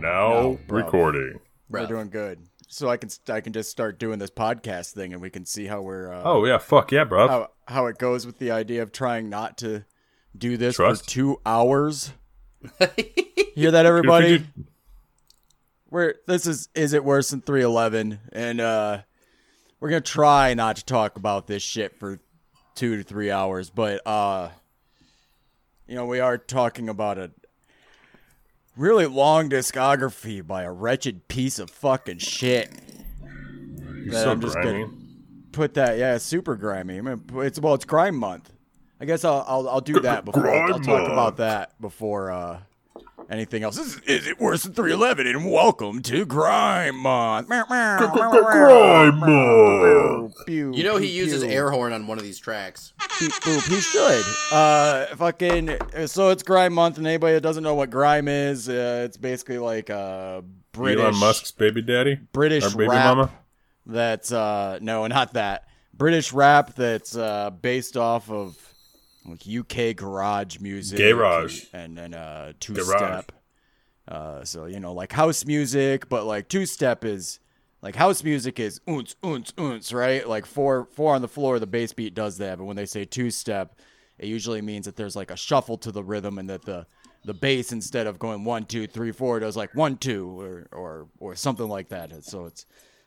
[0.00, 0.82] Now bro.
[0.82, 1.40] recording.
[1.68, 2.38] We're doing good.
[2.68, 5.66] So I can I can just start doing this podcast thing, and we can see
[5.66, 7.28] how we're uh, Oh yeah, fuck yeah, bro.
[7.28, 9.84] how how it goes with the idea of trying not to
[10.36, 11.04] do this Trust.
[11.04, 12.12] for two hours.
[13.54, 14.46] Hear that, everybody?
[15.90, 19.02] We're this is is it worse than three eleven, and uh,
[19.80, 22.20] we're gonna try not to talk about this shit for
[22.74, 24.48] two to three hours, but uh,
[25.86, 27.32] you know we are talking about a
[28.80, 32.70] really long discography by a wretched piece of fucking shit.
[34.02, 34.84] You're so I'm just grimy.
[34.84, 34.92] gonna
[35.52, 35.98] put that.
[35.98, 36.98] Yeah, it's super grimy.
[36.98, 38.50] I mean, it's well, it's grime month.
[39.00, 42.60] I guess I'll I'll, I'll do that before I'll, I'll talk about that before uh,
[43.30, 43.78] anything else.
[43.78, 45.26] Is, is it worse than 311?
[45.26, 47.48] And welcome to Grime Month.
[47.48, 50.34] Grime Month.
[50.48, 52.92] You know he uses air horn on one of these tracks.
[53.18, 53.68] Beep, boop.
[53.68, 54.24] He should.
[54.52, 55.76] Uh, fucking.
[56.06, 59.58] So it's Grime Month, and anybody that doesn't know what grime is, uh, it's basically
[59.58, 60.42] like uh,
[60.72, 62.18] British Elon Musk's baby daddy.
[62.32, 63.30] British Our baby rap mama?
[63.86, 68.56] that's uh no not that British rap that's uh based off of
[69.26, 71.64] like UK garage music Garage.
[71.72, 73.32] and then uh two step
[74.08, 77.38] uh so you know like house music but like two step is
[77.82, 81.66] like house music is oons oons oons right like four four on the floor the
[81.66, 83.76] bass beat does that but when they say two step
[84.18, 86.86] it usually means that there's like a shuffle to the rhythm and that the
[87.24, 91.08] the bass instead of going one two three four does like one two or or
[91.18, 92.64] or something like that so it's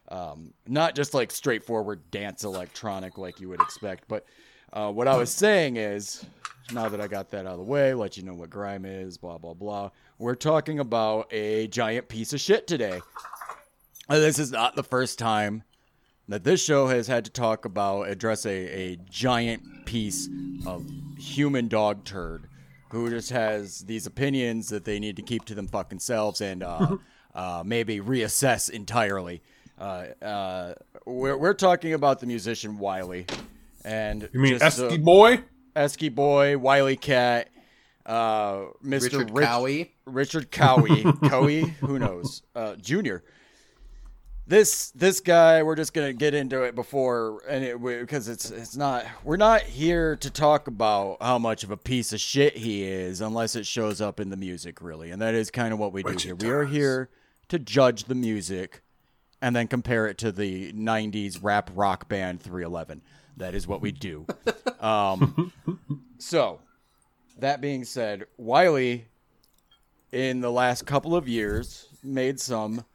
[0.09, 4.07] um, not just like straightforward dance electronic like you would expect.
[4.07, 4.25] But
[4.73, 6.25] uh, what I was saying is,
[6.73, 9.17] now that I got that out of the way, let you know what grime is,
[9.17, 9.91] blah blah blah.
[10.17, 13.01] We're talking about a giant piece of shit today.
[14.09, 15.63] Uh, This is not the first time
[16.27, 20.29] that this show has had to talk about address a, a giant piece
[20.65, 20.85] of
[21.17, 22.47] human dog turd
[22.89, 26.63] who just has these opinions that they need to keep to them fucking selves and
[26.63, 26.97] uh,
[27.35, 29.41] uh, maybe reassess entirely.
[29.79, 30.73] Uh, uh,
[31.05, 33.25] we're, we're talking about the musician Wiley.
[33.85, 35.43] And You mean just, Esky boy?
[35.75, 37.49] Esky Boy, Wiley Cat,
[38.05, 39.01] uh, Mr.
[39.03, 39.91] Richard Rich- Cowie.
[40.05, 43.23] Richard Cowie, Cowie, who knows, uh, Junior.
[44.45, 48.75] This this guy, we're just gonna get into it before, and it because it's it's
[48.75, 52.83] not we're not here to talk about how much of a piece of shit he
[52.83, 55.93] is, unless it shows up in the music, really, and that is kind of what
[55.93, 56.33] we do here.
[56.33, 57.09] it We are here
[57.47, 58.81] to judge the music,
[59.41, 63.01] and then compare it to the '90s rap rock band 311.
[63.37, 64.25] That is what we do.
[64.79, 65.51] um,
[66.17, 66.59] so,
[67.39, 69.05] that being said, Wiley
[70.11, 72.85] in the last couple of years made some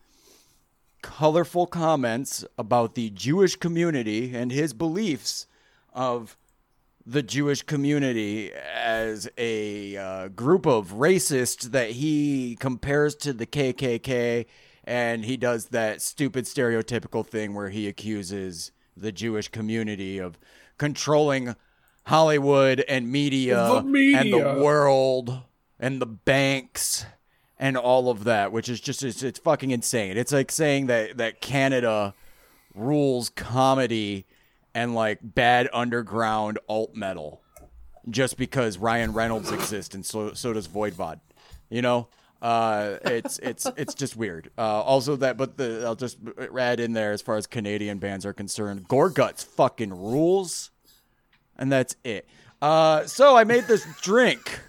[1.03, 5.47] colorful comments about the Jewish community and his beliefs
[5.93, 6.37] of
[7.05, 14.45] the Jewish community as a uh, group of racists that he compares to the KKK,
[14.85, 20.39] and he does that stupid stereotypical thing where he accuses the Jewish community of
[20.79, 21.55] controlling
[22.05, 24.21] Hollywood and media, The media.
[24.21, 25.43] and the world
[25.79, 27.05] and the banks
[27.59, 30.17] and all of that, which is just it's, it's fucking insane.
[30.17, 32.15] It's like saying that that Canada
[32.75, 34.27] rules comedy
[34.75, 37.41] and like bad underground alt metal
[38.09, 41.21] just because Ryan Reynolds exists and so so does Voivod.
[41.69, 42.09] You know?
[42.41, 44.51] Uh, it's it's it's just weird.
[44.57, 46.19] Uh, also that, but the I'll just
[46.57, 48.89] add in there as far as Canadian bands are concerned.
[48.89, 50.71] Gorguts fucking rules,
[51.57, 52.29] and that's it.
[52.63, 54.61] Uh, so I made this drink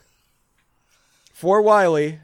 [1.34, 2.19] for Wiley.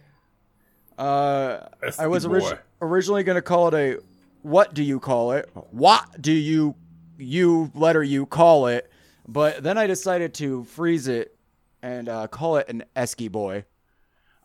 [0.97, 1.59] Uh,
[2.00, 4.00] I was orig- originally going to call it a
[4.41, 5.50] what do you call it?
[5.72, 6.75] What do you
[7.17, 8.89] you letter you call it?
[9.28, 11.35] But then I decided to freeze it
[11.81, 13.66] and uh, call it an Esky boy.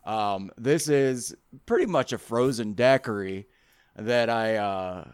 [0.03, 1.35] Um, this is
[1.65, 3.47] pretty much a frozen daiquiri
[3.95, 5.07] that I uh,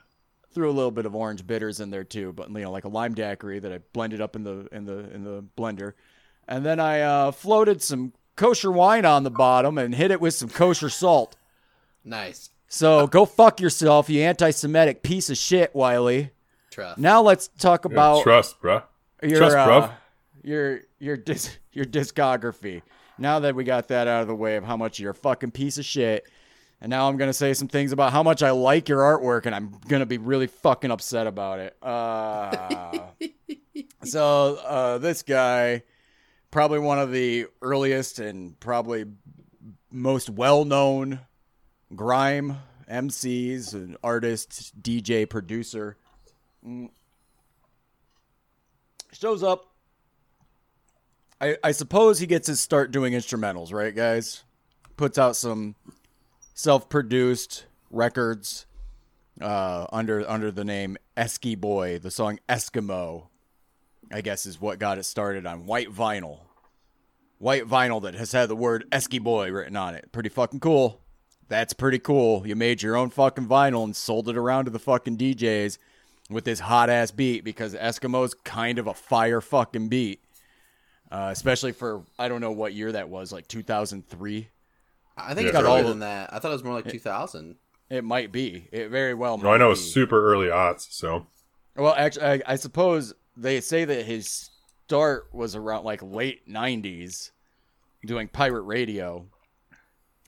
[0.53, 2.90] threw a little bit of orange bitters in there too, but you know, like a
[2.90, 5.94] lime daiquiri that I blended up in the in the in the blender,
[6.47, 10.34] and then I uh, floated some kosher wine on the bottom and hit it with
[10.36, 11.35] some kosher salt.
[12.06, 12.50] Nice.
[12.70, 16.32] So go fuck yourself, you anti-Semitic piece of shit, Wiley.
[16.70, 16.97] Truff.
[16.97, 18.84] Now let's talk Yeah, about trust, bruh.
[19.23, 19.91] your Trust, uh, bruv.
[20.44, 22.82] your your dis- your discography.
[23.17, 25.52] Now that we got that out of the way of how much you're a fucking
[25.52, 26.28] piece of shit,
[26.81, 29.55] and now I'm gonna say some things about how much I like your artwork, and
[29.55, 31.75] I'm gonna be really fucking upset about it.
[31.81, 33.08] Uh,
[34.03, 35.84] so uh, this guy,
[36.52, 39.05] probably one of the earliest and probably
[39.91, 41.20] most well-known
[41.96, 42.58] grime
[42.90, 45.97] MCs, and artist, DJ, producer
[49.11, 49.73] shows up.
[51.39, 54.43] I, I suppose he gets his start doing instrumentals, right, guys?
[54.95, 55.75] Puts out some
[56.55, 58.66] self-produced records
[59.39, 61.99] uh, under under the name Esky Boy.
[61.99, 63.28] The song Eskimo,
[64.11, 66.39] I guess, is what got it started on white vinyl.
[67.37, 70.11] White vinyl that has had the word Esky Boy written on it.
[70.11, 71.01] Pretty fucking cool.
[71.49, 72.45] That's pretty cool.
[72.47, 75.78] You made your own fucking vinyl and sold it around to the fucking DJs
[76.29, 80.22] with this hot ass beat because Eskimo's kind of a fire fucking beat.
[81.12, 84.50] Uh, especially for I don't know what year that was, like 2003.
[85.16, 86.34] I think Yeah, it's got all earlier the- than that.
[86.34, 87.56] I thought it was more like 2000.
[87.90, 88.68] It might be.
[88.72, 89.38] It very well.
[89.38, 89.74] No, I know be.
[89.74, 90.88] it's super early odds.
[90.92, 91.26] so
[91.76, 94.50] Well, actually, I, I suppose they say that his
[94.86, 97.32] start was around like late '90s,
[98.06, 99.26] doing pirate radio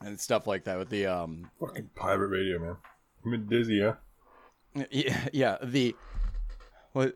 [0.01, 2.77] and stuff like that with the um fucking pirate radio, man.
[3.25, 3.95] I'm in dizzy, huh?
[4.91, 5.93] yeah, yeah the
[6.93, 7.15] what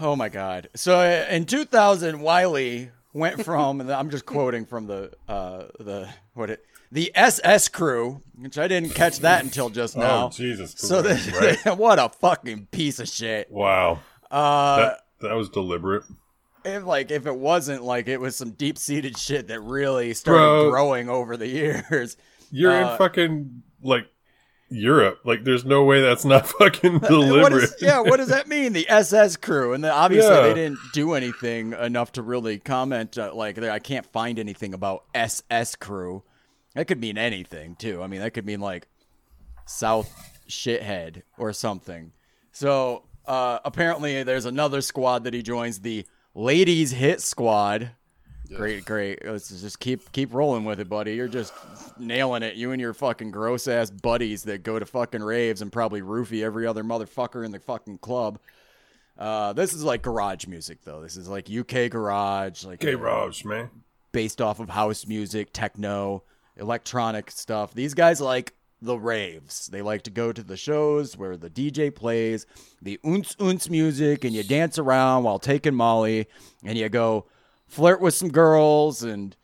[0.00, 4.86] oh my god so uh, in 2000 wiley went from and i'm just quoting from
[4.86, 9.96] the uh the what it the ss crew which i didn't catch that until just
[9.96, 10.74] now Oh Jesus!
[10.76, 11.76] so Christ, this, right?
[11.78, 16.02] what a fucking piece of shit wow, uh that that was deliberate.
[16.64, 20.40] if like if it wasn't like it was some deep seated shit that really started
[20.40, 20.70] Bro.
[20.70, 22.16] growing over the years.
[22.50, 24.06] You're Uh, in fucking like
[24.74, 25.20] Europe.
[25.24, 27.62] Like, there's no way that's not fucking What deliberate.
[27.64, 28.72] is, yeah, what does that mean?
[28.72, 30.42] The SS crew, and then obviously Yeah.
[30.42, 33.16] they didn't do anything enough to really comment.
[33.18, 36.22] Uh, like I can't find anything about SS crew.
[36.74, 38.02] That could mean anything too.
[38.02, 38.88] I mean, that could mean like
[39.66, 40.10] South
[40.48, 42.12] shithead or something.
[42.52, 46.04] So uh, apparently, there's another squad that he joins, the
[46.34, 47.90] Ladies Hit Squad.
[48.56, 49.24] Great, great.
[49.24, 51.14] Let's just keep keep rolling with it, buddy.
[51.14, 51.52] You're just
[51.98, 52.56] nailing it.
[52.56, 56.42] You and your fucking gross ass buddies that go to fucking raves and probably roofie
[56.42, 58.38] every other motherfucker in the fucking club.
[59.18, 61.02] Uh, this is like garage music though.
[61.02, 62.98] This is like UK garage, like uh,
[63.44, 63.70] man.
[64.10, 66.22] based off of house music, techno,
[66.56, 67.74] electronic stuff.
[67.74, 69.68] These guys like the raves.
[69.68, 72.46] They like to go to the shows where the DJ plays
[72.80, 76.26] the oonce oonce music and you dance around while taking Molly
[76.64, 77.26] and you go
[77.72, 79.34] flirt with some girls and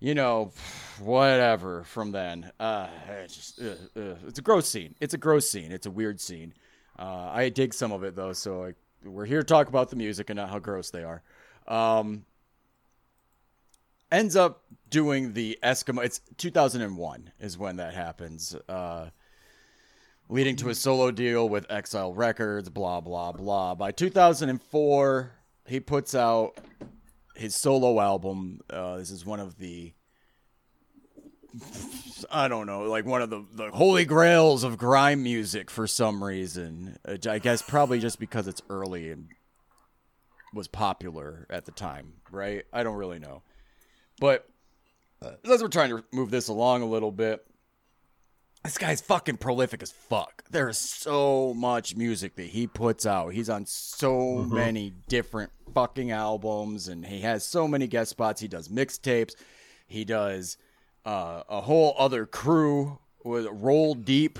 [0.00, 0.50] you know
[0.98, 2.50] whatever from then.
[2.58, 2.88] Uh,
[3.22, 4.94] it's just uh, uh, it's a gross scene.
[5.00, 5.70] It's a gross scene.
[5.70, 6.52] It's a weird scene.
[6.98, 8.72] Uh, I dig some of it though, so I,
[9.04, 11.22] we're here to talk about the music and not how gross they are.
[11.68, 12.24] Um,
[14.10, 16.04] ends up doing the Eskimo.
[16.04, 18.56] It's 2001 is when that happens.
[18.68, 19.10] Uh,
[20.28, 22.68] leading to a solo deal with XL Records.
[22.68, 23.76] Blah blah blah.
[23.76, 25.32] By 2004,
[25.66, 26.58] he puts out
[27.34, 28.60] his solo album.
[28.68, 29.92] Uh, this is one of the.
[32.30, 36.22] I don't know, like one of the, the holy grails of grime music for some
[36.22, 36.96] reason.
[37.04, 39.28] Uh, I guess probably just because it's early and
[40.54, 42.64] was popular at the time, right?
[42.72, 43.42] I don't really know.
[44.20, 44.48] But
[45.22, 47.44] as we're trying to move this along a little bit,
[48.64, 50.44] this guy's fucking prolific as fuck.
[50.50, 53.28] There is so much music that he puts out.
[53.32, 58.40] He's on so many different fucking albums and he has so many guest spots.
[58.40, 59.34] He does mixtapes.
[59.86, 60.56] He does
[61.06, 64.38] uh, a whole other crew with Roll Deep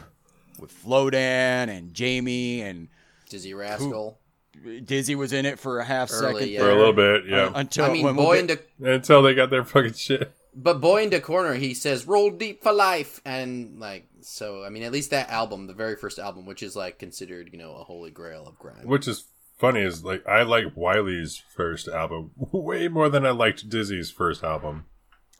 [0.58, 2.88] with Flowdan and Jamie and
[3.30, 4.18] Dizzee Rascal.
[4.62, 6.60] Dizzee was in it for a half Early, second yeah.
[6.60, 7.44] For a little bit, yeah.
[7.44, 8.50] uh, until I mean, when we'll boy get-
[8.80, 10.32] into Until they got their fucking shit.
[10.54, 14.64] But boy in the corner, he says "roll deep for life," and like so.
[14.64, 17.58] I mean, at least that album, the very first album, which is like considered, you
[17.58, 18.86] know, a holy grail of grime.
[18.86, 23.68] Which is funny is like I like Wiley's first album way more than I liked
[23.68, 24.86] Dizzee's first album.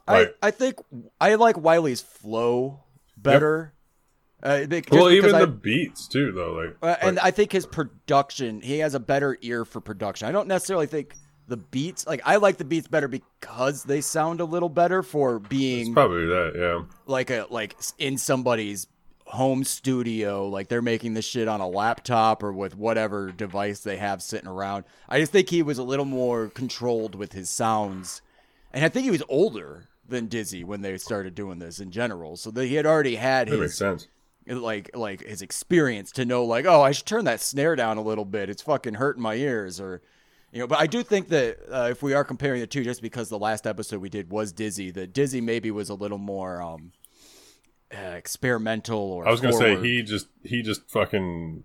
[0.07, 0.77] I, I think
[1.21, 2.85] I like Wiley's flow
[3.17, 3.75] better.
[4.43, 6.53] Uh, be- just well, because even I- the beats too, though.
[6.53, 10.29] Like, uh, and like, I think his production, he has a better ear for production.
[10.29, 11.15] I don't necessarily think
[11.51, 15.37] the beats, like I like the beats better because they sound a little better for
[15.37, 16.53] it's being probably that.
[16.57, 16.85] Yeah.
[17.07, 18.87] like a like in somebody's
[19.27, 23.97] home studio, like they're making this shit on a laptop or with whatever device they
[23.97, 24.85] have sitting around.
[25.09, 28.23] I just think he was a little more controlled with his sounds,
[28.73, 32.37] and I think he was older than Dizzee when they started doing this in general.
[32.37, 34.09] So that he had already had That makes his sense.
[34.47, 38.03] like like his experience to know like oh I should turn that snare down a
[38.03, 38.49] little bit.
[38.51, 40.01] It's fucking hurting my ears or.
[40.53, 43.03] You know, but I do think that uh, if we are comparing the two, just
[43.03, 46.61] because the last episode we did was Dizzee, that Dizzee maybe was a little more
[46.61, 46.93] um,
[47.95, 49.29] uh, experimental or.
[49.29, 51.63] I was gonna say he just he just fucking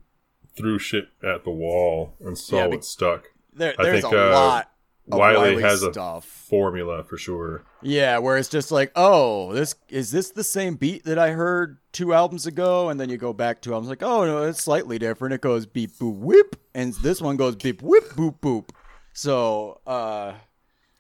[0.56, 3.30] threw shit at the wall and saw Yeah, what stuck.
[3.54, 4.72] There, I there's think, a uh, lot.
[5.12, 7.64] Of Wiley Wiley has a formula for sure.
[7.84, 11.78] Yeah, where it's just like, oh, this is this the same beat that I heard
[11.92, 14.98] two albums ago, and then you go back two albums, like, oh no, it's slightly
[14.98, 15.34] different.
[15.36, 18.70] It goes beep boop whip, and this one goes beep whip boop boop.
[19.14, 20.34] So, uh,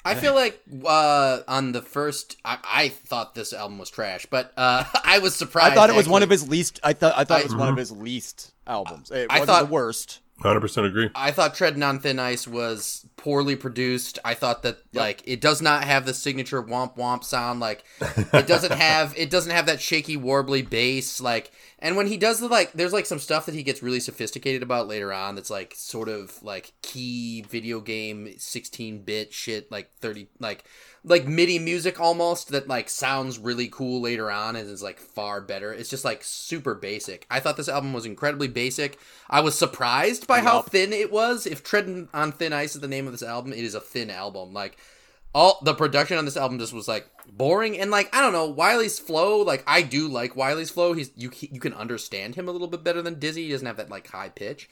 [0.05, 4.53] I feel like uh, on the first, I, I thought this album was trash, but
[4.55, 5.71] uh, I was surprised.
[5.71, 6.79] I thought it was one of his least.
[6.83, 9.09] I thought I thought it was I- one of his least albums.
[9.09, 10.19] It I wasn't thought- the worst.
[10.41, 11.09] Hundred percent agree.
[11.15, 14.19] I thought Treading on Thin Ice was poorly produced.
[14.25, 17.61] I thought that like it does not have the signature womp womp sound.
[17.61, 21.21] Like it doesn't have it doesn't have that shaky warbly bass.
[21.21, 23.99] Like and when he does the like, there's like some stuff that he gets really
[23.99, 25.35] sophisticated about later on.
[25.35, 29.71] That's like sort of like key video game 16 bit shit.
[29.71, 30.63] Like 30 like
[31.03, 35.41] like MIDI music almost that like sounds really cool later on and is like far
[35.41, 35.73] better.
[35.73, 37.27] It's just like super basic.
[37.29, 38.97] I thought this album was incredibly basic.
[39.29, 41.45] I was surprised by how thin it was.
[41.45, 44.09] If Treading on Thin Ice is the name of this album, it is a thin
[44.09, 44.53] album.
[44.53, 44.77] Like
[45.35, 48.45] all the production on this album just was like boring and like I don't know
[48.47, 49.39] Wiley's flow.
[49.41, 50.93] Like I do like Wiley's flow.
[50.93, 53.35] He's you you can understand him a little bit better than Dizzee.
[53.43, 54.69] He doesn't have that like high pitch.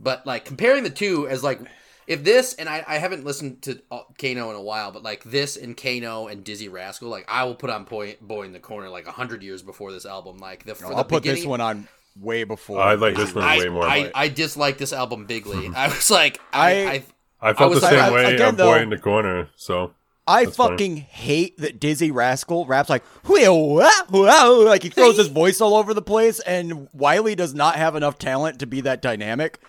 [0.00, 1.60] But like comparing the two as like
[2.06, 5.24] if this and I, I haven't listened to uh, Kano in a while, but like
[5.24, 8.60] this and Kano and Dizzee Rascal, like I will put on Boy, Boy in the
[8.60, 10.38] Corner like a hundred years before this album.
[10.38, 11.88] Like the for I'll put this one on
[12.20, 12.80] way before.
[12.80, 13.82] I like this one I, way more.
[13.84, 15.70] I, I dislike this album bigly.
[15.74, 17.04] I was like, I, I-
[17.40, 18.34] I, I felt was the like- same I- way.
[18.34, 19.48] again, a boy though- in the corner.
[19.56, 19.92] So
[20.26, 20.70] I That's funny.
[20.72, 25.60] fucking hate that Dizzee Rascal raps like "Whoa, wah, whoa," like he throws his voice
[25.60, 29.58] all over the place, and Wiley does not have enough talent to be that dynamic.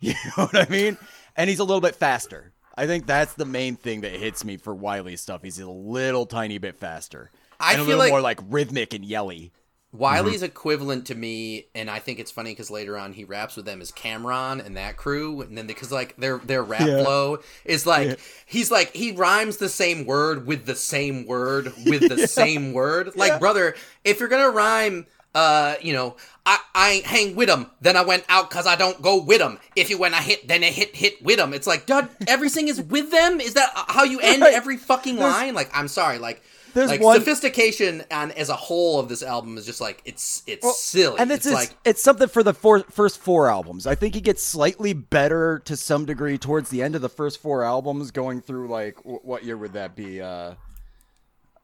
[0.00, 0.98] You know what I mean?
[1.36, 2.52] And he's a little bit faster.
[2.76, 5.42] I think that's the main thing that hits me for Wiley's stuff.
[5.42, 7.30] He's a little tiny bit faster.
[7.58, 9.52] I and a feel little like- more like rhythmic and yelly.
[9.92, 10.44] Wiley's Mm-hmm.
[10.46, 13.80] equivalent to me, and I think it's funny because later on he raps with them
[13.80, 17.02] as Cameron and that crew, and then because like their their rap Yeah.
[17.02, 22.08] flow is like he's like he rhymes the same word with the same word with
[22.08, 23.16] the same word.
[23.16, 23.74] Like brother,
[24.04, 25.06] if you're gonna rhyme.
[25.34, 26.16] Uh, you know,
[26.46, 27.66] I, I ain't hang with 'em.
[27.82, 29.58] Then I went out cause I don't go with 'em.
[29.76, 31.52] If you when I hit, then I hit hit with 'em.
[31.52, 33.38] It's like, dude, everything is with them.
[33.42, 34.54] Is that how you end Right.
[34.54, 35.52] every fucking There's- line?
[35.52, 36.42] Like, I'm sorry, like,
[36.76, 40.42] there's like one- sophistication and as a whole of this album is just like it's
[40.46, 41.18] it's silly.
[41.18, 43.86] And it's, it's, it's like it's something for the four, first four albums.
[43.86, 47.40] I think he gets slightly better to some degree towards the end of the first
[47.40, 50.20] four albums, going through like wh- what year would that be?
[50.20, 50.54] Uh,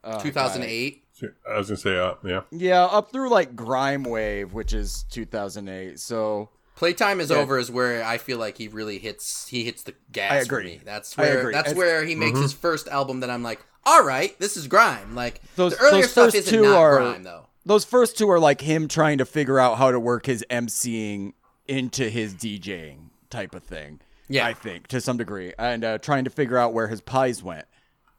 [0.03, 1.03] oh, 2008.
[1.47, 2.41] I was gonna say, uh, yeah.
[2.51, 5.99] Yeah, up through like Grime Wave, which is 2008.
[5.99, 6.49] So
[6.83, 7.37] Playtime is Yeah.
[7.37, 10.43] over is where I feel like he really hits he hits the gas I for
[10.59, 10.63] agree.
[10.65, 10.81] me.
[10.83, 11.53] That's I where agree.
[11.53, 12.41] that's It's- where he makes Mm-hmm.
[12.41, 15.15] his first album that I'm like, all right, this is grime.
[15.15, 17.45] Like Those- the earlier those stuff first isn't two not are- grime though.
[17.65, 21.31] those first two are like him trying to figure out how to work his MCing
[21.69, 24.01] into his DJing type of thing.
[24.27, 24.45] Yeah.
[24.45, 27.65] I think to some degree, and uh, trying to figure out where his pies went.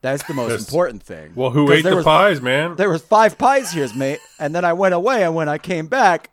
[0.01, 1.33] That's the most important thing.
[1.35, 2.77] Well, who ate there the was- pies, man?
[2.77, 5.87] There was five pies here, mate, and then I went away, and when I came
[5.87, 6.31] back,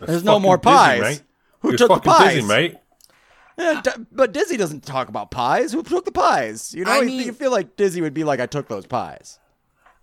[0.00, 1.00] there's no more Dizzee, pies.
[1.02, 1.22] mate.
[1.62, 2.42] Who You're took the pies?
[2.42, 2.76] Dizzee, mate.
[3.58, 5.72] Yeah, D- but Dizzee doesn't talk about pies.
[5.72, 6.74] Who took the pies?
[6.74, 8.86] You know, I you- mean- you feel like Dizzee would be like, "I took those
[8.86, 9.38] pies."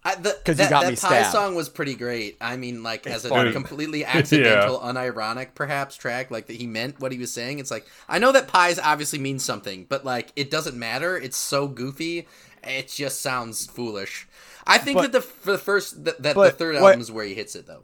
[0.05, 2.37] I, the, 'Cause you that, got that me pie song was pretty great.
[2.39, 3.51] I mean, like as a funny.
[3.51, 7.59] completely accidental, unironic, perhaps track, like that he meant what he was saying.
[7.59, 11.17] It's like I know that pies obviously means something, but like it doesn't matter.
[11.17, 12.27] It's so goofy.
[12.63, 14.25] It just sounds foolish.
[14.65, 17.11] I think But- that the for the first that, that the third what- album is
[17.11, 17.83] where he hits it though.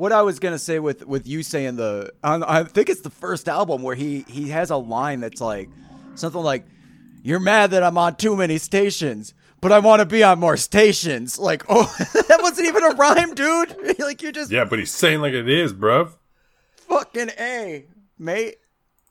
[0.00, 3.10] What I was gonna say with with you saying the, on, I think it's the
[3.10, 5.68] first album where he he has a line that's like
[6.14, 6.64] something like,
[7.22, 10.56] "You're mad that I'm on too many stations." But I want to be on more
[10.56, 11.38] stations.
[11.38, 13.98] Like, oh, that wasn't even a rhyme, dude.
[13.98, 16.14] like, you're just Yeah, but he's saying like it is, bruv.
[16.88, 17.84] fucking a,
[18.18, 18.56] mate.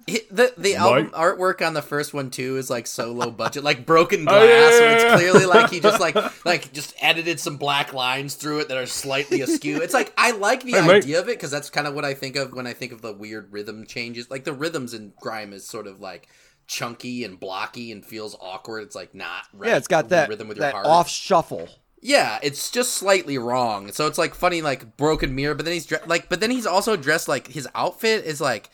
[0.10, 1.14] He- The the album Mike?
[1.14, 4.36] artwork on the first one too is like so low budget, like broken glass.
[4.42, 7.94] Oh, yeah, where yeah, it's clearly like he just like like just edited some black
[7.94, 9.82] lines through it that are slightly askew.
[9.82, 11.04] It's like I like the Hey, Mike.
[11.04, 13.02] idea of it because that's kind of what I think of when I think of
[13.02, 14.30] the weird rhythm changes.
[14.30, 16.28] Like the rhythms in grime is sort of like
[16.68, 18.84] chunky and blocky and feels awkward.
[18.84, 20.86] It's like not right, Yeah, it's got that rhythm with your that heart.
[20.86, 21.68] off shuffle.
[22.02, 23.92] Yeah, it's just slightly wrong.
[23.92, 25.54] So it's like funny, like broken mirror.
[25.56, 28.70] But then he's dre- like, but then he's also dressed like his outfit is like,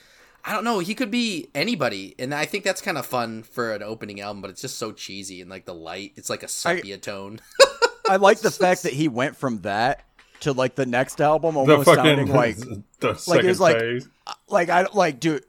[0.48, 0.80] I don't know.
[0.80, 4.42] He could be anybody, and I think that's kind of fun for an opening album.
[4.42, 7.40] But it's just so cheesy and like the light, it's like a sepia tone.
[8.10, 10.04] I like the fact that he went from that
[10.42, 12.58] to like the next album The almost fucking sounding like
[13.00, 14.08] the second was like- phase.
[14.48, 15.44] like I like dude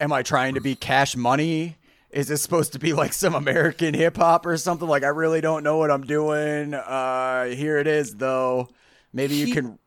[0.00, 1.78] am I trying to be cash money?
[2.10, 4.86] Is this supposed to be like some American hip hop or something?
[4.86, 6.74] Like I really don't know what I'm doing.
[6.74, 8.68] Uh here it is though.
[9.14, 9.78] Maybe you He- can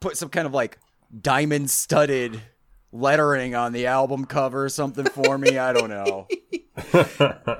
[0.00, 0.78] put some kind of like
[1.20, 2.40] diamond studded
[2.94, 5.58] lettering on the album cover or something for me.
[5.58, 6.26] I don't know.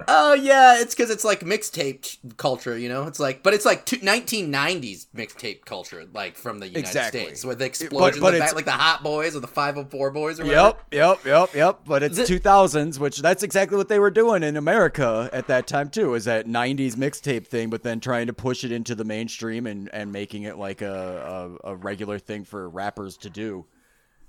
[0.07, 3.05] Oh yeah, it's because it's like mixtape culture, you know.
[3.05, 7.21] It's like, but it's like two, 1990s mixtape culture, like from the United Exactly.
[7.25, 10.11] States, with the explosion, but the it's- back, like the Hot Boys or the 504
[10.11, 10.77] Boys or whatever.
[10.91, 11.81] Yep, yep, yep, yep.
[11.87, 15.67] But it's The- 2000s, which that's exactly what they were doing in America at that
[15.67, 16.15] time too.
[16.15, 19.89] Is that 90s mixtape thing, but then trying to push it into the mainstream and
[19.93, 23.65] and making it like a a, a regular thing for rappers to do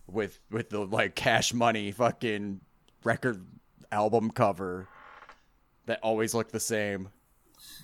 [0.08, 2.62] with with the like cash money fucking
[3.04, 3.46] record
[3.92, 4.88] album cover
[5.86, 7.10] that always look the same.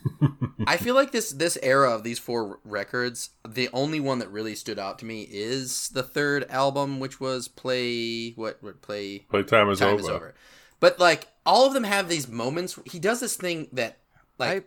[0.68, 4.56] I feel like this this era of these four records, the only one that really
[4.56, 9.70] stood out to me is the third album, which was Play what what Play Playtime
[9.70, 10.00] is Time over.
[10.00, 10.36] is over.
[10.80, 12.80] But like all of them have these moments.
[12.86, 13.98] He does this thing that
[14.38, 14.66] like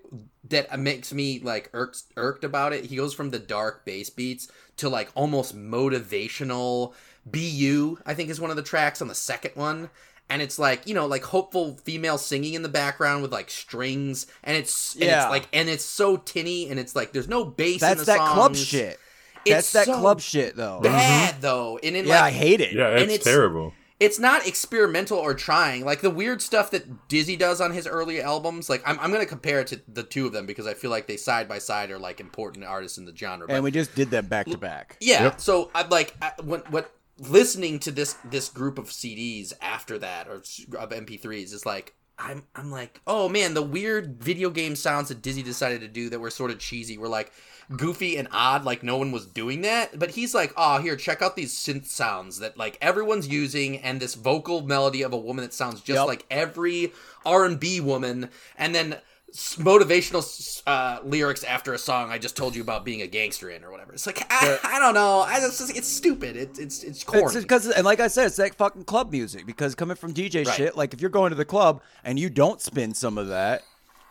[0.48, 2.84] that makes me like irked irked about it.
[2.86, 6.94] He goes from the dark bass beats to like almost motivational.
[7.30, 9.90] "Bu" I think is one of the tracks on the second one.
[10.30, 14.26] And it's like you know, like hopeful female singing in the background with like strings,
[14.42, 15.22] and it's and Yeah.
[15.24, 17.74] it's like and it's so tinny, and it's like there's no bass.
[17.74, 18.98] in That's the that club shit.
[19.44, 20.80] It's That's that so club shit though.
[20.82, 21.40] Bad mm-hmm.
[21.42, 22.72] though, and in Yeah, like I hate it.
[22.72, 23.74] Yeah, And it's, it's- terrible.
[24.00, 25.84] it's not experimental or trying.
[25.84, 28.70] Like the weird stuff that Dizzee does on his early albums.
[28.70, 31.06] Like I'm, I'm gonna compare it to the two of them because I feel like
[31.06, 33.46] they side by side are like important artists in the genre.
[33.46, 34.96] But And we just did them back to back.
[35.02, 35.40] yeah, Yep.
[35.42, 40.28] so I'm like I, when what listening to this this group of CDs after that
[40.28, 40.36] or
[40.78, 41.94] of MP3s is like.
[42.16, 46.08] I'm, I'm like, oh man, the weird video game sounds that Dizzee decided to do
[46.10, 47.32] that were sort of cheesy were like
[47.76, 49.98] goofy and odd, like no one was doing that.
[49.98, 53.98] But he's like, oh, here, check out these synth sounds that like everyone's using, and
[53.98, 56.06] this vocal melody of a woman that sounds just Yep.
[56.06, 56.92] like every
[57.26, 58.98] R and B woman, and then
[59.34, 63.64] motivational uh, lyrics after a song I just told you about being a gangster in
[63.64, 63.92] or whatever.
[63.92, 66.36] It's like I, I don't know, I just it's stupid.
[66.36, 67.24] It, it's it's corny.
[67.26, 69.46] It's because, and like I said, it's that fucking club music.
[69.46, 70.54] Because coming from DJ Right.
[70.54, 73.62] shit, like if you're going to the club and you don't spin some of that,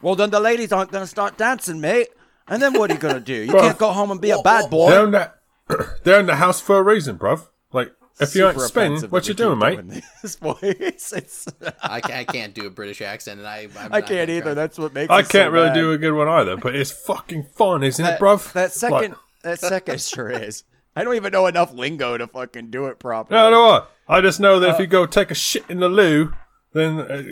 [0.01, 2.10] well, then the ladies aren't gonna start dancing, mate.
[2.48, 3.34] And then what are you gonna do?
[3.34, 3.62] You Bruh.
[3.62, 4.89] can't go home and be a bad boy.
[4.89, 5.32] They're in the
[6.03, 7.48] they're in the house for a reason, bruv.
[7.72, 10.03] Like if you ain't Super spinning, offensive what you we doing, keep mate?
[10.22, 11.48] This voice, it's,
[11.82, 14.41] I, ca- I can't do a British accent, and I I'm I can't either.
[14.41, 14.53] try.
[14.53, 15.10] That's what makes.
[15.12, 15.74] I it so can't really bad.
[15.75, 18.53] do a good one either, but it's fucking fun, isn't that, it, bruv?
[18.53, 20.63] That second, Like, that second sure is.
[20.96, 23.39] I don't even know enough lingo to fucking do it properly.
[23.39, 23.92] no, no, what?
[24.07, 26.33] I just know that if Uh, you go take a shit in the loo,
[26.74, 27.24] then uh,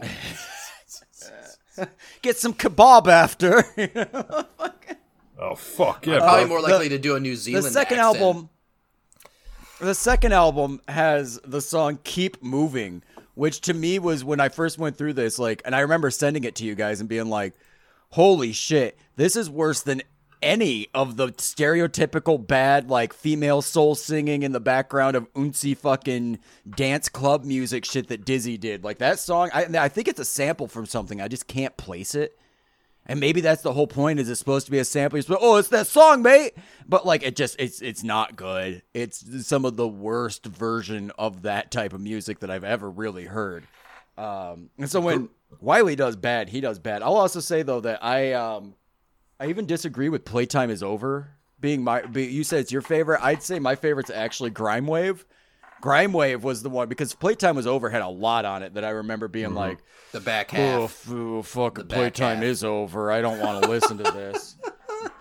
[2.22, 3.62] Get some kebab after.
[5.38, 6.48] oh fuck yeah, Probably bruv.
[6.48, 7.66] more likely to do a New Zealand.
[7.66, 8.20] the second accent.
[8.22, 8.48] album
[9.80, 13.02] the second album has the song keep moving
[13.34, 16.44] which to me was when i first went through this like and i remember sending
[16.44, 17.54] it to you guys and being like
[18.10, 20.02] holy shit this is worse than
[20.42, 26.38] any of the stereotypical bad like female soul singing in the background of uncy fucking
[26.68, 28.84] dance club music shit that dizzee did.
[28.84, 31.20] Like that song i, I think it's a sample from something.
[31.20, 32.38] I just can't place it
[33.06, 34.18] and maybe that's the whole point.
[34.18, 35.16] Is it's supposed to be a sample?
[35.16, 36.54] You're supposed, oh, it's that song, mate.
[36.88, 38.82] But like, it just it's it's not good.
[38.94, 43.24] It's some of the worst version of that type of music that I've ever really
[43.24, 43.64] heard.
[44.18, 45.28] Um, and so when
[45.60, 47.02] Wiley does bad, he does bad.
[47.02, 48.74] I'll also say though that I um,
[49.38, 52.02] I even disagree with "Playtime Is Over" being my.
[52.02, 53.20] Be, you said it's your favorite.
[53.22, 55.24] I'd say my favorite's actually "Grime Wave."
[55.80, 58.84] Grime Wave was the one because "Playtime Was Over" had a lot on it that
[58.84, 59.78] I remember being like.
[60.12, 61.06] the back Oh, half.
[61.10, 62.44] oh, fucking back playtime half.
[62.44, 63.10] is over.
[63.12, 64.56] I don't want to listen to this.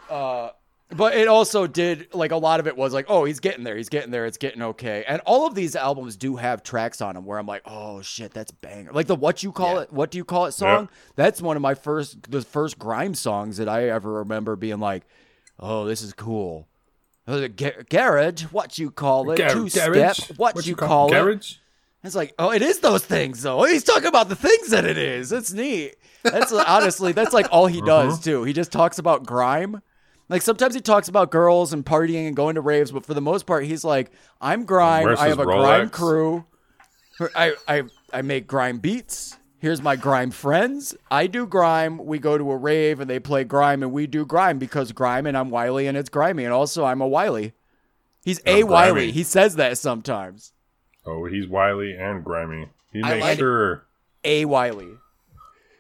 [0.10, 0.50] Uh,
[0.92, 3.76] but it also did like a lot of it was like, oh, he's getting there,
[3.76, 5.04] he's getting there, it's getting okay.
[5.08, 8.32] And all of these albums do have tracks on them where I'm like, oh shit,
[8.34, 8.92] that's banger.
[8.94, 9.82] Like the what you call Yeah.
[9.82, 10.88] it, what do you call it song?
[11.16, 15.06] That's one of my first, the first grime songs that I ever remember being like,
[15.60, 16.68] oh, this is cool.
[17.28, 19.38] Uh, ga- garage, what you call it?
[19.38, 20.18] Gar- Two garage?
[20.20, 21.12] step, what, you call, it?
[21.12, 21.56] Garage?
[22.04, 23.64] It's like, oh, it is those things, though.
[23.64, 25.32] He's talking about the things that it is.
[25.32, 25.96] It's neat.
[26.24, 28.44] That's honestly, that's like all he does too.
[28.44, 29.82] He just talks about grime.
[30.30, 33.22] Like sometimes he talks about girls and partying and going to raves, but for the
[33.22, 34.12] most part, he's like,
[34.42, 35.08] I'm grime.
[35.08, 36.46] I have a grime crew.
[37.36, 39.38] I, I, I make grime beats.
[39.66, 40.96] Here's my grime friends.
[41.10, 41.98] I do grime.
[42.06, 45.26] We go to a rave and they play grime, and we do grime because grime
[45.26, 47.54] and I'm Wiley and it's grimy, and also I'm a Wiley.
[48.24, 48.92] He's a I'm Wiley.
[48.92, 49.12] grimy.
[49.12, 50.54] He says that sometimes.
[51.04, 52.70] Oh, he's Wiley and grimy.
[52.94, 53.86] He I makes like- sure.
[54.24, 55.00] A Wiley.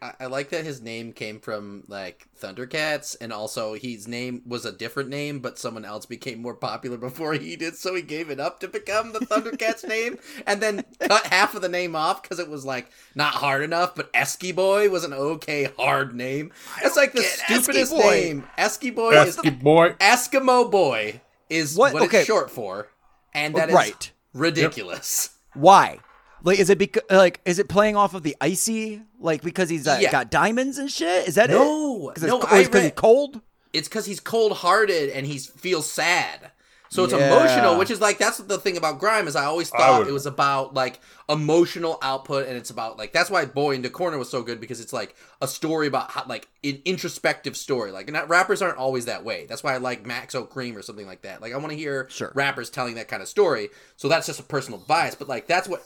[0.06, 4.66] I, I like that his name came from like Thundercats, and also his name was
[4.66, 8.30] a different name, but someone else became more popular before he did, so he gave
[8.30, 12.22] it up to become the Thundercats name, and then cut half of the name off
[12.22, 13.96] because it was like not hard enough.
[13.96, 16.52] But Esky Boy was an okay hard name.
[16.84, 18.44] It's like the stupidest Esky name.
[18.58, 19.90] Esky Boy is Esky boy.
[20.00, 21.94] Eskimo Boy is What?
[21.94, 22.20] what, Okay.
[22.20, 22.88] it's short for,
[23.34, 24.12] and that is right.
[24.34, 25.30] ridiculous.
[25.54, 26.00] Why?
[26.46, 29.02] Like, is it because like is it playing off of the icy?
[29.20, 30.12] Like because he's uh, Yeah.
[30.12, 31.28] got diamonds and shit?
[31.28, 32.22] Is that No, it?
[32.22, 33.42] No, I because he's cold.
[33.74, 36.52] It's because he's cold hearted and he feels sad.
[36.96, 37.28] So it's Yeah.
[37.36, 40.08] emotional, which is like that's the thing about grime is I always I thought would-
[40.08, 43.90] it was about like emotional output and it's about like that's why Boy in the
[43.90, 47.92] Corner was so good because it's like a story about how like an introspective story.
[47.92, 49.46] Like not rappers aren't always that way.
[49.48, 51.42] That's why I like Max O'Cream or something like that.
[51.42, 52.32] Like I want to hear Sure.
[52.34, 53.70] rappers telling that kind of story.
[53.98, 55.84] So that's just a personal bias, but like that's what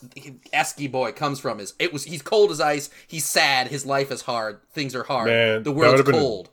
[0.53, 4.11] Esky Boy comes from is it was he's cold as ice, he's sad, his life
[4.11, 6.49] is hard, things are hard, Man, the world's would've been a- cold.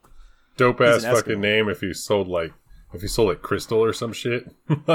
[0.56, 2.52] Dope ass fucking name if he sold like
[2.94, 4.48] if he sold like crystal or some shit.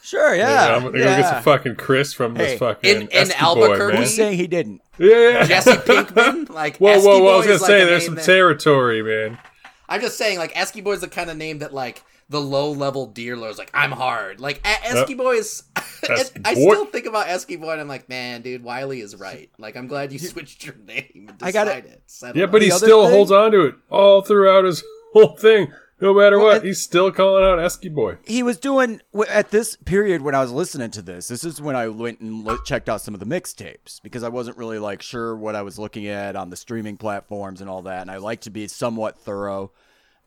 [0.00, 0.74] Sure, yeah.
[0.76, 3.92] I'm gonna go get some fucking Chris from Hey, this fucking in- in Albuquerque?
[3.92, 3.98] boy.
[3.98, 4.80] Who's saying he didn't?
[4.96, 5.44] Yeah.
[5.44, 7.32] Jesse Pinkman, like Whoa, Esky whoa, whoa!
[7.34, 9.38] I was gonna is, like, say there's some that- territory, man.
[9.86, 12.70] I'm just saying, like Esky Boy is the kind of name that like the low
[12.70, 14.40] level dealer is like, I'm hard.
[14.40, 15.64] Like a- Esky Boy is.
[15.76, 19.50] Esky I still think about Esky Boy, and I'm like, man, dude, Wiley is right.
[19.58, 21.26] Like, I'm glad you switched your name.
[21.28, 22.38] And I gotta- decided.
[22.38, 25.70] Yeah, but he still thing- holds on to it all throughout his whole thing.
[26.00, 28.18] No matter Well, what, he's still calling out Esky boy.
[28.24, 31.26] he was doing at this period when I was listening to this.
[31.28, 34.28] This is when I went and lo- checked out some of the mixtapes because I
[34.28, 37.82] wasn't really like sure what I was looking at on the streaming platforms and all
[37.82, 39.72] that, and I like to be somewhat thorough.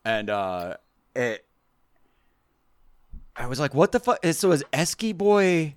[0.04, 0.76] And uh,
[1.16, 1.46] it,
[3.34, 5.76] I was like, "What the fuck?" So is Esky Boy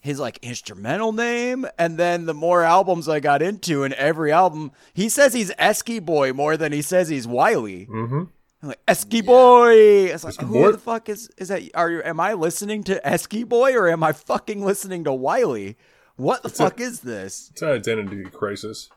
[0.00, 1.66] his like instrumental name?
[1.78, 6.02] And then the more albums I got into, and every album he says he's Esky
[6.02, 7.86] Boy more than he says he's Wiley.
[7.86, 8.22] Mm-hmm.
[8.62, 9.74] I'm like Esky boy.
[10.12, 10.72] It's like Esky who boy?
[10.72, 11.62] the fuck is is that?
[11.74, 12.02] Are you?
[12.02, 15.76] Am I listening to Esky boy or am I fucking listening to Wiley?
[16.16, 17.50] What the fuck is this?
[17.52, 18.90] It's an identity crisis.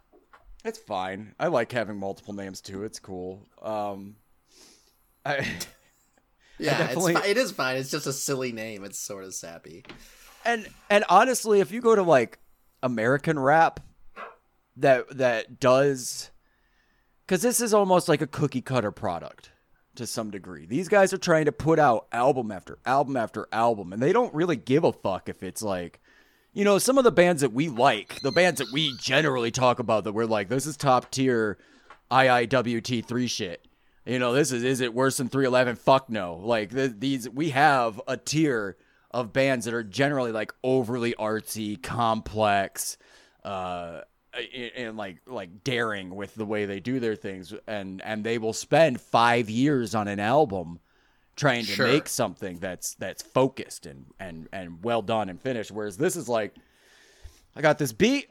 [0.65, 1.35] It's fine.
[1.39, 2.83] I like having multiple names too.
[2.83, 3.47] It's cool.
[3.61, 4.15] Um,
[5.23, 5.37] I
[6.57, 7.77] yeah, definitely- it's fi- it is fine.
[7.77, 8.83] It's just a silly name.
[8.83, 9.83] It's sort of sappy.
[10.43, 12.39] and and honestly, if you go to like
[12.81, 13.79] American rap,
[14.77, 16.31] that that does,
[17.27, 19.50] because this is almost like a cookie cutter product
[20.01, 20.65] to some degree.
[20.65, 24.33] These guys are trying to put out album after album after album, and they don't
[24.33, 25.99] really give a fuck if it's like.
[26.53, 29.79] You know, some of the bands that we like, the bands that we generally talk
[29.79, 31.57] about that we're like, this is top tier
[32.11, 33.65] IIWT3 shit.
[34.05, 35.77] You know, this is, is it worse than 311?
[35.77, 36.35] Fuck no.
[36.35, 38.75] Like, th- these, we have a tier
[39.11, 42.97] of bands that are generally like overly artsy, complex,
[43.45, 44.01] uh,
[44.33, 48.37] and, and like like daring with the way they do their things, and and they
[48.37, 50.79] will spend five years on an album
[51.35, 51.87] trying to Sure.
[51.87, 55.71] make something that's that's focused and and and well done and finished.
[55.71, 56.53] Whereas this is like,
[57.55, 58.27] I got this beat.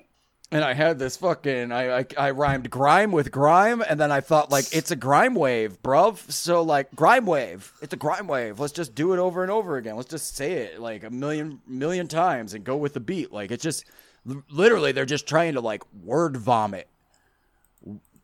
[0.53, 4.21] And I had this fucking I, I I rhymed grime with grime, and then I
[4.21, 6.29] thought like it's a grime wave, bruv.
[6.33, 8.59] So like grime wave, it's a grime wave.
[8.59, 9.95] Let's just do it over and over again.
[9.95, 13.31] Let's just say it like a million million times and go with the beat.
[13.33, 13.85] Like it's just
[14.29, 16.89] l- literally they're just trying to like word vomit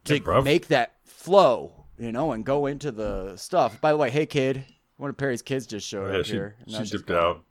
[0.04, 3.80] to Yeah, make that flow, you know, and go into the stuff.
[3.80, 4.64] By the way, hey kid,
[4.96, 6.56] one of Perry's kids just showed Yeah, up she, here.
[6.68, 7.16] she dipped gone.
[7.16, 7.42] out.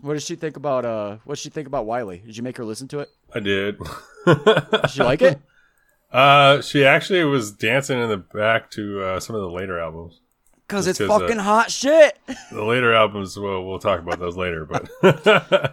[0.00, 1.18] What does she think about uh?
[1.24, 2.22] What does she think about Wiley?
[2.26, 3.08] Did you make her listen to it?
[3.34, 3.78] I did.
[4.26, 5.40] Does she like it?
[6.12, 10.18] uh, she actually was dancing in the back to uh, some of the later albums.
[10.66, 12.18] Cause Just it's 'cause, uh, fucking hot shit.
[12.50, 14.64] The later albums, well, we'll talk about those later.
[14.64, 14.88] But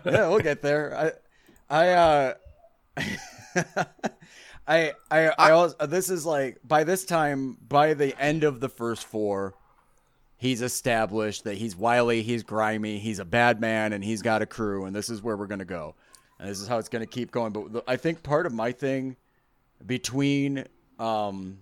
[0.06, 1.16] yeah, we'll get there.
[1.70, 2.34] I, uh,
[4.68, 5.76] I, I, I also.
[5.86, 9.54] This is like by this time, by the end of the first four,
[10.38, 14.46] he's established that he's wily, he's grimy, he's a bad man, and he's got a
[14.46, 15.96] crew, and this is where we're gonna go,
[16.40, 17.52] and this is how it's gonna keep going.
[17.52, 19.16] But the, I think part of my thing
[19.86, 20.66] between
[21.00, 21.58] um,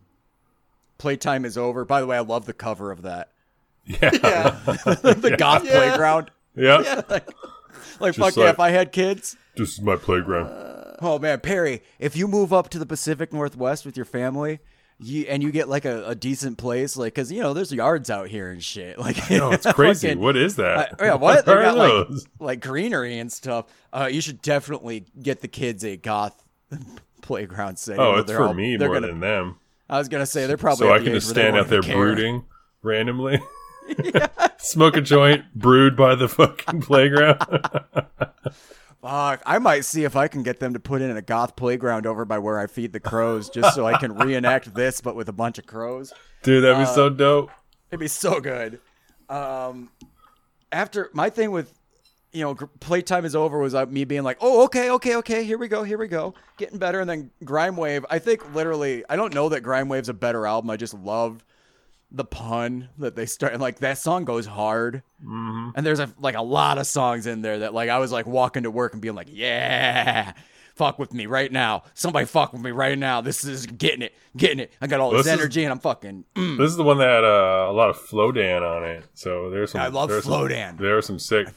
[0.97, 1.85] playtime is over.
[1.85, 3.31] By the way, I love the cover of that.
[3.85, 4.49] yeah, Yeah,
[4.85, 6.31] the goth playground.
[6.55, 7.29] yeah, like,
[7.99, 9.36] like Just fuck yeah, if I had kids.
[9.56, 10.49] this is my playground.
[10.99, 14.60] Oh man, Perry, if you move up to the Pacific Northwest with your family,
[14.99, 18.10] you and you get like a, a decent place, like because you know there's yards
[18.10, 18.97] out here and shit.
[18.99, 20.08] Like, No, it's crazy.
[20.08, 20.99] fucking- what is that?
[20.99, 21.45] uh, yeah, what?
[21.45, 22.08] They got like,
[22.39, 23.65] like greenery and stuff.
[23.93, 26.43] Uh, you should definitely get the kids a goth
[27.21, 28.01] playground setting.
[28.01, 29.58] Oh, it's for all- me more gonna, than them.
[29.89, 31.95] I was gonna say they're probably So I can just stand out there care.
[31.95, 32.45] brooding
[32.82, 33.39] randomly.
[34.58, 37.39] Smoke a joint, brood by the fucking playground.
[39.02, 42.06] Fuck, I might see if I can get them to put in a goth playground
[42.06, 45.30] over by where I feed the crows, just so I can reenact this, but with
[45.30, 46.12] a bunch of crows.
[46.43, 47.52] Dude, that'd be Uh, so dope.
[47.91, 48.80] It'd be so good.
[49.30, 49.89] Um,
[50.71, 51.73] after my thing with,
[52.34, 55.58] you know, playtime is over was uh, me being like, oh, okay, okay, okay, here
[55.58, 57.00] we go, here we go, getting better.
[57.00, 60.45] And then Grime Wave, I think literally, I don't know that Grime Wave's a better
[60.45, 60.69] album.
[60.69, 61.45] I just love
[62.11, 66.35] the pun that they start like that song goes hard hmm and there's a, like
[66.35, 69.01] a lot of songs in there that like i was like walking to work and
[69.01, 70.31] being like yeah
[70.75, 74.13] fuck with me right now somebody fuck with me right now this is getting it
[74.37, 76.57] getting it i got all this, This is- energy and i'm fucking mm.
[76.57, 79.03] This is the one that had uh, a lot of Flowdan on it.
[79.13, 79.81] So there's some.
[79.81, 80.77] I love there's some- Flowdan.
[80.77, 81.47] There are some sick,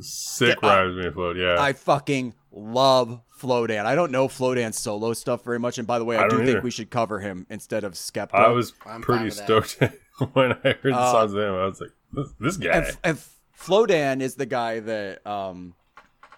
[0.00, 1.36] sick Yeah, uh, rhymes being flowed.
[1.36, 1.56] Yeah.
[1.60, 6.04] i fucking love flowdan i don't know flowdan's solo stuff very much and by the
[6.04, 8.72] way i, I do don't think we should cover him instead of skepta I was
[8.86, 9.78] I'm pretty stoked
[10.32, 11.54] when I heard the Uh, songs of him.
[11.54, 12.70] I was like, this, this guy.
[12.78, 13.18] and, and
[13.58, 15.74] Flowdan is the guy that um,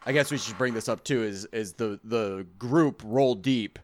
[0.05, 1.23] I guess we should bring this up too.
[1.23, 3.79] Is is the the group Roll Deep?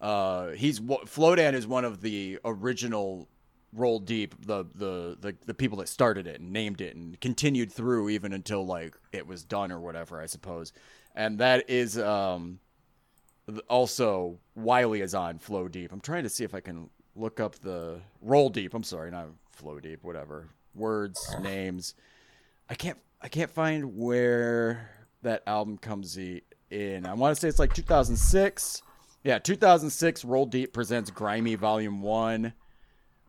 [0.00, 3.28] Uh, he's Flowdan is one of the original
[3.72, 7.72] Roll Deep, the, the the the people that started it and named it and continued
[7.72, 10.72] through even until like it was done or whatever, I suppose.
[11.18, 12.60] And that is um,
[13.68, 15.90] also Wiley is on Flow Deep.
[15.90, 18.72] I'm trying to see if I can look up the Roll Deep.
[18.72, 20.04] I'm sorry, not Flow Deep.
[20.04, 21.94] Whatever words, names.
[22.70, 24.90] I can't I can't find where
[25.22, 27.04] that album comes in.
[27.04, 28.82] I want to say it's like 2006.
[29.24, 30.24] Yeah, 2006.
[30.24, 32.52] Roll Deep presents Grimy Volume One.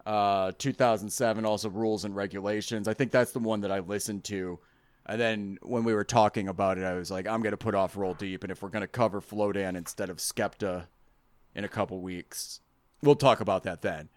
[0.05, 2.87] Uh, 2007 also Rules and Regulations.
[2.87, 4.59] I think that's the one that I listened to.
[5.05, 7.97] And then when we were talking about it, I was like, I'm gonna put off
[7.97, 10.87] Roll Deep, and if we're gonna cover Flowdan instead of Skepta
[11.55, 12.61] in a couple weeks,
[13.01, 14.09] we'll talk about that then.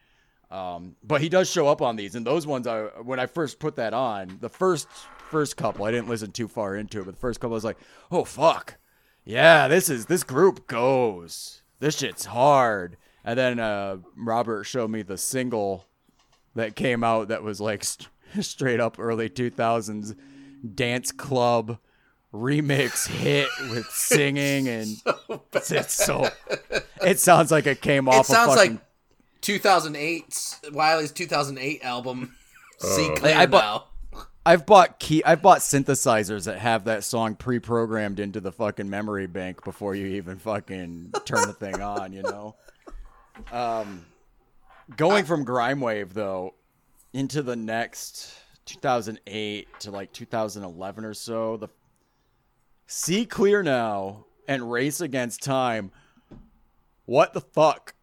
[0.50, 3.58] Um, but he does show up on these, and those ones I when I first
[3.58, 4.86] put that on, the first
[5.30, 7.64] first couple I didn't listen too far into it, but the first couple I was
[7.64, 7.78] like,
[8.10, 8.76] oh fuck,
[9.24, 12.98] yeah, this is this group goes, this shit's hard.
[13.24, 15.86] And then uh, Robert showed me the single
[16.54, 18.08] that came out that was like st-
[18.40, 20.16] straight up early 2000s
[20.74, 21.78] dance club
[22.32, 24.96] remix hit with singing and
[25.52, 26.28] it's so
[27.02, 28.82] it sounds like it came off It sounds a fucking, like
[29.42, 32.34] 2008 Wiley's 2008 album.
[32.78, 33.14] See Oh.
[33.16, 33.62] clear I bought-
[34.14, 34.20] now.
[34.44, 35.22] I've bought key.
[35.24, 40.06] I've bought synthesizers that have that song pre-programmed into the fucking memory bank before you
[40.16, 42.12] even fucking turn the thing on.
[42.12, 42.56] You know.
[43.52, 44.04] Um,
[44.96, 46.54] going from grime wave though
[47.12, 48.34] into the next
[48.66, 51.68] 2008 to like 2011 or so, the
[52.86, 55.90] see clear now and race against time.
[57.06, 57.94] What the fuck?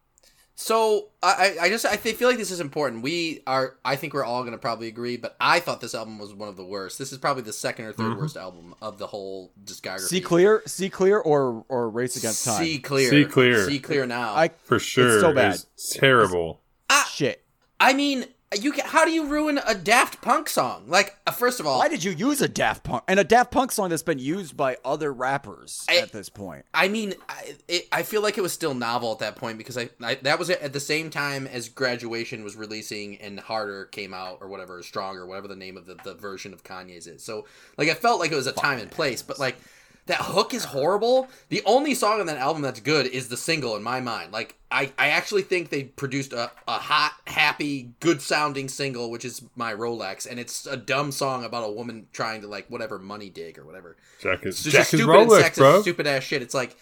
[0.62, 3.02] So I, I I just I feel like this is important.
[3.02, 6.34] We are I think we're all gonna probably agree, but I thought this album was
[6.34, 6.98] one of the worst.
[6.98, 8.20] This is probably the second or 3rd mm-hmm.
[8.20, 10.00] worst album of the whole discography.
[10.00, 12.62] See clear, see clear, or or race against time.
[12.62, 13.08] See clear.
[13.08, 13.66] See clear.
[13.66, 14.34] See clear now.
[14.34, 15.20] I For sure.
[15.20, 15.54] so bad.
[15.54, 16.60] It's terrible.
[17.08, 17.42] shit.
[17.80, 18.26] I mean,
[18.58, 20.84] you can, how do you ruin a Daft Punk song?
[20.88, 23.52] Like, uh, first of all, Why did you use a Daft Punk and a Daft
[23.52, 26.64] Punk song that's been used by other rappers I- at this point?
[26.74, 29.78] I mean, I, it, I feel like it was still novel at that point because
[29.78, 34.12] I, I that was at the same time as Graduation was releasing and Harder came
[34.12, 37.22] out or whatever, or Stronger, whatever the name of the, the version of Kanye's is.
[37.22, 39.58] So like, I felt like it was a time and place, but like
[40.06, 41.28] that hook is horrible.
[41.50, 44.32] The only song on that album that's good is the single in my mind.
[44.32, 49.24] Like, I, I actually think they produced a, a hot, happy, good sounding single, which
[49.24, 52.98] is my Rolex, and it's a dumb song about a woman trying to like whatever
[52.98, 53.96] money dig or whatever.
[54.20, 55.82] Jack is, It's just is stupid and Rolex, sexist, bro.
[55.82, 56.42] stupid ass shit.
[56.42, 56.76] It's like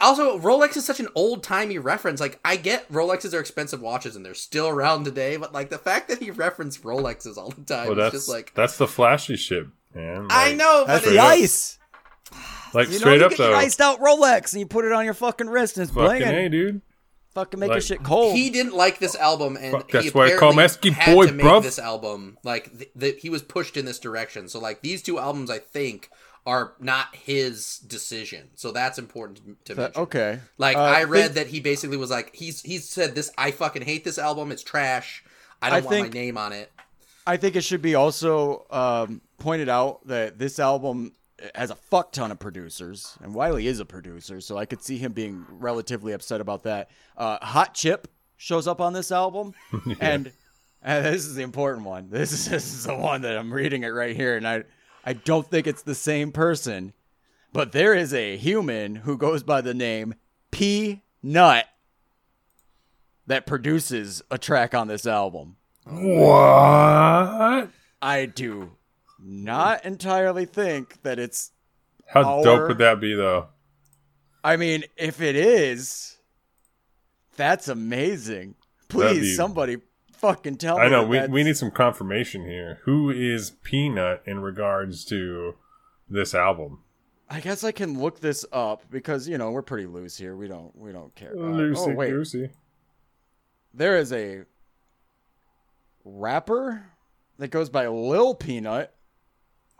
[0.00, 2.20] also Rolex is such an old timey reference.
[2.20, 5.78] Like I get Rolexes are expensive watches and they're still around today, but like the
[5.78, 8.86] fact that he referenced Rolexes all the time Well, is that's just like that's the
[8.86, 10.26] flashy shit, man.
[10.30, 11.78] I Like- know, That's but the it, ice.
[12.74, 13.56] Like You know, straight you up get your though.
[13.56, 16.30] iced out Rolex and you put it on your fucking wrist and it's Fucking blinging.
[16.30, 16.82] hey, dude.
[17.34, 18.34] Fucking make your Like- shit cold.
[18.34, 20.94] he didn't like this album, and Fuck, he that's why I call him apparently Esky
[20.94, 21.62] had Boy, to make bruv.
[21.62, 22.38] this album.
[22.42, 24.48] Like th- th- he was pushed in this direction.
[24.48, 26.10] So like these two albums, I think
[26.44, 28.48] are not his decision.
[28.56, 30.02] So that's important to, to That- mention.
[30.02, 30.40] okay.
[30.58, 33.52] Like Uh, I read think- that he basically was like he's he said this I
[33.52, 34.50] fucking hate this album.
[34.50, 35.22] It's trash.
[35.62, 36.72] I don't I want think- my name on it.
[37.26, 41.12] I think it should be also um, pointed out that this album
[41.54, 44.98] has a fuck ton of producers, and Wiley is a producer, so I could see
[44.98, 46.90] him being relatively upset about that.
[47.16, 49.54] Uh, Hot Chip shows up on this album,
[50.00, 50.32] and,
[50.82, 52.08] and this is the important one.
[52.10, 54.64] This is this is the one that I'm reading it right here, and I
[55.04, 56.92] I don't think it's the same person,
[57.52, 60.14] but there is a human who goes by the name
[60.50, 61.66] P Nut
[63.26, 65.56] that produces a track on this album.
[65.84, 67.70] What?
[68.02, 68.72] I do
[69.22, 71.52] not entirely think that it's.
[72.06, 73.48] How Our- dope would that be, though?
[74.42, 76.16] I mean, if it is,
[77.36, 78.54] that's amazing.
[78.88, 79.76] Please, be- somebody
[80.12, 80.84] fucking tell me.
[80.84, 82.80] I know we that's- we need some confirmation here.
[82.84, 85.54] Who is Peanut in regards to
[86.08, 86.82] this album?
[87.28, 90.34] I guess I can look this up because you know we're pretty loose here.
[90.34, 91.32] We don't we don't care.
[91.34, 92.50] Lucy oh wait, Goosey.
[93.72, 94.44] there is a
[96.04, 96.86] rapper
[97.38, 98.92] that goes by Lil Peanut.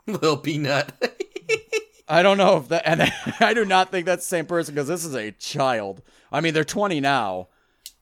[0.07, 0.91] Little peanut.
[2.07, 3.01] I don't know if that, and
[3.39, 6.01] I do not think that's the same person because this is a child.
[6.31, 7.47] I mean, they're 20 now,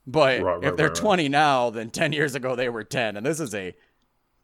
[0.08, 1.02] but Right, if they're right, right.
[1.02, 3.76] 20 now, then 10 years ago they were 10, and this is a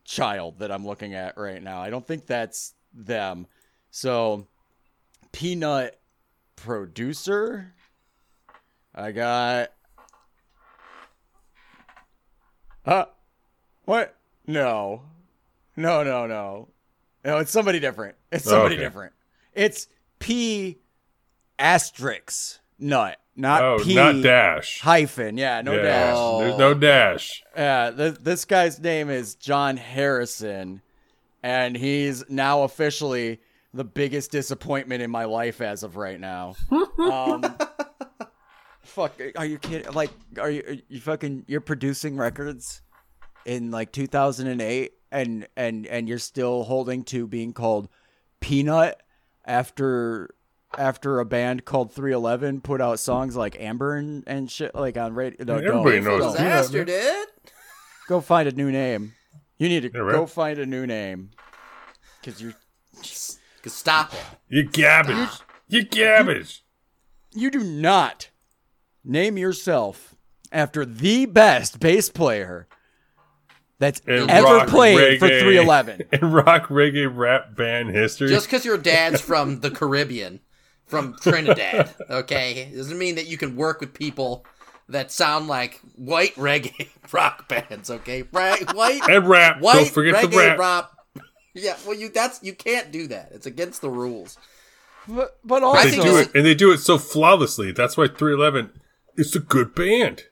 [0.04, 1.82] child that I'm looking at right now.
[1.82, 3.48] I don't think that's them.
[3.90, 4.48] So,
[5.32, 6.00] Peanut
[6.56, 7.74] producer.
[8.94, 9.72] I got.
[12.86, 13.08] Huh?
[13.86, 14.16] What?
[14.46, 15.02] No.
[15.76, 16.70] No, no, no.
[17.26, 18.16] No, it's somebody different.
[18.32, 18.84] It's somebody Okay.
[18.84, 19.14] different.
[19.54, 19.88] It's
[20.20, 20.78] P
[21.60, 24.80] asterisk nut, not Oh, P not dash.
[24.82, 25.38] hyphen.
[25.38, 26.16] Yeah, no yeah, dash.
[26.18, 26.40] Oh.
[26.40, 27.44] there's no dash.
[27.56, 30.82] Yeah, th- this guy's name is John Harrison,
[31.42, 33.40] and he's now officially
[33.74, 36.56] the biggest disappointment in my life as of right now.
[37.00, 37.44] um,
[38.82, 39.92] fuck, are you kidding?
[39.94, 41.46] Like, are you are you fucking?
[41.48, 42.82] You're producing records
[43.46, 47.88] in like 2008, and and and you're still holding to being called
[48.40, 49.02] Peanut
[49.46, 50.34] after
[50.78, 55.14] after a band called 311 put out songs like Amber and, and shit like on
[55.14, 55.44] radio.
[55.46, 56.04] No, Everybody don't.
[56.06, 56.38] knows Don't.
[56.38, 56.52] Peanut.
[56.52, 57.28] Disaster, dude.
[58.08, 59.14] Go find a new name.
[59.58, 60.12] You need to Yeah, right.
[60.12, 61.32] go find a new name.
[62.24, 62.54] Cause you're
[63.68, 64.20] Stop it.
[64.50, 65.30] You garbage.
[65.68, 66.64] You garbage.
[67.34, 68.30] you do not
[69.04, 70.16] name yourself
[70.52, 72.68] after the best bass player
[73.78, 76.04] that's In ever rock, played for 311.
[76.12, 78.30] In rock reggae rap band history.
[78.30, 80.40] Just because your dad's from the Caribbean,
[80.86, 84.46] from Trinidad, okay, doesn't mean that you can work with people
[84.88, 88.24] that sound like white reggae rock bands, okay?
[88.32, 89.60] Right, white, and rap.
[89.60, 90.60] white Don't forget reggae the rap.
[90.60, 90.92] rock.
[91.54, 93.32] Yeah, well, you that's you can't do that.
[93.34, 94.38] It's against the rules.
[95.08, 97.72] But, but also, They do it, and they do it so flawlessly.
[97.72, 98.72] That's why 311
[99.16, 100.24] is a good band.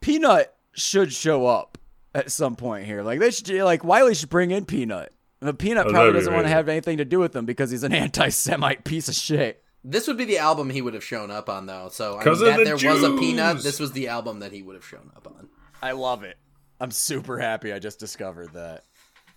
[0.00, 1.77] Peanut should show up
[2.18, 3.02] at some point here.
[3.02, 5.12] Like they should, like Wiley should bring in Peanut.
[5.40, 7.84] The Peanut Oh, probably doesn't want to have anything to do with them because he's
[7.84, 9.62] an anti-Semite piece of shit.
[9.84, 11.88] This would be the album he would have shown up on, though.
[11.92, 13.62] So I 'Cause mean, that the there was a peanut.
[13.62, 15.48] This was the album that he would have shown up on.
[15.80, 16.36] I love it.
[16.80, 17.72] I'm super happy.
[17.72, 18.84] I just discovered that.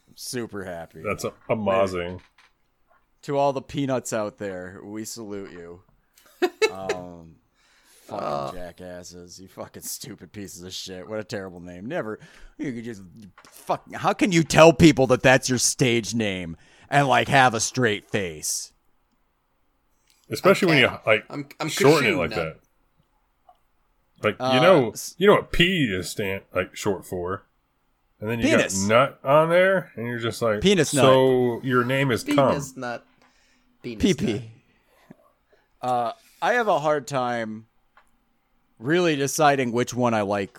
[0.08, 1.02] I'm super happy.
[1.04, 2.22] That's a- amazing.
[3.24, 5.82] to all the peanuts out there, we salute you.
[6.72, 7.36] Um,
[8.20, 11.08] fucking jackasses, you fucking stupid pieces of shit.
[11.08, 11.86] What a terrible name.
[11.86, 12.20] Never,
[12.58, 13.02] you could just
[13.48, 13.92] fuck.
[13.94, 16.58] How can you tell people that that's your stage name
[16.90, 18.74] and like have a straight face?
[20.30, 20.98] Especially when you Okay.
[21.06, 22.36] like I'm I'm shorten it like now.
[22.38, 22.58] that.
[24.24, 27.44] Like Uh, you know, you know what P is stand like short for,
[28.20, 28.80] and then you Penis.
[28.84, 31.04] got nut on there, and you're just like Penis nut.
[31.04, 32.36] So your name is cum.
[32.52, 33.06] Penis nut.
[33.84, 34.18] Penis nut.
[34.18, 34.42] PP.
[35.82, 37.66] Uh, I have a hard time
[38.82, 40.58] really deciding which one I like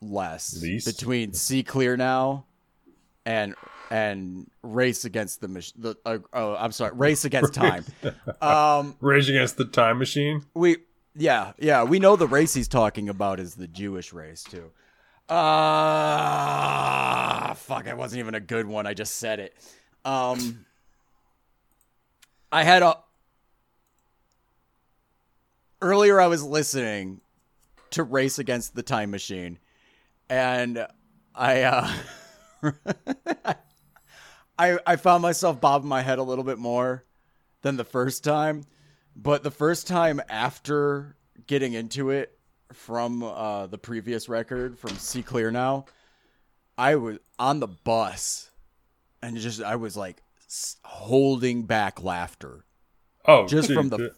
[0.00, 0.86] less Least?
[0.86, 2.44] between See Clear Now
[3.24, 3.54] and
[3.90, 5.80] and Race Against the machine.
[5.82, 7.84] the uh, oh I'm sorry Race Against Time.
[8.40, 10.44] um, Rage Against the Time Machine.
[10.54, 10.76] we
[11.14, 14.70] yeah yeah we know the race he's talking about is the Jewish race too.
[15.82, 18.86] Uh fuck, it wasn't even a good one.
[18.86, 19.54] I just said it.
[20.04, 20.64] Um,
[22.50, 22.96] I had a
[25.82, 26.20] earlier.
[26.20, 27.20] I was listening
[27.90, 29.58] to Race Against the Time Machine,
[30.30, 30.86] and
[31.34, 31.90] I uh,
[34.58, 37.04] I I found myself bobbing my head a little bit more
[37.62, 38.64] than the first time,
[39.16, 41.16] but the first time after
[41.46, 42.38] getting into it
[42.72, 45.84] from uh, the previous record from See Clear Now,
[46.78, 48.50] I was on the bus
[49.22, 50.22] and just I was like
[50.84, 52.64] holding back laughter
[53.26, 54.10] Oh, Just dude, from the- th-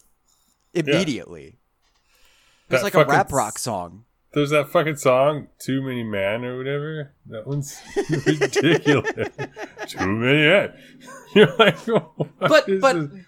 [0.74, 1.58] immediately.
[2.68, 4.04] that It's like a rap rock song.
[4.32, 7.12] There's that fucking song, Too Many Man or whatever.
[7.26, 7.80] That one's
[8.26, 9.12] ridiculous.
[9.86, 10.72] Too many men.
[11.34, 13.24] You're like, what But is but this?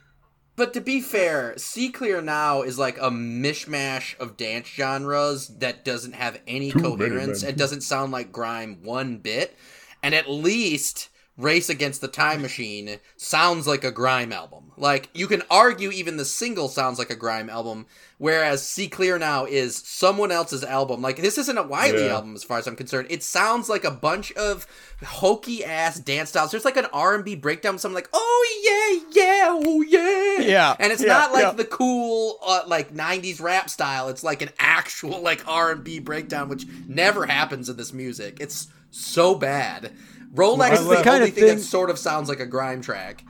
[0.57, 5.85] but to be fair, See Clear Now is like a mishmash of dance genres that
[5.85, 7.43] doesn't have any Too coherence.
[7.43, 7.53] men.
[7.53, 9.57] It doesn't sound like grime one bit.
[10.03, 14.73] And at least Race Against the Time Machine sounds like a grime album.
[14.79, 19.19] Like you can argue even the single sounds like a grime album, whereas See Clear
[19.19, 21.03] Now is someone else's album.
[21.03, 22.15] Like this isn't a Wiley Yeah.
[22.15, 23.09] album as far as I'm concerned.
[23.11, 24.67] It sounds like a bunch of
[25.05, 26.51] hokey ass dance styles.
[26.53, 31.03] There's like an R&B breakdown, something like oh yeah yeah oh yeah Yeah, and it's
[31.03, 31.53] yeah, not like yeah.
[31.53, 34.09] the cool uh, like 90s rap style.
[34.09, 38.39] It's like an actual like R&B breakdown, which never happens in this music.
[38.41, 39.93] It's so bad.
[40.35, 42.47] Rolex is the the kind only of thing, thing- that sort of sounds like a
[42.47, 43.25] grime track.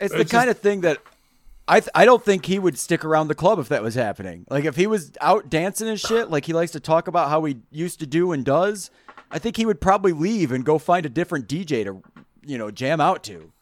[0.00, 0.98] It's the It's kind of thing that
[1.66, 4.46] I th- I don't think he would stick around the club if that was happening.
[4.48, 7.44] Like if he was out dancing and shit, like he likes to talk about how
[7.44, 8.90] he used to do and does.
[9.30, 12.02] I think he would probably leave and go find a different DJ to,
[12.46, 13.52] you know, jam out to.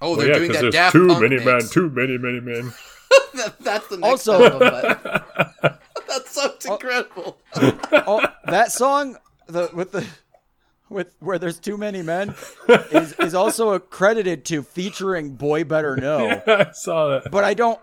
[0.00, 1.46] Oh, they're yeah, doing that there's Daft too Punk many mix.
[1.46, 2.72] men, too many, many men.
[3.34, 7.36] That- that's the next Also- album, but that song's incredible.
[7.56, 9.16] Oh, that song,
[9.46, 10.06] the with the
[10.88, 12.34] with where there's too many men,
[12.90, 16.42] is is also accredited to featuring Boy Better Know.
[16.46, 17.30] I saw that.
[17.30, 17.80] But I don't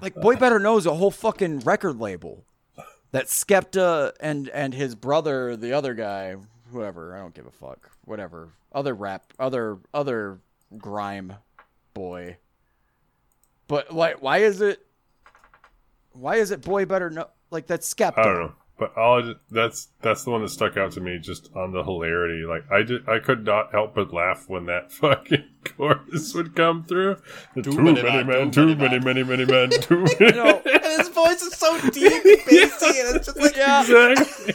[0.00, 2.44] like Boy Better Knows a whole fucking record label
[3.12, 6.36] that Skepta and and his brother, the other guy,
[6.72, 10.38] whoever, I don't give a fuck, whatever, other rap, other other
[10.76, 11.34] grime
[11.94, 12.36] boy.
[13.66, 14.84] But like, why is it?
[16.12, 17.28] Why is it Boy Better Know?
[17.50, 18.18] Like that's Skepta.
[18.18, 21.00] I don't know, but all I just, that's that's the one that stuck out to
[21.02, 22.44] me just on the hilarity.
[22.46, 25.44] Like I did, I could not help but laugh when that fucking
[25.76, 27.16] chorus would come through.
[27.54, 30.32] The too, many many, men, men, too too many many, many, many men, too many.
[30.34, 33.82] No, And his voice is so deep and bassy, and it's just like yeah.
[33.82, 34.54] exactly.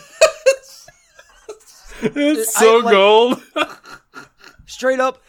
[2.01, 3.43] it's I, so like- gold.
[4.65, 5.21] straight up,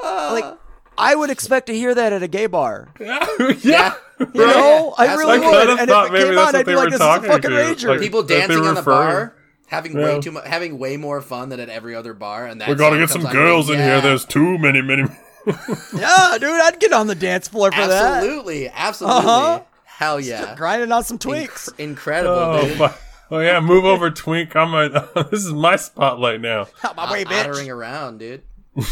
[0.00, 0.30] ah.
[0.34, 0.58] like
[0.96, 2.88] I would expect to hear that at a gay bar.
[3.00, 3.26] yeah.
[3.62, 3.94] Yeah.
[4.20, 5.52] You know, I really I would.
[5.54, 7.06] kind of And if it maybe came on, I'd they be were like, "This is
[7.06, 7.56] a fucking to.
[7.56, 9.34] rager." Like, people dancing were on the referring- bar,
[9.66, 10.04] having Yeah.
[10.04, 12.46] way too much, having way more fun than at every other bar.
[12.46, 13.86] And that We're gonna get some comes on, girls in yeah.
[13.94, 14.00] here.
[14.00, 15.04] There's too many, many.
[15.46, 17.90] Yeah, dude, I'd get on the dance floor for that.
[18.22, 19.60] absolutely, absolutely, Uh-huh.
[19.84, 21.68] hell yeah, Grinding on some tweaks.
[21.70, 22.78] Inc- incredible, Oh, dude.
[22.78, 22.98] fuck.
[23.32, 24.54] oh yeah, move over, Twink.
[24.56, 24.88] I'm a,
[25.30, 26.68] this is my spotlight now.
[26.84, 27.68] Out my way, Ottering bitch.
[27.74, 28.42] around, dude.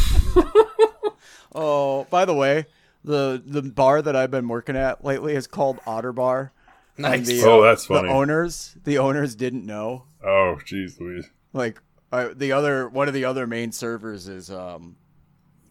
[1.55, 2.65] Oh, by the way,
[3.03, 6.51] the the bar that I've been working at lately is called Otter Bar.
[6.97, 7.27] Nice.
[7.27, 8.01] the, Oh, that's funny.
[8.03, 8.13] the funny.
[8.19, 10.05] owners, the owners didn't know.
[10.23, 11.29] Oh, jeez, Louise.
[11.51, 11.81] Like
[12.11, 14.95] I, the other one of the other main servers is um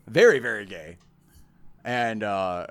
[0.08, 0.98] very very gay,
[1.84, 2.66] and uh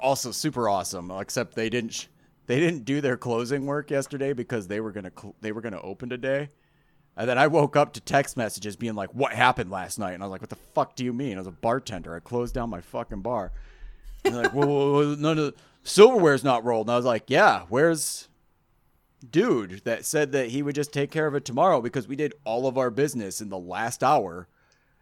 [0.00, 1.10] also super awesome.
[1.10, 2.06] Except they didn't sh-
[2.46, 5.80] they didn't do their closing work yesterday because they were gonna cl- they were gonna
[5.82, 6.48] open today.
[7.18, 10.22] And then I woke up to text messages being like, "What happened last night?" And
[10.22, 12.14] I was like, "What the fuck do you mean?" I was a bartender.
[12.14, 13.52] I closed down my fucking bar.
[14.24, 15.54] And they're like, "Well, well, well, none of the
[15.84, 18.28] silverware's not rolled." And I was like, "Yeah, where's
[19.28, 22.34] dude that said that he would just take care of it tomorrow because we did
[22.44, 24.46] all of our business in the last hour,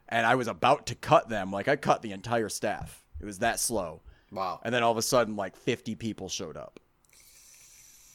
[0.08, 1.52] and I was about to cut them.
[1.52, 3.04] Like I cut the entire staff.
[3.20, 4.00] It was that slow.
[4.32, 6.80] Wow, And then all of a sudden, like 50 people showed up.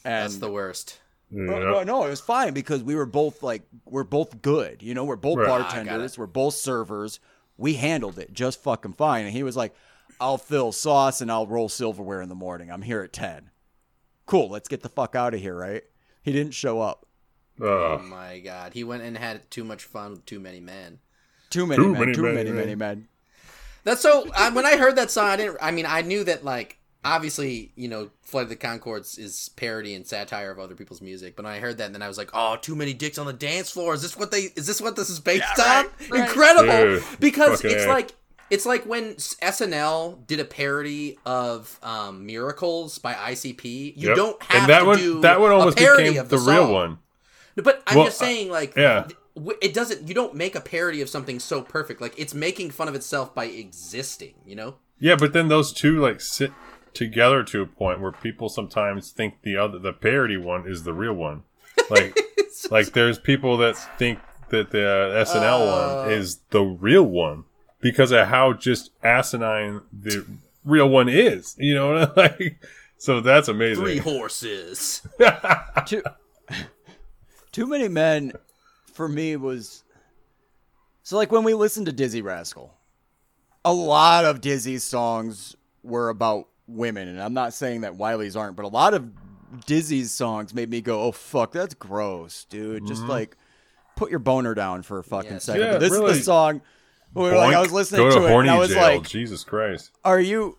[0.04, 0.98] And that's the worst.
[1.32, 1.46] Yeah.
[1.48, 4.82] well, well, no, it was fine because we were both like we're both good.
[4.82, 5.48] You know, we're both Right.
[5.48, 7.20] Ah, bartenders, we're both servers.
[7.56, 9.24] We handled it just fucking fine.
[9.24, 9.74] And he was like,
[10.20, 12.70] "I'll fill sauce and I'll roll silverware in the morning.
[12.70, 13.50] I'm here at 10."
[14.26, 15.82] Cool, let's get the fuck out of here, right?
[16.22, 17.06] He didn't show up.
[17.60, 20.98] Oh my god, he went and had too much fun with too many men.
[21.50, 22.58] Too many Too men, many too men, many, man.
[22.58, 23.08] many men.
[23.84, 24.30] That's so.
[24.34, 25.58] I, when I heard that song, I didn't.
[25.60, 29.94] I mean, I knew that like obviously, you know, Flight of the Conchords is parody
[29.94, 31.36] and satire of other people's music.
[31.36, 33.26] But when I heard that, and then I was like, oh, too many dicks on
[33.26, 33.94] the dance floor.
[33.94, 34.48] Is this what they?
[34.56, 35.84] Is this what this is based Yeah, on?
[35.86, 36.20] right, right.
[36.28, 37.88] Incredible, Dude, because it's A.
[37.88, 38.14] like.
[38.50, 43.94] It's like when SNL did a parody of um, "Miracles" by ICP.
[43.96, 44.16] You Yep.
[44.16, 46.36] don't have and that to one, do that one a almost parody became of the,
[46.36, 46.72] the, real song.
[46.72, 46.98] one.
[47.56, 49.08] But I'm Well, just saying, like, yeah.
[49.62, 50.06] it doesn't.
[50.06, 52.02] You don't make a parody of something so perfect.
[52.02, 54.34] Like, it's making fun of itself by existing.
[54.44, 54.74] You know?
[54.98, 56.52] Yeah, but then those two like sit
[56.94, 60.92] together to a point where people sometimes think the other, the parody one, is the
[60.92, 61.42] real one.
[61.90, 62.18] Like,
[62.70, 64.18] like there's people that think
[64.50, 66.02] that the SNL Uh.
[66.04, 67.44] one is the real one
[67.80, 70.24] because of how just asinine the
[70.64, 71.56] real one is.
[71.58, 72.60] You know, like
[72.98, 73.84] so that's amazing.
[73.84, 75.02] Three horses.
[75.86, 76.02] too
[77.50, 78.32] too many men
[78.92, 79.82] for me was
[81.02, 82.74] so like when we listened to Dizzee Rascal,
[83.64, 88.56] a lot of Dizzee's songs were about women, and I'm not saying that Wiley's aren't,
[88.56, 89.10] but a lot of
[89.66, 93.10] Dizzee's songs made me go, "Oh fuck, that's gross, dude." Just mm-hmm.
[93.10, 93.36] like
[93.96, 95.44] put your boner down for a fucking Yes.
[95.44, 95.62] second.
[95.62, 96.62] Yeah, but this is the song.
[97.12, 98.82] Where, like I was listening Go to, to it, and I was jail.
[98.82, 99.90] like, Jesus Christ.
[100.04, 100.56] are you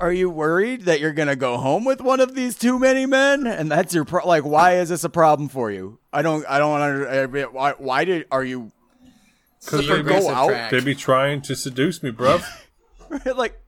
[0.00, 3.46] are you worried that you're gonna go home with one of these too many men
[3.46, 6.58] and that's your pro- like why is this a problem for you i don't i
[6.58, 8.72] don't under why why did are you
[9.60, 10.70] So they progressive go out, track.
[10.72, 12.44] They be trying to seduce me, bruv.
[13.36, 13.58] like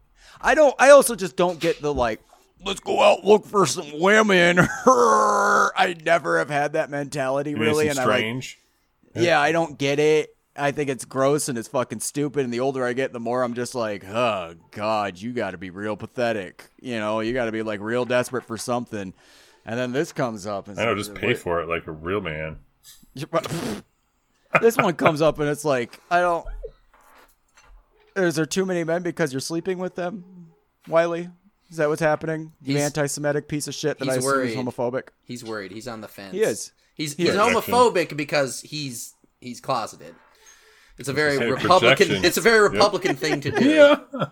[0.40, 2.20] i don't i also just don't get the like
[2.64, 8.06] let's go out look for some women i never have had that mentality really Innocent
[8.06, 8.58] and i like strange.
[9.14, 12.44] yeah i don't get it I think it's gross and it's fucking stupid.
[12.44, 15.58] And the older I get, the more I'm just like, oh god, you got to
[15.58, 16.70] be real pathetic.
[16.80, 19.12] You know, you got to be like real desperate for something.
[19.64, 20.68] And then this comes up.
[20.68, 22.58] And I know, just pay for it like a real man.
[24.60, 26.46] this one comes up and it's like, I don't.
[28.16, 30.48] Is there too many men because you're sleeping with them,
[30.88, 31.28] Wiley?
[31.70, 32.52] Is that what's happening?
[32.62, 34.56] You He's- anti-Semitic piece of shit that he's I assume is worried.
[34.56, 35.08] homophobic.
[35.24, 35.72] He's worried.
[35.72, 36.32] He's on the fence.
[36.32, 36.72] He is.
[36.94, 37.36] He's He he's is.
[37.36, 40.14] homophobic because he's he's closeted.
[40.98, 41.96] It's a very say Republican.
[41.96, 42.24] projection.
[42.24, 43.96] It's a very Republican thing to do.
[44.18, 44.26] Yeah.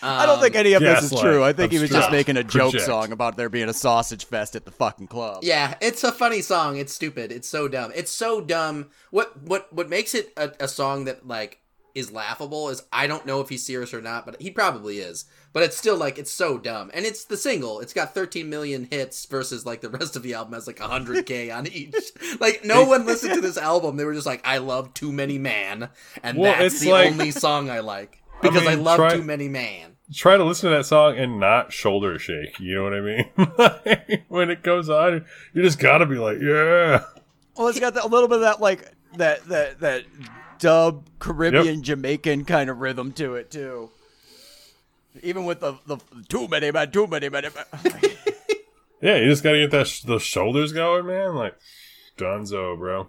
[0.00, 1.42] I don't think any of this is gaslight, true.
[1.44, 2.84] I think he was just obstruct, making a joke project.
[2.86, 5.40] song about there being a sausage fest at the fucking club.
[5.42, 6.76] Yeah, it's a funny song.
[6.76, 7.32] It's stupid.
[7.32, 7.90] It's so dumb.
[7.96, 8.90] It's so dumb.
[9.10, 11.58] What what what makes it a, a song that like
[11.94, 15.24] is laughable is I don't know if he's serious or not, but he probably is.
[15.52, 16.90] But it's still like it's so dumb.
[16.94, 17.80] And it's the single.
[17.80, 21.54] It's got 13 million hits versus like the rest of the album has like 100k
[21.56, 21.94] on each.
[22.40, 23.96] Like no one listened to this album.
[23.96, 25.88] They were just like I love Too Many Man
[26.22, 29.16] and Well, that's it's the like- only song I like because I, mean, love try-
[29.16, 29.96] Too Many Man.
[30.14, 32.58] Try to listen to that song and not shoulder shake.
[32.60, 33.30] You know what I mean?
[33.58, 37.04] Like, when it goes on, you just gotta be like, yeah.
[37.56, 40.04] Well, it's got that, a little bit of that like that that that
[40.58, 43.90] dub Caribbean Jamaican kind of rhythm to it too.
[45.22, 45.98] Even with the the
[46.28, 47.44] too many man, too many man.
[49.00, 51.36] Yeah, you just gotta get that sh- those shoulders going, man.
[51.36, 51.54] Like,
[52.16, 53.08] Donzo, bro.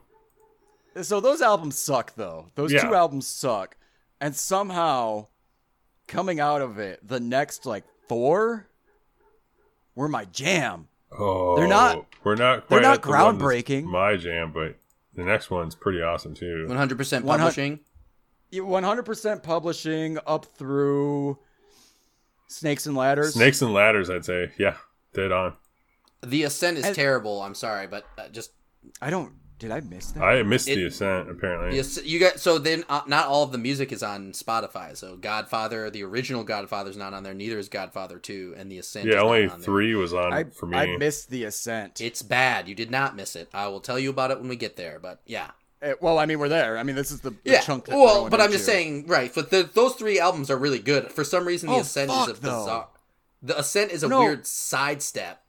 [1.02, 2.52] so those albums suck though.
[2.54, 2.82] Those Yeah.
[2.88, 3.76] two albums suck,
[4.22, 5.28] and somehow
[6.08, 8.68] coming out of it, the next like four
[9.96, 10.90] were my jam.
[11.12, 12.70] Oh, They're not- We're not.
[12.70, 13.86] they're not groundbreaking.
[13.86, 14.76] My jam, but
[15.20, 16.66] the next one's pretty awesome too.
[16.70, 17.80] 100% 100 publishing.
[18.52, 21.38] One hundred percent publishing up through
[22.48, 23.34] Snakes and Ladders.
[23.36, 24.52] Snakes and ladders, I'd say.
[24.58, 24.76] Yeah,
[25.14, 25.54] dead on.
[26.26, 27.42] The Ascent is And- terrible.
[27.44, 28.52] I'm sorry, but uh, just
[29.02, 29.34] I don't.
[29.60, 30.24] Did I miss that?
[30.24, 31.76] I missed It- the ascent apparently.
[31.76, 34.96] Yes, you got so then uh, not all of the music is on Spotify.
[34.96, 37.34] So Godfather, the original Godfather's not on there.
[37.34, 39.06] Neither is Godfather Two, and the Ascent.
[39.08, 39.66] yeah, is only not on there.
[39.66, 40.78] three was on I, for me.
[40.78, 42.00] I missed the ascent.
[42.02, 42.68] It's bad.
[42.70, 43.50] You did not miss it.
[43.54, 44.98] I will tell you about it when we get there.
[45.00, 45.52] But yeah,
[45.82, 46.78] Eh, well, I mean, we're there.
[46.78, 47.62] I mean, this is the, the yeah.
[47.62, 47.86] chunk.
[47.86, 48.72] That Well, but I'm just into.
[48.72, 49.32] saying, right?
[49.34, 51.12] But the, those three albums are really good.
[51.14, 52.88] For some reason, the Oh, Ascent fuck, is a though.
[53.42, 54.20] The Ascent is a No.
[54.20, 55.42] weird sidestep.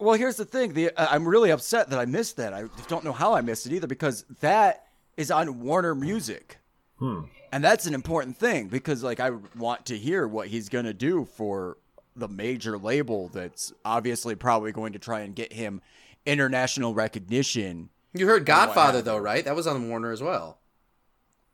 [0.00, 0.72] Well, here's the thing.
[0.74, 2.52] The uh, I'm really upset that I missed that.
[2.54, 4.86] I don't know how I missed it either because that
[5.16, 6.58] is on Warner Music,
[6.98, 7.22] Hmm.
[7.52, 11.24] and that's an important thing because like I want to hear what he's gonna do
[11.24, 11.76] for
[12.14, 15.82] the major label that's obviously probably going to try and get him
[16.24, 17.90] international recognition.
[18.14, 19.44] You heard Godfather though, right?
[19.44, 20.58] That was on Warner as well.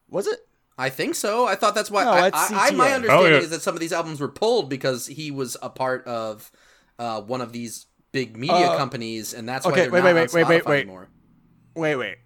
[0.09, 0.41] Was it?
[0.79, 1.47] I think so.
[1.47, 2.05] I thought that's why.
[2.05, 3.43] No, I, I, I, my understanding Oh, yeah.
[3.43, 6.51] is that some of these albums were pulled because he was a part of
[6.99, 10.05] uh, one of these big media Uh, companies, and that's why okay, they're wait, not
[10.05, 10.81] wait, on wait, wait, wait, wait.
[10.83, 11.09] anymore.
[11.75, 12.17] Wait, wait.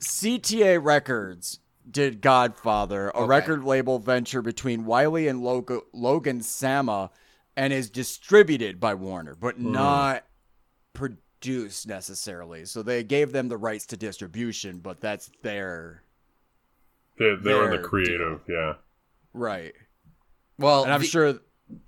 [0.00, 1.60] CTA Records
[1.90, 3.26] did Godfather, a Okay.
[3.26, 7.10] record label venture between Wiley and Logo- Logan Sama,
[7.56, 9.72] and is distributed by Warner, but Hmm.
[9.72, 10.24] not
[10.94, 12.64] produced necessarily.
[12.64, 16.02] So they gave them the rights to distribution, but that's their
[17.18, 18.74] They're, they're in Their the creative, yeah.
[19.34, 19.74] right.
[20.58, 21.38] Well, And I'm the- sure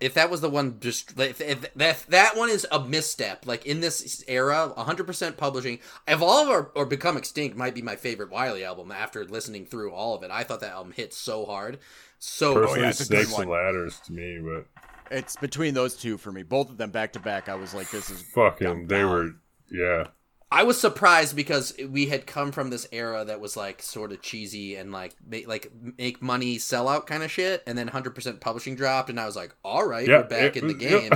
[0.01, 3.47] if that was the one, just if, if that that one is a misstep.
[3.47, 8.31] Like in this era, 100% publishing, evolve or, or become extinct might be my favorite
[8.31, 8.93] Wiley album.
[8.93, 11.79] After listening through all of it, I thought that album hit so hard,
[12.19, 14.67] so Personally, oh, yeah, it's a good snakes and ladders to me, but
[15.11, 16.43] it's between those two for me.
[16.43, 17.49] Both of them back to back.
[17.49, 19.11] I was like, this is fucking, they down.
[19.11, 19.31] were,
[19.71, 20.07] yeah.
[20.53, 24.21] I was surprised because we had come from this era that was like sort of
[24.21, 28.41] cheesy and like make, like make money sellout kind of shit, and then hundred percent
[28.41, 30.83] publishing dropped, and I was like, all right, Yeah, we're back it in the was-
[30.83, 30.99] yeah.
[31.09, 31.13] game.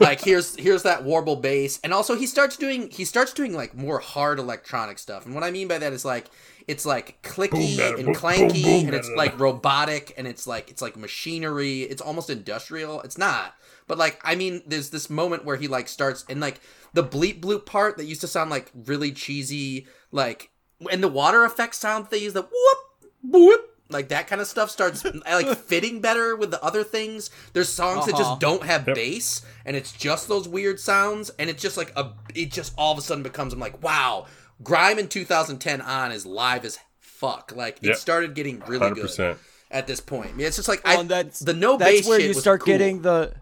[0.00, 3.76] like here's here's that warble bass, and also he starts doing he starts doing like
[3.76, 6.26] more hard electronic stuff, and what I mean by that is like
[6.66, 10.68] it's like clicky Boom, and boom, clanky, boom, and it's like robotic, and it's like
[10.68, 13.02] it's like machinery, it's almost industrial.
[13.02, 13.54] It's not,
[13.86, 16.60] but like I mean, there's this moment where he like starts and like
[16.92, 20.50] the bleep bloop part that used to sound like really cheesy, like
[20.90, 22.78] and the water effect sound they use the whoop
[23.22, 27.30] whoop like that kind of stuff starts like fitting better with the other things.
[27.52, 28.24] There's songs that Uh-huh.
[28.24, 28.96] just don't have Yep.
[28.96, 32.92] bass and it's just those weird sounds and it's just like a it just all
[32.92, 34.26] of a sudden becomes I'm like wow,
[34.62, 37.52] grime in 2010 on is live as fuck.
[37.54, 37.96] Like it Yep.
[37.96, 39.36] started getting really good 100%.
[39.70, 40.30] at this point.
[40.30, 42.28] I mean, it's just like Well, I and that's the no that's bass where shit
[42.30, 42.72] you was start cool.
[42.72, 43.34] getting the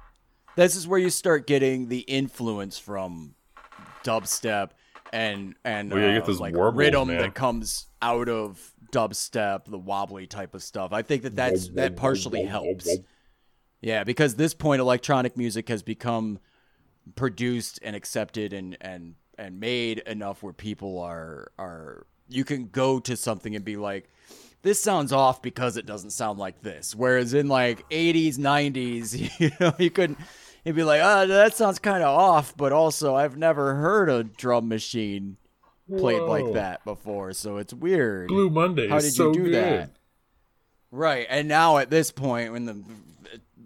[0.57, 3.34] this is where you start getting the influence from
[4.05, 4.70] dubstep
[5.12, 7.18] and and Well, uh, like warbles, rhythm man.
[7.18, 10.92] that comes out of dubstep the wobbly type of stuff.
[10.92, 12.88] I think that that's that partially helps.
[13.80, 16.38] yeah because this point electronic music has become
[17.14, 22.98] produced and accepted and and and made enough where people are are you can go
[23.00, 24.09] to something and be like
[24.62, 26.94] this sounds off because it doesn't sound like this.
[26.94, 30.18] Whereas in like 80s 90s you know you couldn't
[30.64, 34.24] you'd be like oh that sounds kind of off but also i've never heard a
[34.24, 35.36] drum machine
[35.98, 39.54] played like that before so it's weird Blue Monday How did so you do good.
[39.54, 39.90] that
[40.90, 42.82] right and now at this point when the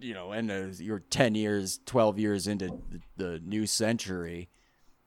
[0.00, 4.48] you know and you're 10 years 12 years into the, the new century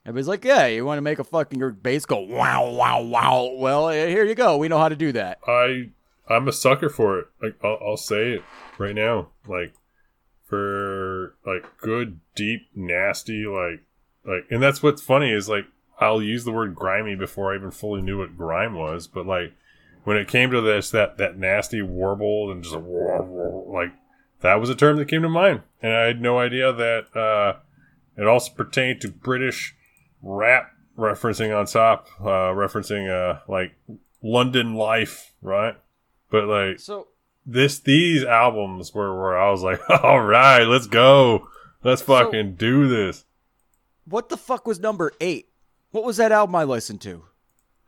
[0.05, 3.53] Everybody's like, yeah, you want to make a fucking your bass go wow, wow, wow.
[3.55, 4.57] Well, eh, here you go.
[4.57, 5.39] We know how to do that.
[5.45, 5.91] I
[6.27, 7.27] I'm a sucker for it.
[7.43, 8.43] Like I'll, I'll say it
[8.77, 9.29] right now.
[9.47, 9.73] Like
[10.45, 11.08] for
[11.45, 13.83] like good, deep, nasty, like
[14.25, 15.65] like, and that's what's funny is like
[15.99, 19.53] I'll use the word grimy before I even fully knew what grime was, but like
[20.03, 23.93] when it came to this, that that nasty warble and just like
[24.41, 27.59] that was a term that came to mind, and I had no idea that uh,
[28.17, 29.75] it also pertained to British
[30.21, 33.75] rap referencing on top, uh, referencing uh, like
[34.21, 35.75] London life, right?
[36.29, 37.07] But like So
[37.51, 41.47] this, these albums were where I was like, all right, let's go,
[41.83, 43.25] let's fucking do this.
[44.05, 45.49] what the fuck was number eight?
[45.91, 47.23] What was that album I listened to?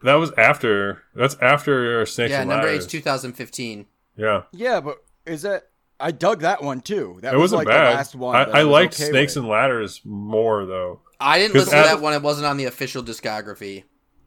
[0.04, 1.04] That was after.
[1.16, 2.86] That's after Snakes Yeah, and number Ladders.
[2.86, 3.86] eight's 2015.
[4.18, 5.68] Yeah, Yeah, but is that?
[6.00, 7.20] I dug that one too.
[7.22, 7.92] That it was wasn't like bad.
[7.92, 8.36] the last one.
[8.36, 9.44] I, that I liked okay Snakes with.
[9.44, 11.02] and Ladders more though.
[11.20, 12.14] I didn't listen to that one.
[12.14, 13.84] it wasn't on the official discography.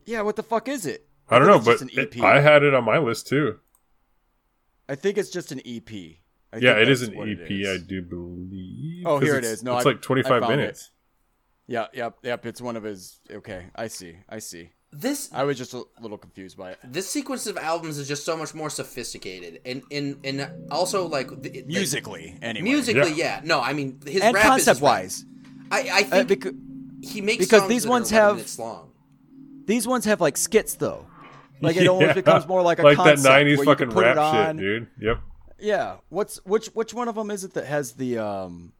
[0.07, 1.09] Yeah, what the fuck is it?
[1.29, 2.17] I don't know, but just an EP.
[2.17, 3.59] it- I had it on my list too.
[4.89, 5.91] I think it's just an EP.
[6.53, 7.69] I yeah, think it is an EP, is.
[7.69, 9.07] I do believe.
[9.07, 10.57] Oh, here it's- No, it's I- like twenty I five found it.
[10.57, 10.91] minutes.
[11.67, 12.45] Yeah, yep, yep.
[12.47, 13.21] It's one of his.
[13.31, 14.19] Okay, I see.
[14.29, 14.71] I see.
[14.93, 16.79] This I was just a little confused by it.
[16.85, 21.29] this sequence of albums is just so much more sophisticated, and and and also like
[21.43, 22.63] the, the- Musically, anyway.
[22.63, 23.39] musically, Yeah.
[23.39, 23.41] yeah.
[23.43, 24.83] No, I mean his and rap is concept rap.
[24.83, 25.25] wise,
[25.73, 26.53] I I uh, think because
[27.03, 28.93] he makes because songs these that ones are have- minutes long.
[29.67, 31.07] these ones have like skits though.
[31.61, 34.89] Like it almost becomes more like a like that nineties fucking put rap shit, dude.
[35.01, 35.21] Yep.
[35.61, 35.97] Yeah.
[36.09, 38.73] What's which which one of them is it that has the um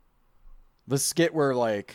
[0.87, 1.95] the skit where like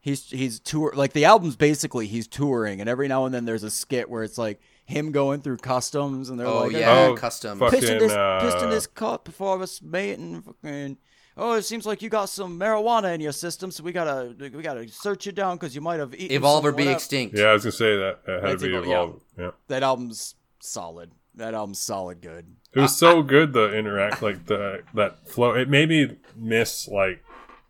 [0.00, 3.64] he's he's tour like the album's basically he's touring and every now and then there's
[3.64, 7.14] a skit where it's like him going through customs and they're Oh like yeah, Oh,
[7.14, 7.58] custom.
[7.58, 7.72] fuck.
[7.72, 10.98] piston this fucking, piston uh, this cup before I was mate and fucking
[11.38, 14.48] oh it seems like you got some marijuana in your system so we gotta we
[14.62, 17.36] gotta search you down because you might have eaten Evolve or be whatever." extinct.
[17.38, 18.24] Yeah, I was gonna say that.
[18.26, 18.92] That had That's to be Evol- yeah.
[19.02, 19.22] evolved.
[19.38, 19.50] Yeah.
[19.68, 24.82] that album's solid that album's solid good It was so good the interact like the
[24.94, 25.54] that flow.
[25.54, 27.22] It made me miss like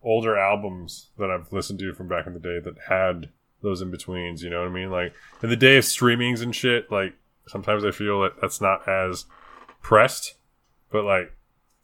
[0.03, 3.31] older albums that I've listened to from back in the day that had
[3.62, 4.43] those in betweens.
[4.43, 4.91] You know what I mean?
[4.91, 5.12] Like
[5.43, 6.91] in the day of streamings and shit.
[6.91, 7.14] Like
[7.47, 9.27] sometimes I feel that that's not as
[9.83, 10.35] pressed,
[10.91, 11.33] but like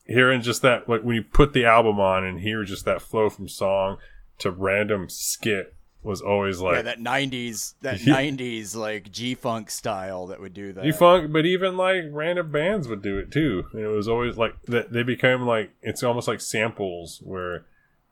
[0.04, 3.28] hearing just that like when you put the album on and hear just that flow
[3.30, 3.96] from song
[4.38, 8.16] to random skit was always like yeah that 90s that Yeah.
[8.16, 13.00] 90s like g-funk style that would do that g-funk but even like random bands would
[13.00, 13.64] do it too.
[13.72, 14.92] And it was always like that.
[14.92, 17.64] They became like it's almost like samples where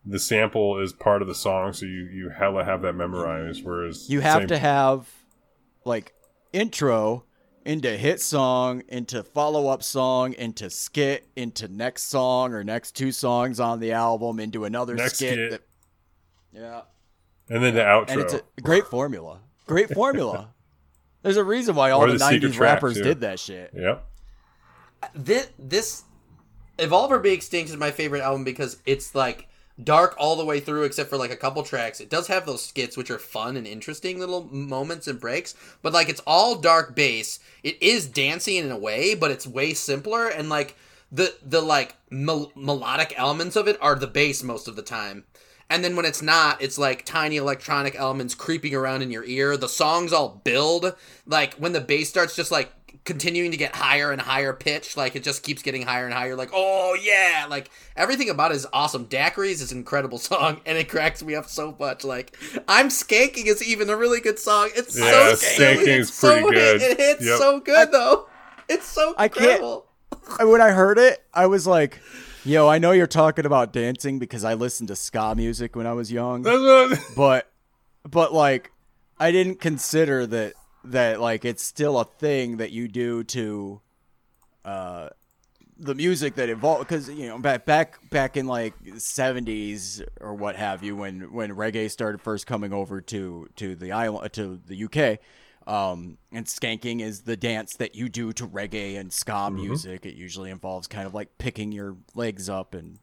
[0.05, 3.65] the sample is part of the song, so you you hella have that memorized.
[3.65, 5.09] Whereas You have to have
[5.85, 6.13] like
[6.53, 7.25] intro
[7.65, 13.13] into hit song, into follow up song, into skit, into next song or next two
[13.13, 15.33] songs on the album, into another Next skit.
[15.35, 15.51] skit.
[15.51, 15.63] That,
[16.61, 16.81] yeah,
[17.55, 18.09] and then the outro.
[18.11, 19.41] and it's a great formula.
[19.67, 20.49] Great formula.
[21.23, 23.05] There's a reason why all Or the, the 90s track, rappers too.
[23.05, 23.71] did that shit.
[23.75, 24.05] yep.
[25.15, 26.05] this this
[26.79, 29.49] Evolve or Be Extinct is my favorite album because it's like
[29.83, 32.01] dark all the way through except for like a couple tracks.
[32.01, 35.93] It does have those skits which are fun and interesting little moments and breaks, but
[35.93, 37.39] like it's all dark bass.
[37.63, 40.77] It is dancing in a way, but it's way simpler and like
[41.11, 45.25] the the like mel- melodic elements of it are the bass most of the time.
[45.71, 49.57] And then when it's not, it's like tiny electronic elements creeping around in your ear.
[49.57, 50.95] The songs all build.
[51.25, 52.71] Like when the bass starts just like
[53.05, 56.37] continuing to get higher and higher pitch, like it just keeps getting higher and higher.
[56.37, 59.07] Like, oh yeah, like everything about it is awesome.
[59.07, 62.05] Daiquiris is an incredible song, and it cracks me up so much.
[62.05, 62.37] Like,
[62.69, 64.71] I'm skanking is even a really good song.
[64.75, 66.91] It's Yeah, so skanking Skanking's It's so pretty hit- good.
[66.93, 67.39] It hits Yep.
[67.39, 68.29] so good though.
[68.69, 69.87] It's so I can't- incredible.
[70.39, 71.99] I- when I heard it, I was like,
[72.45, 75.93] "Yo, I know you're talking about dancing because I listened to ska music when I
[75.95, 76.43] was young."
[77.17, 77.51] But
[78.09, 78.71] but like
[79.19, 80.55] I didn't consider that
[80.85, 83.81] that like it's still a thing that you do to
[84.65, 85.09] uh
[85.79, 90.55] the music that evolved because you know back back back in like 70s or what
[90.57, 94.85] have you when when reggae started first coming over to to the island to the
[94.85, 95.19] UK
[95.67, 100.07] um and skanking is the dance that you do to reggae and ska music.
[100.07, 102.99] It usually involves kind of like picking your legs up and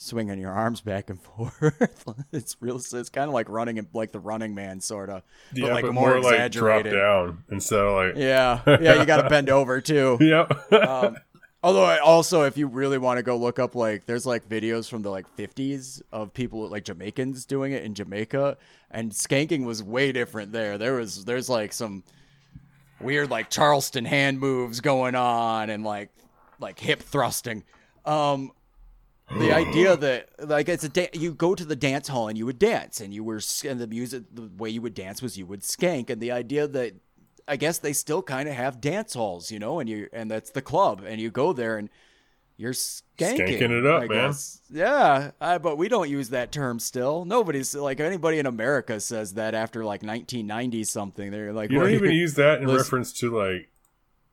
[0.00, 2.24] swinging your arms back and forth.
[2.32, 2.76] it's real.
[2.76, 5.22] It's kind of like running, in- like the Running Man, sort of,
[5.52, 6.92] but Yeah, like but more, more like drop exaggerated.
[6.94, 8.16] down instead of like.
[8.16, 10.16] Yeah, yeah, you got to bend over too.
[10.20, 10.72] Yep.
[10.72, 11.16] Um,
[11.64, 14.88] although, I- also, if you really want to go look up, like, there's like videos
[14.88, 18.56] from the like 50s of people like Jamaicans doing it in Jamaica,
[18.92, 20.78] and skanking was way different there.
[20.78, 22.04] There was there's like some
[23.00, 26.10] weird like Charleston hand moves going on and like
[26.60, 27.64] like hip thrusting.
[28.04, 28.52] Um,
[29.36, 32.46] the idea that like it's a da- you go to the dance hall and you
[32.46, 35.44] would dance and you were and the music the way you would dance was you
[35.46, 36.94] would skank and the idea that
[37.46, 40.50] I guess they still kind of have dance halls, you know, and you and that's
[40.50, 41.88] the club and you go there and
[42.56, 44.28] you're skanking, Skanking it up, I man.
[44.30, 44.60] guess.
[44.68, 47.24] Yeah, I, but we don't use that term still.
[47.24, 51.30] Nobody's like anybody in America says that after like 1990 something.
[51.30, 53.68] They're like, You don't "We're- even use that in Listen- reference to like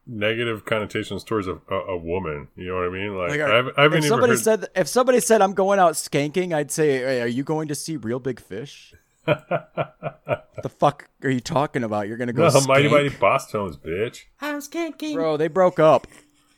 [0.07, 2.47] negative connotations towards a, a, a woman.
[2.55, 3.17] You know what I mean?
[3.17, 4.39] Like, Like, I haven't, I haven't if even somebody heard.
[4.39, 7.75] said if somebody said I'm going out skanking, I'd say, hey, "Are you going to
[7.75, 8.93] see Reel Big Fish?"
[9.25, 12.07] the fuck are you talking about?
[12.07, 12.91] You're gonna go no, mighty skank?
[12.91, 14.21] mighty Bosstones, bitch.
[14.39, 15.15] I'm skanking.
[15.15, 15.37] bro.
[15.37, 16.05] They broke up.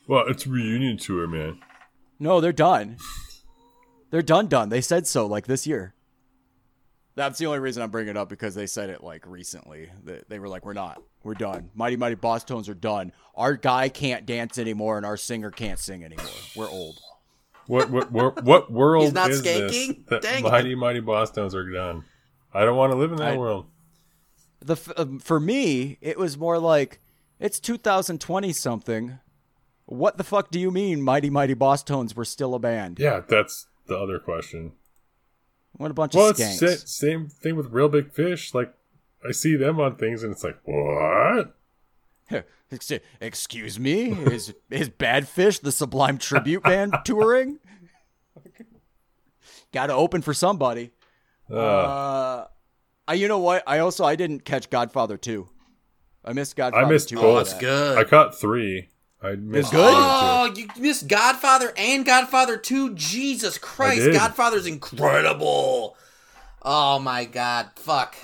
[0.06, 1.60] Well, it's a reunion tour, man.
[2.18, 2.96] No, they're done.
[4.10, 4.48] They're done.
[4.48, 4.68] Done.
[4.68, 5.94] They said so like this year.
[7.14, 9.90] That's the only reason I'm bringing it up because they said it like recently.
[10.04, 11.02] They, they were like, "We're not.
[11.22, 11.70] We're done.
[11.74, 13.12] Mighty Mighty Bosstones are done.
[13.34, 16.26] Our guy can't dance anymore, and our singer can't sing anymore.
[16.56, 16.98] We're old."
[17.66, 20.50] What what what, what world He's not is this that Dang it.
[20.50, 22.04] mighty mighty Bosstones are done?
[22.54, 23.66] I don't want to live in that I- world.
[24.60, 26.98] the um, for me it was more like
[27.38, 29.18] it's 2020 something
[29.84, 33.66] what the fuck do you mean mighty mighty Bosstones were still a band Yeah, that's
[33.86, 34.72] the other question.
[35.72, 38.54] what a bunch Well, of it's skanks sa- same thing with Reel Big Fish.
[38.54, 38.72] Like,
[39.26, 41.54] I see them on things, and it's like, what?
[43.20, 47.58] Excuse me is is Badfish the sublime tribute band touring
[49.72, 50.90] gotta open for somebody
[51.50, 52.46] Uh, uh
[53.06, 55.48] I, you know what i also i didn't catch godfather 2
[56.26, 57.24] i missed godfather missed 2 both.
[57.24, 57.60] Oh, after it's that.
[57.60, 57.98] good.
[57.98, 58.88] I caught three.
[59.22, 59.90] I missed good?
[59.90, 59.96] two.
[59.96, 62.94] Oh, you missed Godfather and Godfather 2.
[62.94, 64.02] Jesus Christ.
[64.02, 64.14] did.
[64.14, 65.96] Godfather's incredible.
[66.62, 67.70] Oh my god.
[67.74, 68.14] Fuck.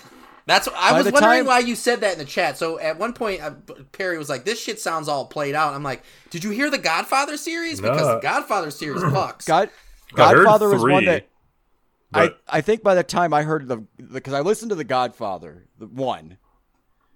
[0.46, 2.58] That's I By was wondering time- why you said that in the chat.
[2.58, 3.52] So at one point uh,
[3.92, 5.72] Perry was like this shit sounds all played out.
[5.72, 7.80] I'm like, "Did you hear the Godfather series?
[7.80, 9.70] Because the Godfather series fucks." God,
[10.14, 11.28] godfather was one that
[12.12, 13.78] but I, I think by the time I heard the
[14.12, 16.36] because I listened to the Godfather the one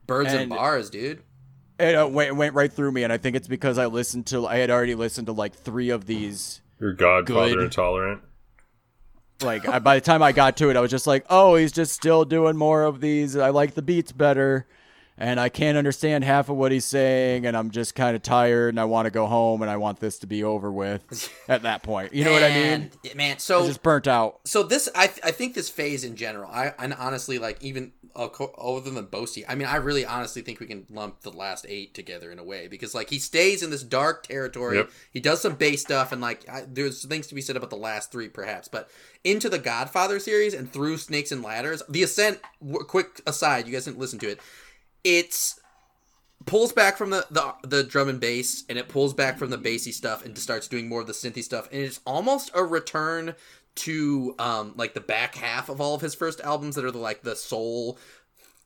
[0.07, 1.23] Birds and, and- bars, dude.
[1.79, 4.47] it uh, went went right through me and I think it's because I listened to
[4.47, 7.65] I had already listened to like three of these you're Godfather Good.
[7.65, 8.23] intolerant.
[9.43, 11.73] Like I, by the time I got to it I was just like oh he's
[11.73, 13.37] just still doing more of these.
[13.37, 14.67] I like the beats better
[15.19, 18.71] and I can't understand half of what he's saying and I'm just kind of tired
[18.71, 21.63] and I want to go home and I want this to be over with at
[21.63, 24.63] that point you know what I mean Man, Man, so I'm just burnt out so
[24.63, 28.91] this I I think this phase in general, I and honestly like even uh, other
[28.91, 32.31] than Boasty, I mean I really honestly think we can lump the last eight together
[32.31, 34.79] in a way because like he stays in this dark territory.
[34.79, 34.91] Yep.
[35.13, 37.77] He does some bass stuff and like I, there's things to be said about the
[37.77, 38.89] last three perhaps, but
[39.25, 42.41] into the Godfather series and through Snakes and Ladders, the Ascent.
[42.61, 44.41] W- quick aside, you guys didn't listen to it.
[45.05, 45.61] It's
[46.47, 49.59] pulls back from the, the the drum and bass and it pulls back from the
[49.59, 51.69] bassy stuff and starts doing more of the synthy stuff.
[51.73, 53.35] And it's almost a return
[53.77, 56.99] to um like the back half of all of his first albums that are the
[56.99, 57.99] like the soul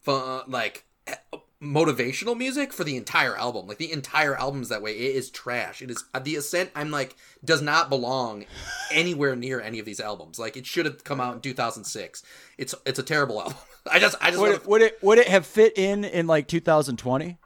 [0.00, 1.16] fun like eh,
[1.62, 5.80] motivational music for the entire album like the entire album's that way it is trash
[5.80, 8.44] it is the ascent i'm like does not belong
[8.90, 12.24] anywhere near any of these albums like it should have come out in 2006
[12.58, 13.56] it's it's a terrible album
[13.92, 16.48] i just i just would it, would it would it have fit in in like
[16.48, 17.38] 2020?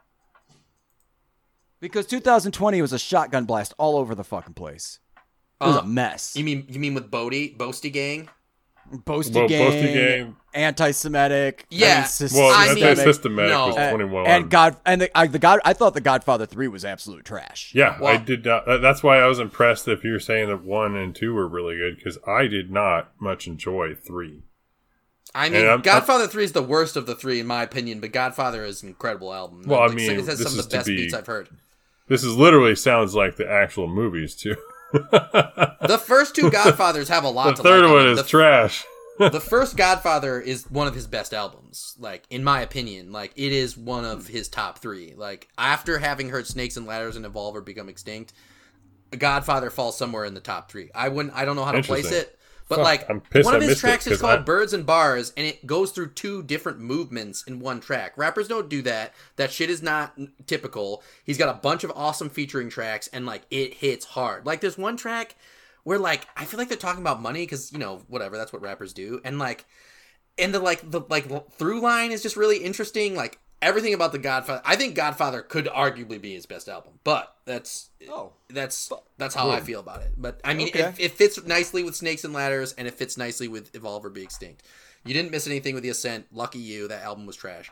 [1.79, 4.97] Because 2020 was a shotgun blast all over the fucking place.
[5.61, 6.35] It was Uh, a mess.
[6.35, 8.29] You mean you mean with Bodie, Boasty Gang?
[8.91, 11.87] Boasty Well, gang, Boasty Gang- anti-Semitic, Yeah.
[11.87, 13.67] anti-sys- Well, I mean no.
[13.67, 14.27] was 21.
[14.27, 15.59] and God and the, I, the God.
[15.65, 17.71] I thought the Godfather Three was absolute trash.
[17.75, 18.65] yeah, Well- I did not.
[18.81, 21.97] That's why I was impressed if you're saying that one and two were really good
[21.97, 24.43] because I did not much enjoy three.
[25.35, 28.11] I mean, I'm- Godfather Three is the worst of the three in my opinion, but
[28.13, 29.63] Godfather is an incredible album.
[29.67, 31.49] Well, I mean, it has this some is of the best be- beats I've heard.
[32.07, 34.55] This is literally sounds like the actual movies too.
[34.91, 37.91] The first two Godfathers have a lot the third like.
[37.91, 38.17] one on them.
[38.17, 38.85] is the, trash.
[39.17, 43.11] the first Godfather is one of his best albums, like in my opinion.
[43.11, 45.13] Like it is one of his top three.
[45.15, 48.33] Like after having heard Snakes and Ladders and Evolver become extinct,
[49.17, 50.89] Godfather falls somewhere in the top three.
[50.93, 51.35] I wouldn't.
[51.35, 52.36] I don't know how to place it,
[52.69, 54.73] but Fuck, like I'm pissed one I of his tracks is 'cause called I- "Birds
[54.73, 58.13] and Bars," and it goes through two different movements in one track.
[58.17, 59.13] Rappers don't do that.
[59.37, 61.03] That shit is not typical.
[61.23, 64.45] He's got a bunch of awesome featuring tracks, and like it hits hard.
[64.45, 65.35] Like there's one track
[65.83, 68.61] where like I feel like they're talking about money because you know whatever that's what
[68.61, 69.65] rappers do, and like
[70.37, 73.15] and the like the like through line is just really interesting.
[73.15, 77.35] Like everything about the Godfather, I think Godfather could arguably be his best album, but
[77.45, 78.33] that's Oh.
[78.49, 80.13] that's that's how I feel about it.
[80.17, 80.81] But I mean, Okay.
[80.81, 84.09] it, it fits nicely with Snakes and Ladders, and it fits nicely with Evolve or
[84.09, 84.63] Be Extinct.
[85.05, 86.25] You didn't miss anything with the Ascent.
[86.31, 86.87] Lucky you.
[86.87, 87.71] That album was trash.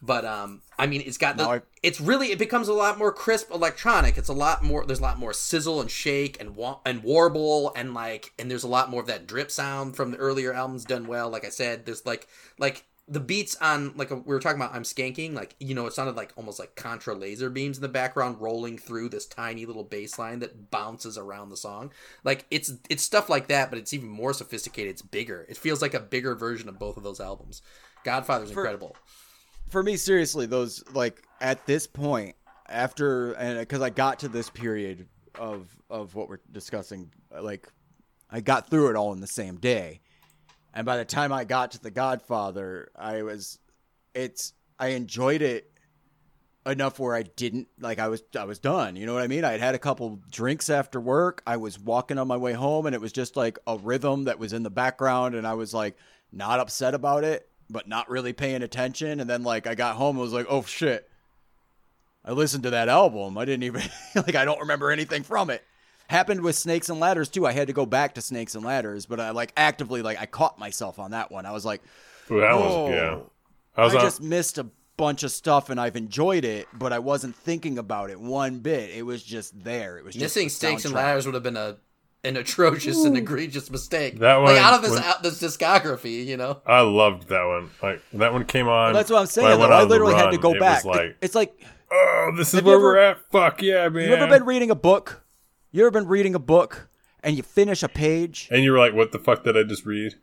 [0.00, 1.42] But um, I mean, it's got the.
[1.44, 4.16] Now I- It's really it becomes a lot more crisp electronic.
[4.16, 4.84] It's a lot more.
[4.86, 8.62] There's a lot more sizzle and shake and wa- and warble and like and there's
[8.62, 11.28] a lot more of that drip sound from the earlier albums done well.
[11.30, 12.28] Like I said, there's like
[12.60, 14.74] like the beats on like we were talking about.
[14.74, 15.34] I'm skanking.
[15.34, 18.78] Like you know, it sounded like almost like contra laser beams in the background rolling
[18.78, 21.92] through this tiny little bass line that bounces around the song.
[22.24, 24.90] Like it's it's stuff like that, but it's even more sophisticated.
[24.90, 25.46] It's bigger.
[25.48, 27.62] It feels like a bigger version of both of those albums.
[28.04, 28.96] Godfather's incredible.
[29.68, 32.34] for me seriously those like at this point
[32.68, 37.10] after and because i got to this period of of what we're discussing
[37.42, 37.68] like
[38.30, 40.00] i got through it all in the same day
[40.78, 43.58] and by the time i got to the godfather i was
[44.14, 45.70] it's i enjoyed it
[46.66, 49.44] enough where i didn't like i was i was done you know what i mean
[49.44, 52.86] i had had a couple drinks after work i was walking on my way home
[52.86, 55.74] and it was just like a rhythm that was in the background and i was
[55.74, 55.96] like
[56.32, 59.20] not upset about it but not really paying attention.
[59.20, 61.08] And then like I got home, I was like, oh shit.
[62.24, 63.38] I listened to that album.
[63.38, 63.82] I didn't even
[64.14, 65.62] like I don't remember anything from it.
[66.08, 67.46] Happened with Snakes and Ladders too.
[67.46, 70.26] I had to go back to Snakes and Ladders, but I like actively like I
[70.26, 71.44] caught myself on that one.
[71.46, 71.82] I was like,
[72.30, 72.84] Ooh, that Whoa.
[72.84, 73.18] was yeah.
[73.76, 76.92] I I, was on, just missed a bunch of stuff and I've enjoyed it, but
[76.92, 78.90] I wasn't thinking about it one bit.
[78.90, 79.98] It was just there.
[79.98, 81.76] It was just Missing Snakes stakes and ladders would have been a
[82.24, 84.18] an atrocious and egregious mistake.
[84.18, 86.60] That like one- out of this when- out this discography, you know.
[86.66, 87.70] I loved that one.
[87.82, 88.86] Like that one came on.
[88.86, 89.46] Well, that's what I'm when saying.
[89.46, 89.62] I though.
[89.72, 90.84] I on the literally had to go it back.
[90.84, 91.54] Like, it's like
[91.92, 93.18] oh, this is Have you where we're at.
[93.30, 94.08] Fuck yeah, man.
[94.08, 95.17] you ever been reading a book?
[95.70, 96.88] You ever been reading a book
[97.22, 98.48] and you finish a page?
[98.50, 100.14] and you're like, what the fuck did I just read?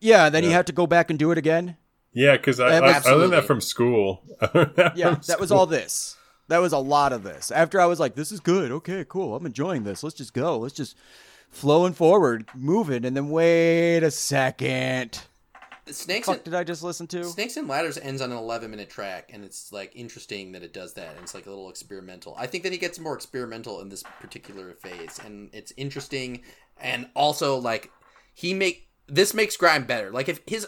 [0.00, 0.56] Yeah, then you Yeah.
[0.56, 1.76] have to go back and do it again.
[2.12, 4.22] Yeah, because I, I, I learned that from school.
[4.40, 6.16] That Yeah, from that was all this.
[6.48, 7.50] That was a lot of this.
[7.52, 8.72] After I was like, this is good.
[8.72, 9.36] Okay, cool.
[9.36, 10.02] I'm enjoying this.
[10.02, 10.58] Let's just go.
[10.58, 10.96] Let's just
[11.50, 15.20] flowing forward, moving, and then wait a second.
[15.92, 17.24] Snakes and, did I just listen to?
[17.24, 20.72] Snakes and Ladders ends on an 11 minute track, and it's like interesting that it
[20.72, 21.10] does that.
[21.14, 22.34] And it's like a little experimental.
[22.38, 26.42] I think that he gets more experimental in this particular phase, and it's interesting.
[26.80, 27.90] And also, like
[28.34, 30.10] he make this makes grime better.
[30.10, 30.66] Like if his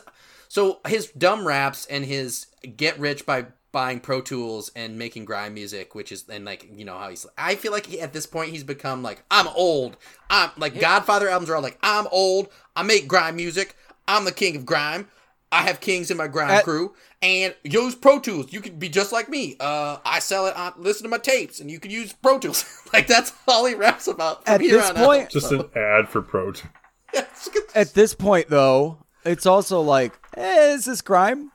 [0.48, 2.46] so his dumb raps and his
[2.76, 6.84] get rich by buying Pro Tools and making grime music, which is and like you
[6.84, 7.26] know how he's.
[7.36, 9.96] I feel like he, at this point he's become like I'm old.
[10.30, 12.48] I'm like Godfather albums are all like I'm old.
[12.76, 13.76] I make grime music.
[14.16, 15.08] I'm the king of grime.
[15.50, 18.52] I have kings in my grime At- crew, and use Pro Tools.
[18.52, 19.56] You could be just like me.
[19.60, 22.64] Uh, I sell it on listen to my tapes, and you can use Pro Tools.
[22.92, 24.44] like that's all he raps about.
[24.46, 25.30] From At here this on point- out.
[25.30, 26.52] Just So, an ad for Pro.
[26.52, 26.62] T-
[27.14, 27.48] yes.
[27.74, 31.52] At this point, though, it's also like, eh, is this grime?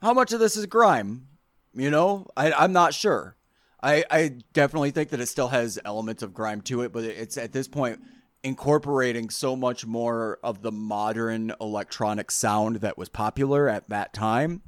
[0.00, 1.26] How much of this is grime?
[1.74, 3.36] You know, I, I'm not sure.
[3.82, 7.36] I, I definitely think that it still has elements of grime to it, but it's
[7.36, 8.00] at this point
[8.44, 14.60] incorporating so much more of the modern electronic sound that was popular at that time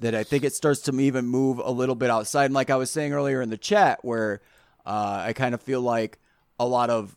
[0.00, 2.46] that I think it starts to even move a little bit outside.
[2.46, 4.40] And like I was saying earlier in the chat, where
[4.84, 6.18] uh, I kind of feel like
[6.58, 7.16] a lot of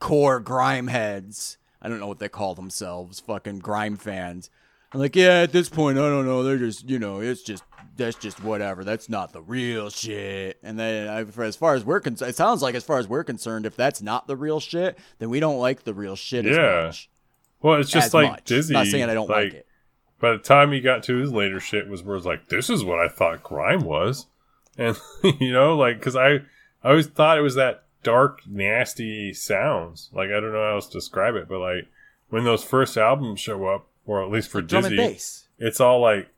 [0.00, 1.56] core grime heads.
[1.80, 4.50] I don't know what they call themselves, fucking grime fans.
[4.92, 6.42] I'm like, yeah, at this point, I don't know.
[6.42, 7.64] They're just, you know, it's just
[7.96, 8.84] that's just whatever.
[8.84, 10.58] That's not the real shit.
[10.62, 13.08] And then, I, for, as far as we're concerned, it sounds like as far as
[13.08, 16.44] we're concerned, if that's not the real shit, then we don't like the real shit
[16.44, 16.50] Yeah.
[16.52, 17.08] as much.
[17.10, 17.68] Yeah.
[17.70, 18.44] Well, it's just like much.
[18.44, 18.72] Dizzee.
[18.72, 19.66] Not saying I don't like, it.
[20.20, 22.84] By the time he got to his later shit, was where it's like, this is
[22.84, 24.26] what I thought grime was,
[24.76, 24.96] and
[25.40, 26.34] you know, like, because I,
[26.82, 30.10] I always thought it was that dark, nasty sounds.
[30.12, 31.88] Like I don't know how else to describe it, but like
[32.28, 36.28] when those first albums show up, or at least for Dizzee, it's all like,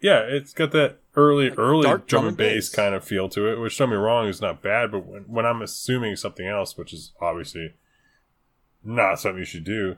[0.00, 2.74] yeah, it's got that early, early dark drum drum and bass bass.
[2.74, 3.60] kind of feel to it.
[3.60, 6.92] Which don't me wrong, is not bad, but when, when I'm assuming something else, which
[6.92, 7.74] is obviously
[8.84, 9.96] not something you should do,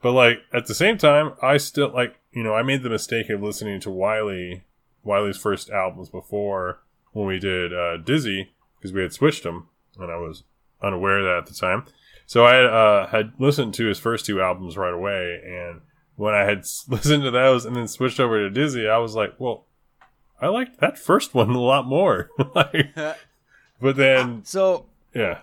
[0.00, 3.28] but like at the same time, I still like you know I made the mistake
[3.30, 4.64] of listening to Wiley,
[5.02, 6.80] Wiley's first albums before
[7.12, 8.48] when we did uh, Dizzee
[8.78, 10.44] because we had switched them and I was
[10.82, 11.86] unaware of that at the time.
[12.26, 15.80] So I uh, had listened to his first two albums right away, and
[16.22, 16.58] when I had
[16.88, 19.66] listened to those and then switched over to Dizzee, I was like, well,
[20.40, 22.30] I liked that first one a lot more.
[22.54, 22.94] like,
[23.80, 25.40] but then, So yeah,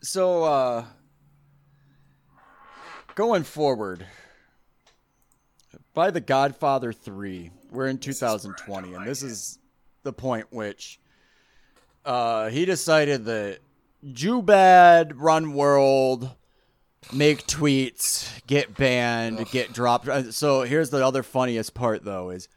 [0.00, 0.84] So, uh,
[3.14, 4.06] going forward,
[5.92, 9.58] by The Godfather 3, we're in 2020, and this is
[10.02, 10.98] the point which
[12.06, 13.58] uh, he decided that
[14.12, 16.30] Jew bad, run world,
[17.12, 20.08] make tweets, get banned, get dropped.
[20.08, 22.48] Uh, So, here's the other funniest part, though, is,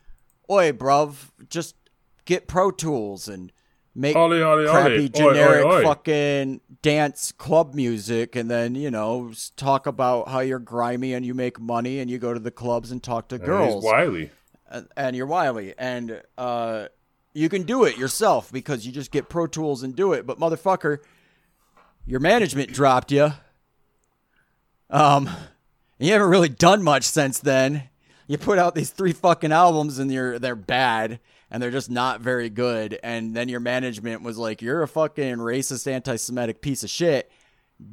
[0.49, 1.75] oi, bruv, just
[2.25, 3.51] get Pro Tools and
[3.93, 5.09] make Ollie, ollie, crappy ollie.
[5.09, 11.25] Generic fucking dance club music and then you know talk about how you're grimy and
[11.25, 14.31] you make money and you go to the clubs and talk to And girls Wiley.
[14.69, 16.85] and, and you're Wiley, and uh,
[17.33, 20.25] you can do it yourself because you just get Pro Tools and do it.
[20.25, 20.99] But motherfucker,
[22.05, 23.33] your management dropped you.
[24.91, 25.29] Um,
[25.97, 27.83] you haven't really done much since then.
[28.27, 31.19] You put out these three fucking albums and you're they're bad
[31.49, 32.99] and they're just not very good.
[33.03, 37.31] And then your management was like, "You're a fucking racist, anti-Semitic piece of shit."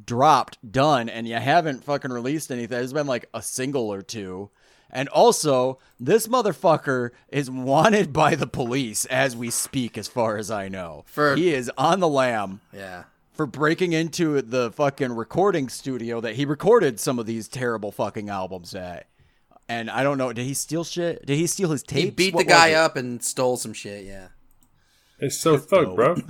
[0.05, 2.77] Dropped, done, and you haven't fucking released anything.
[2.77, 4.51] There's been like a single or two.
[4.91, 10.49] And also, this motherfucker is wanted by the police as we speak, as far as
[10.49, 11.03] I know.
[11.07, 13.03] For- he is on the lam Yeah.
[13.39, 18.27] For breaking into the fucking recording studio that he recorded some of these terrible fucking
[18.27, 19.07] albums at.
[19.69, 21.25] And I don't know, did he steal shit?
[21.25, 22.03] Did he steal his tapes?
[22.03, 22.73] He beat What the guy it?
[22.73, 24.03] up and stole some shit.
[24.03, 24.27] Yeah.
[25.19, 26.17] It's so thug, bro.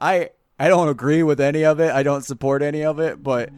[0.00, 1.92] I I don't agree with any of it.
[1.92, 3.50] I don't support any of it, but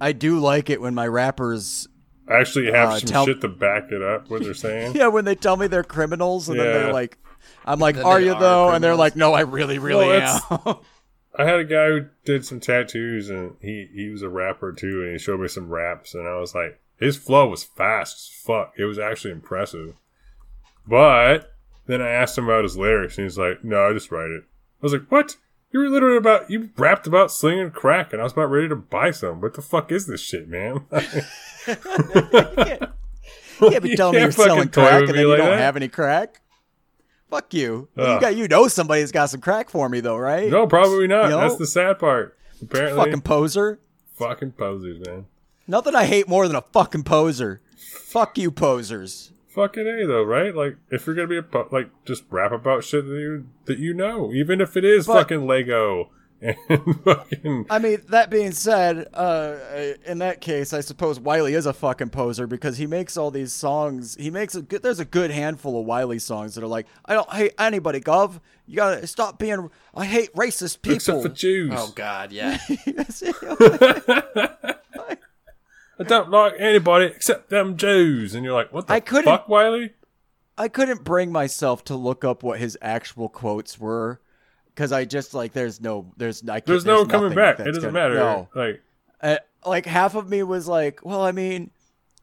[0.00, 1.88] I do like it when my rappers
[2.30, 4.30] actually have Uh, some tell- shit to back it up.
[4.30, 4.92] What they're saying.
[4.94, 7.18] yeah, when they tell me they're criminals and then they're like
[7.64, 10.76] I'm like, "Are you are though?" And they're like, "No, I really really Well, am."
[11.36, 15.02] I had a guy who did some tattoos, and he he was a rapper too,
[15.02, 18.42] and he showed me some raps, and I was like, his flow was fast as
[18.44, 18.74] fuck.
[18.78, 19.94] It was actually impressive.
[20.86, 21.52] But
[21.86, 24.44] then I asked him about his lyrics, and he's like, "No, I just write it."
[24.44, 25.36] I was like, "What?
[25.72, 28.76] You were literally about you rapped about slinging crack, and I was about ready to
[28.76, 29.40] buy some.
[29.40, 30.86] What the fuck is this shit, man?"
[33.60, 35.58] You can't be telling me you're selling crack and then you like don't that.
[35.60, 36.40] have any crack.
[37.30, 37.88] Fuck you.
[37.96, 40.48] You got you know somebody's got some crack for me though, right?
[40.50, 41.24] no, probably not.
[41.24, 41.40] You know?
[41.40, 42.36] That's the sad part.
[42.62, 43.80] Apparently, fucking poser.
[44.14, 45.26] fucking posers, man.
[45.66, 47.60] Nothing I hate more than a fucking poser.
[47.76, 49.32] Fuck you, posers.
[49.48, 50.54] Fucking a though, right?
[50.54, 53.78] Like if you're gonna be a po- like, just rap about shit that you that
[53.78, 56.10] you know, even if it is But- fucking Lego
[57.04, 57.66] fucking.
[57.70, 59.56] I mean, that being said, uh,
[60.04, 63.52] in that case, I suppose Wiley is a fucking poser because he makes all these
[63.52, 64.16] songs.
[64.18, 64.82] He makes a good.
[64.82, 68.40] There's a good handful of Wiley songs that are like, I don't hate anybody, Gov.
[68.66, 69.70] You gotta stop being.
[69.94, 70.96] I hate racist people.
[70.96, 71.72] Except for Jews.
[71.74, 72.30] Oh God.
[72.32, 72.58] Yeah.
[75.96, 78.34] I don't like anybody except them Jews.
[78.34, 79.94] And you're like, what the I couldn't- fuck, Wiley?
[80.56, 84.20] I couldn't bring myself to look up what his actual quotes were
[84.74, 87.60] because I just like there's no there's I can't- There's no coming back.
[87.60, 88.14] It doesn't gonna- matter.
[88.14, 88.82] No, Like,
[89.22, 91.70] uh, like half of me was like, well, I mean,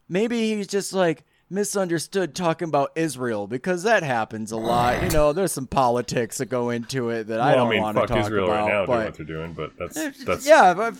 [0.09, 5.03] maybe he's just like misunderstood talking about Israel because that happens a lot.
[5.03, 7.97] You know, there's some politics that go into it that I don't I mean, want
[7.97, 8.59] to talk Israel about.
[8.59, 10.93] right now, doing what they're doing, but that's that's yeah, but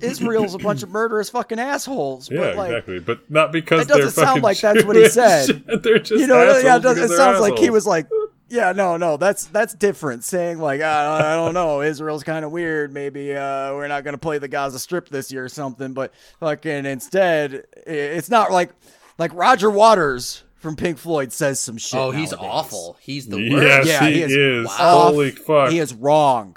[0.00, 2.30] Israel's a bunch of murderous fucking assholes.
[2.30, 2.98] yeah, but like, exactly.
[3.00, 5.62] But not because It doesn't sound like that's what he said.
[5.82, 7.86] they're just you know, assholes yeah, it, does, because it they're sounds like he was
[7.86, 8.06] like,
[8.52, 10.24] yeah, no, no, that's that's different.
[10.24, 12.92] Saying like, I, I don't know, Israel's kind of weird.
[12.92, 15.94] Maybe uh, we're not gonna play the Gaza Strip this year or something.
[15.94, 18.70] But fucking instead, it's not like
[19.18, 21.98] like Roger Waters from Pink Floyd says some shit.
[21.98, 22.50] Oh, he's nowadays.
[22.52, 22.96] awful.
[23.00, 23.88] He's the Yes, worst.
[23.88, 24.66] Yeah, he, he is is.
[24.66, 24.76] off.
[25.12, 25.70] Holy fuck!
[25.70, 26.56] He is wrong.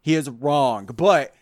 [0.00, 0.86] He is wrong.
[0.86, 1.34] But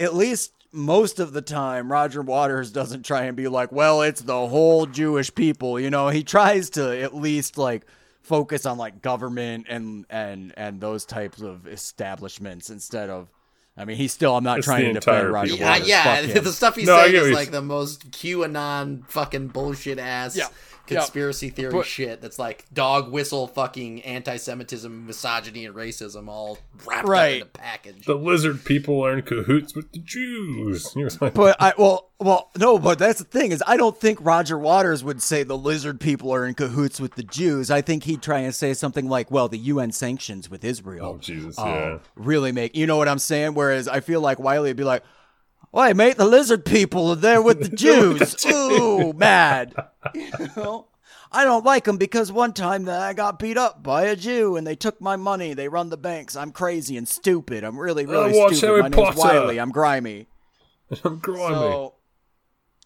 [0.00, 4.20] at least most of the time, Roger Waters doesn't try and be like, well, it's
[4.20, 5.78] the whole Jewish people.
[5.78, 7.86] You know, he tries to at least like
[8.28, 13.28] focus on like government and and and those types of establishments instead of.
[13.76, 14.36] I mean, he's still.
[14.36, 15.68] I'm not It's trying to defend Roger people.
[15.68, 16.40] Uh, yeah, yeah.
[16.40, 19.48] The stuff he's No, I saying get what is you- like the most QAnon fucking
[19.48, 20.48] bullshit ass Yeah.
[20.96, 22.20] Conspiracy theory But- shit.
[22.20, 27.42] That's like dog whistle fucking anti-Semitism, misogyny, and racism all wrapped Right.
[27.42, 28.04] up in a package.
[28.06, 30.92] the lizard people are in cahoots with the Jews.
[30.94, 33.98] He was like, But I well well no, but that's the thing is I don't
[33.98, 37.70] think Roger Waters would say the lizard people are in cahoots with the Jews.
[37.70, 41.18] I think he'd try and say something like, "Well, the UN sanctions with Israel." oh
[41.18, 41.98] Jesus, uh, yeah.
[42.16, 43.54] really make you know what I'm saying.
[43.54, 45.02] Whereas I feel like Wiley would be like,
[45.70, 46.16] "Why, mate?
[46.16, 48.44] The lizard people are there with the Jews.
[48.46, 49.74] Ooh, mad."
[50.14, 50.86] You know,
[51.30, 54.66] I don't like them because one time I got beat up by a Jew and
[54.66, 55.52] they took my money.
[55.52, 56.34] They run the banks.
[56.34, 57.62] I'm crazy and stupid.
[57.64, 58.94] I'm really, really watch stupid.
[58.94, 59.58] My name's Wiley.
[59.58, 60.28] I'm grimy.
[61.04, 61.54] I'm grimy.
[61.54, 61.94] So,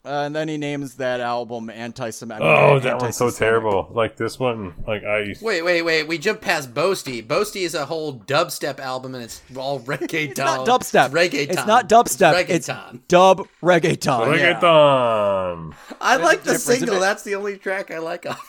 [0.04, 2.42] uh, and then he names that album anti-Semitic.
[2.42, 3.88] oh, that one's so terrible.
[3.92, 5.34] Like this one, like I.
[5.40, 6.08] Wait, wait, wait.
[6.08, 7.24] We jumped past Boasty.
[7.24, 10.30] Boasty is a whole dubstep album, and it's all reggaeton.
[10.30, 11.10] It's not dubstep.
[11.10, 11.50] Reggaeton.
[11.50, 12.48] It's not dubstep.
[12.48, 13.00] It's reggaeton.
[13.08, 14.36] dub reggaeton.
[14.38, 14.54] yeah.
[14.60, 15.74] Reggaeton.
[16.00, 16.98] I like the single.
[17.00, 18.48] That's the only track I like off.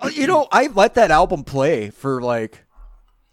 [0.00, 2.64] Uh, You know, I let that album play for like,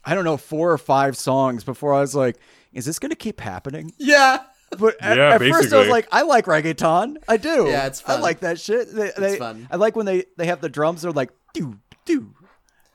[0.04, 2.36] I don't know, four or five songs before I was like,
[2.74, 3.94] is this going to keep happening?
[3.98, 4.39] Yeah.
[4.78, 7.17] But at, Yeah, at first I was like, I like reggaeton.
[7.28, 7.67] I do.
[7.67, 8.19] Yeah, it's fun.
[8.19, 8.93] I like that shit.
[8.93, 9.67] They, they, fun.
[9.69, 11.01] I like when they, they have the drums.
[11.01, 12.34] They're like, do, do.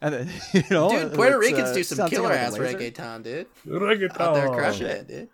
[0.00, 3.46] And then, you know, Dude, Puerto Ricans uh, do some killer like ass reggaeton, dude.
[3.66, 4.20] Reggaeton.
[4.20, 5.28] Out there crushing it, dude.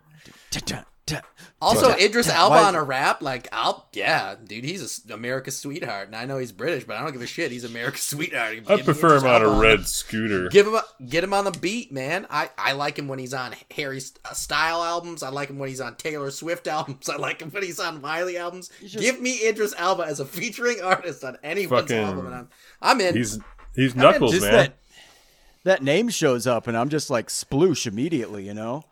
[1.05, 1.27] Ta-ta, t-
[1.61, 2.05] Also, Yeah.
[2.05, 6.07] Idris Yeah, Elba on a rap, like, I'll, yeah, dude, he's a s- America's sweetheart,
[6.07, 7.51] and I know he's British, but I don't give a shit.
[7.51, 8.55] He's America's sweetheart.
[8.55, 10.47] Give I prefer Idris him on a Elba red scooter.
[10.49, 12.25] Give him, a, get him on the beat, man.
[12.29, 15.23] I, I like him when he's on Harry uh, Style albums.
[15.23, 17.09] I like him when he's on Taylor Swift albums.
[17.09, 18.69] I like him when he's on Miley albums.
[18.81, 22.49] just- Give me Idris Elba as a featuring artist on anyone's Fucking- album, and I'm,
[22.81, 23.15] I'm in.
[23.15, 23.39] He's
[23.75, 24.53] he's Knuckles, just man.
[24.53, 24.77] that
[25.65, 28.45] that name shows up, and I'm just like sploosh immediately.
[28.45, 28.83] You know.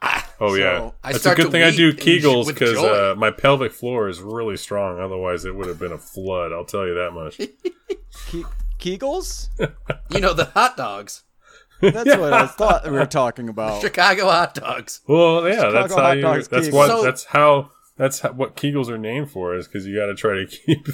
[0.44, 3.72] Oh yeah, So, I that's a good thing I do Kegels because uh, my pelvic
[3.72, 5.00] floor is really strong.
[5.00, 6.52] Otherwise, it would have been a flood.
[6.52, 7.38] I'll tell you that much.
[8.12, 8.48] Ke-
[8.80, 9.50] Kegels?
[10.10, 11.24] you know, the hot dogs.
[11.80, 13.82] That's what I thought we were talking about.
[13.82, 15.02] Chicago hot dogs.
[15.08, 16.22] Well, yeah, Chicago that's how hot you.
[16.24, 16.74] dogs, That's Kegels.
[16.74, 16.88] what.
[16.89, 17.70] So- that's how.
[17.98, 19.54] That's how, what Kegels are named for.
[19.56, 20.88] Is because you got to try to keep.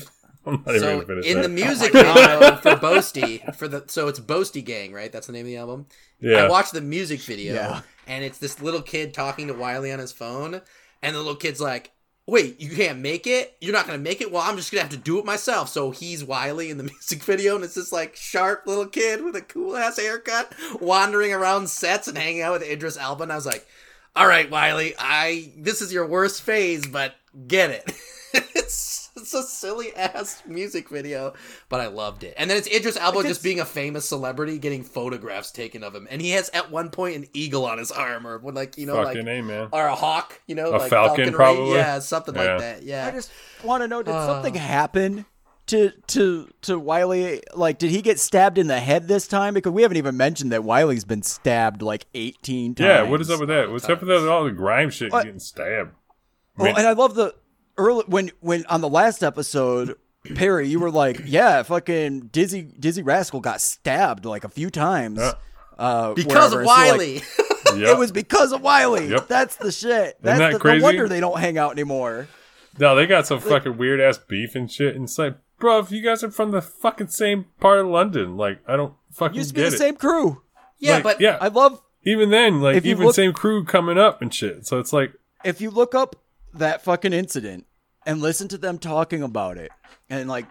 [0.48, 1.41] I'm not even So gonna finish in that.
[1.43, 5.12] the music video for Boasty, for the so it's Boasty Gang, right?
[5.12, 5.86] That's the name of the album.
[6.20, 7.82] yeah, I watched the music video, Yeah.
[8.08, 10.62] and it's this little kid talking to Wiley on his phone,
[11.02, 11.91] and the little kid's like,
[12.26, 13.56] "Wait, you can't make it?
[13.62, 14.32] You're not gonna make it?
[14.32, 17.24] Well, I'm just gonna have to do it myself." So he's Wiley in the music
[17.24, 21.70] video, and it's this like sharp little kid with a cool ass haircut, wandering around
[21.70, 23.24] sets and hanging out with Idris Elba.
[23.24, 23.68] And I was like,
[24.16, 27.16] "All right, Wiley, I this is your worst phase, but
[27.48, 27.91] get it."
[29.18, 31.34] it's it's a silly ass music video,
[31.70, 32.34] but I loved it.
[32.38, 36.07] And then it's Idris Elba just being a famous celebrity getting photographs taken of him,
[36.09, 38.95] and he has at one point an eagle on his arm, or like you know
[39.03, 39.70] fucking like a man.
[39.72, 41.32] or a hawk, you know, A like falcon, falconry.
[41.36, 41.76] probably?
[41.76, 42.41] yeah, something Yeah.
[42.43, 42.84] like that.
[42.84, 43.32] Yeah, I just
[43.63, 44.26] want to know: Did Uh.
[44.28, 45.26] something happen
[45.68, 47.41] to to to Wiley?
[47.53, 49.53] Like, did he get stabbed in the head this time?
[49.53, 52.88] Because we haven't even mentioned that Wiley's been stabbed like eighteen times.
[52.88, 53.70] Yeah, what is up with that?
[53.70, 54.30] What's up with that?
[54.30, 55.26] All the grime shit What?
[55.26, 55.91] getting stabbed.
[56.59, 57.36] I mean, and I love the
[57.78, 59.96] early when when on the last episode,
[60.36, 65.20] Perry, you were like, "Yeah, fucking Dizzee Dizzee Rascal got stabbed like a few times."
[65.20, 65.34] Yeah.
[65.78, 66.62] Uh, because wherever.
[66.62, 67.14] of So, like, Wiley.
[67.76, 67.90] yep.
[67.90, 69.10] It was because of Wiley.
[69.10, 69.28] Yep.
[69.28, 70.18] That's the shit.
[70.22, 70.80] That's that the, crazy?
[70.80, 72.28] no wonder they don't hang out anymore.
[72.80, 74.96] No, they got some fucking weird ass beef and shit.
[74.96, 78.38] And it's like, bro, if you guys are from the fucking same part of London,
[78.38, 79.80] like, I don't fucking Used to be get the it.
[79.80, 80.42] same crew.
[80.80, 83.98] yeah, Like, but yeah, I love even then, like, If even look- same crew coming
[84.00, 84.66] up and shit.
[84.66, 85.14] So it's like,
[85.44, 86.16] if you look up
[86.54, 87.66] that fucking incident
[88.08, 89.72] and listen to them talking about it,
[90.10, 90.45] and like,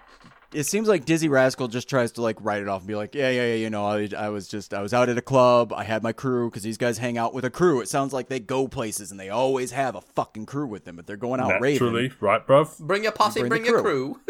[0.52, 3.14] it seems like Dizzee Rascal just tries to like write it off and be like,
[3.14, 5.72] yeah, yeah, yeah, you know, I, I was just, I was out at a club,
[5.72, 7.80] I had my crew because these guys hang out with a crew.
[7.80, 10.94] It sounds like they go places and they always have a fucking crew with them,
[10.96, 11.86] but they're going out raving.
[11.86, 12.78] naturally, right, bruv?
[12.78, 14.20] bring your posse, Bring bring, the your crew.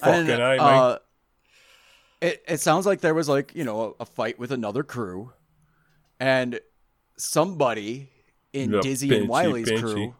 [0.00, 0.60] Fucking And, I, mate.
[0.60, 0.98] uh,
[2.20, 5.32] it it sounds like there was like you know a, a fight with another crew,
[6.20, 6.60] and
[7.16, 8.08] somebody
[8.52, 9.80] in The Dizzee and Wiley's pinchy.
[9.80, 10.14] crew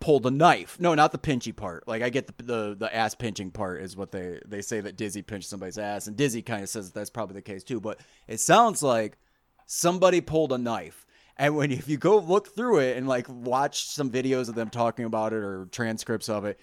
[0.00, 0.78] pulled a knife.
[0.80, 1.86] No, not the pinchy part.
[1.88, 4.96] Like I get the the, the ass pinching part is what they they say that
[4.96, 7.80] Dizzee pinched somebody's ass, and Dizzee kind of says that that's probably the case too.
[7.80, 9.18] But it sounds like
[9.66, 11.06] somebody pulled a knife.
[11.36, 14.70] And when if you go look through it and like watch some videos of them
[14.70, 16.58] talking about it or transcripts of it,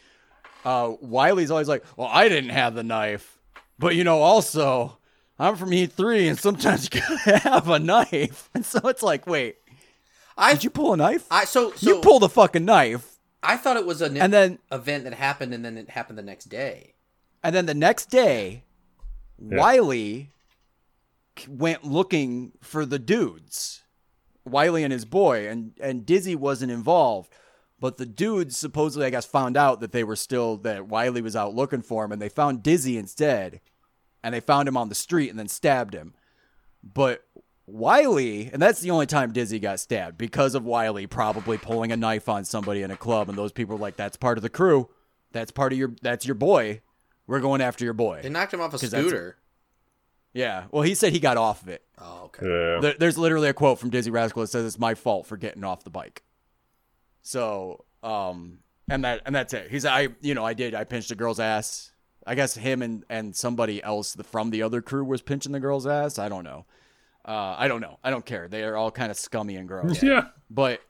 [0.65, 3.39] uh, Wiley's always like, "Well, I didn't have the knife,
[3.79, 4.97] but you know, also
[5.39, 9.57] I'm from E3, and sometimes you gotta have a knife." And so it's like, wait,
[10.37, 11.25] I, did you pull a knife?
[11.31, 13.14] I so, so you pulled a fucking knife,
[13.45, 16.23] I thought it was an and then event that happened, and then it happened the
[16.23, 16.93] next day.
[17.43, 18.63] and then the next day,
[19.39, 19.57] Yeah.
[19.59, 20.31] Wiley
[21.47, 23.81] went looking for the dudes,
[24.45, 27.31] Wiley and his boy, and and Dizzee wasn't involved.
[27.79, 31.35] But the dudes supposedly, I guess, found out that they were still that Wiley was
[31.35, 33.59] out looking for him, and they found Dizzee instead,
[34.23, 36.13] and they found him on the street and then stabbed him.
[36.81, 37.25] But
[37.67, 41.97] Wiley, and that's the only time Dizzee got stabbed because of Wiley probably pulling a
[41.97, 44.49] knife on somebody in a club, and those people were like, "That's part of the
[44.49, 44.89] crew.
[45.31, 45.93] That's part of your.
[46.01, 46.81] That's your boy.
[47.27, 49.37] We're going after your boy." They knocked him off a scooter.
[50.35, 50.65] Yeah.
[50.69, 51.81] Well, he said he got off of it.
[51.97, 52.45] Oh, okay.
[52.45, 52.79] Yeah.
[52.81, 55.63] There, there's literally a quote from Dizzee Rascal that says it's my fault for getting
[55.63, 56.23] off the bike.
[57.21, 58.59] So, um,
[58.89, 59.71] and that and that's it.
[59.71, 60.75] He's I, you know, I did.
[60.75, 61.91] I pinched a girl's ass.
[62.27, 65.87] I guess him and and somebody else from the other crew was pinching the girl's
[65.87, 66.19] ass.
[66.19, 66.65] I don't know.
[67.27, 67.97] Uh, I don't know.
[68.03, 68.47] I don't care.
[68.47, 70.03] They are all kind of scummy and gross.
[70.03, 70.27] yeah.
[70.49, 70.81] But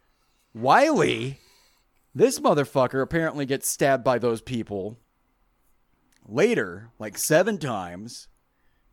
[0.53, 1.39] Wiley,
[2.13, 4.97] this motherfucker apparently gets stabbed by those people
[6.27, 8.27] later, like seven times,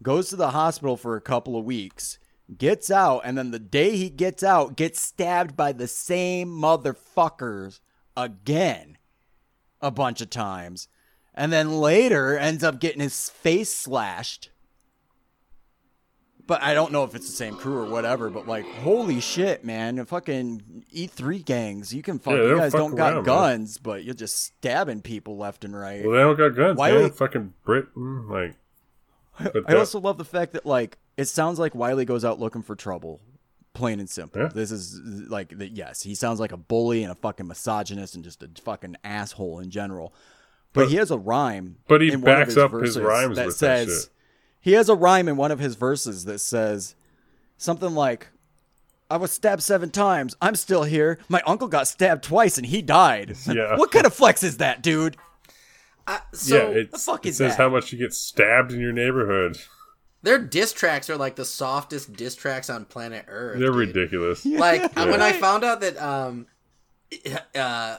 [0.02, 2.18] goes to the hospital for a couple of weeks,
[2.56, 7.80] gets out, and then the day he gets out, gets stabbed by the same motherfuckers
[8.16, 8.98] again
[9.80, 10.88] a bunch of times.
[11.34, 14.50] And then later ends up getting his face slashed.
[16.46, 18.28] But I don't know if it's the same crew or whatever.
[18.28, 20.04] But like, holy shit, man!
[20.04, 22.34] Fucking E3 gangs, you can fuck.
[22.34, 23.24] Yeah, you guys don't got around, man.
[23.24, 26.04] guns, but you're just stabbing people left and right.
[26.04, 27.10] Well, they don't got guns, Wiley- man.
[27.12, 28.56] Fucking Britain, like.
[29.66, 32.74] I also love the fact that like it sounds like Wiley goes out looking for
[32.76, 33.20] trouble,
[33.74, 34.42] Plain and simple.
[34.42, 34.48] Yeah.
[34.48, 35.00] This is
[35.30, 38.50] like the, yes, he sounds like a bully and a fucking misogynist and just a
[38.62, 40.12] fucking asshole in general.
[40.74, 41.76] But, But- he has a rhyme.
[41.88, 44.08] but he in one of backs up his rhymes that that says shit.
[44.62, 46.94] He has a rhyme in one of his verses that says
[47.58, 48.28] something like
[49.10, 50.34] I was stabbed seven times.
[50.40, 51.18] I'm still here.
[51.28, 53.36] My uncle got stabbed twice and he died.
[53.46, 53.76] Yeah.
[53.76, 55.18] what kind of flex is that, dude?
[56.06, 57.62] Uh, so yeah, it, the fuck it is says that?
[57.62, 59.58] how much you get stabbed in your neighborhood.
[60.22, 63.58] their diss tracks are like the softest diss tracks on planet Earth.
[63.58, 63.94] They're dude.
[63.94, 64.44] ridiculous.
[64.46, 65.10] Like Yeah.
[65.10, 66.46] when I found out that um,
[67.54, 67.98] uh,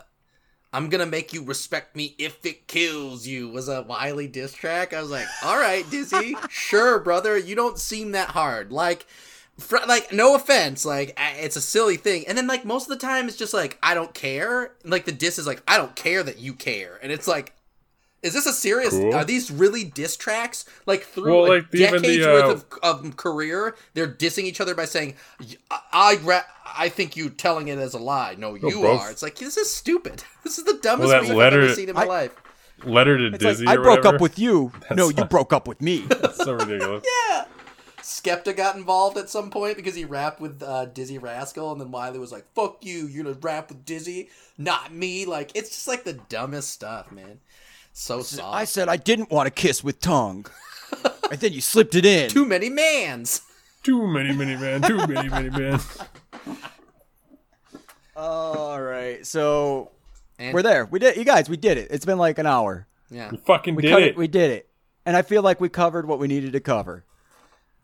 [0.73, 4.93] I'm gonna make you respect me if it kills you was a Wiley diss track.
[4.93, 7.37] I was like, all right, Dizzee, sure, brother.
[7.37, 8.71] You don't seem that hard.
[8.71, 9.05] Like.
[9.59, 12.99] Fr- like no offense like I- it's a silly thing and then like most of
[12.99, 15.95] the time it's just like i don't care like the diss is like i don't
[15.95, 17.53] care that you care and it's like
[18.23, 19.13] is this a serious Cool.
[19.13, 22.79] are these really diss tracks like through Well, a like, even the, decades uh, worth
[22.83, 25.15] of, of career they're dissing each other by saying
[25.69, 26.41] i i, ra-
[26.75, 29.01] I think you telling it as a lie no you both.
[29.01, 31.63] are it's like this is stupid this is the dumbest Well, that beef letter- i've
[31.65, 32.31] ever seen in my I- life
[32.85, 33.67] Letter to It's like, Dizzee.
[33.67, 34.15] I broke whatever.
[34.15, 34.73] up with you.
[34.93, 35.99] no, you broke up with me.
[36.09, 37.05] That's so ridiculous.
[37.29, 37.45] yeah
[38.01, 41.91] skepta got involved at some point because he rapped with uh, dizzee rascal and then
[41.91, 44.27] wiley was like fuck you you're gonna rap with dizzee
[44.57, 47.39] not me like it's just like the dumbest stuff man
[47.93, 50.45] so soft I said I didn't want to kiss with tongue.
[51.31, 52.29] and then you slipped it in.
[52.29, 53.41] too many mans
[53.83, 54.81] Too many, many man.
[54.81, 55.79] Too many, many man.
[58.15, 59.25] All right.
[59.25, 59.91] So
[60.39, 60.85] and we're there.
[60.85, 61.89] We did you guys, we did it.
[61.91, 62.87] It's been like an hour.
[63.09, 64.03] yeah We fucking We did it.
[64.09, 64.17] it.
[64.17, 64.69] We did it.
[65.05, 67.03] And I feel like we covered what we needed to cover.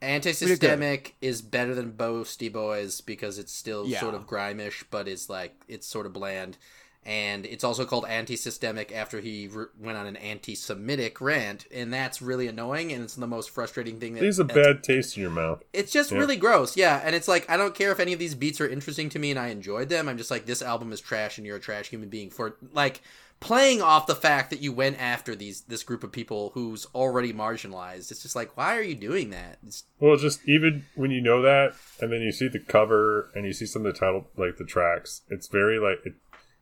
[0.01, 3.99] Anti-systemic is better than Boasty Boys because it's still Yeah.
[3.99, 6.57] sort of grimish, but it's like it's sort of bland.
[7.05, 12.21] And it's also called anti-systemic after he re- went on an anti-Semitic rant, and that's
[12.21, 12.91] really annoying.
[12.91, 14.13] And it's the most frustrating thing.
[14.15, 15.63] That Leaves a bad taste in your mouth.
[15.71, 16.17] It's just Yeah.
[16.19, 17.01] really gross, yeah.
[17.03, 19.31] And it's like I don't care if any of these beats are interesting to me
[19.31, 20.09] and I enjoyed them.
[20.09, 23.01] I'm just like this album is trash and you're a trash human being for like
[23.39, 27.31] playing off the fact that you went after these this group of people who's already
[27.31, 28.11] marginalized.
[28.11, 29.59] It's just like why are you doing that?
[29.65, 33.45] It's, Well, just even when you know that, and then you see the cover and
[33.45, 36.15] you see some of the title, like the tracks, it's very like it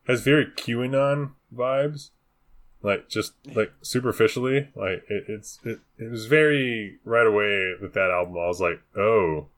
[0.08, 2.10] has very QAnon vibes,
[2.82, 4.70] like just like superficially.
[4.74, 8.34] Like it, it's it, it was very right away with that album.
[8.38, 9.48] I was like, oh,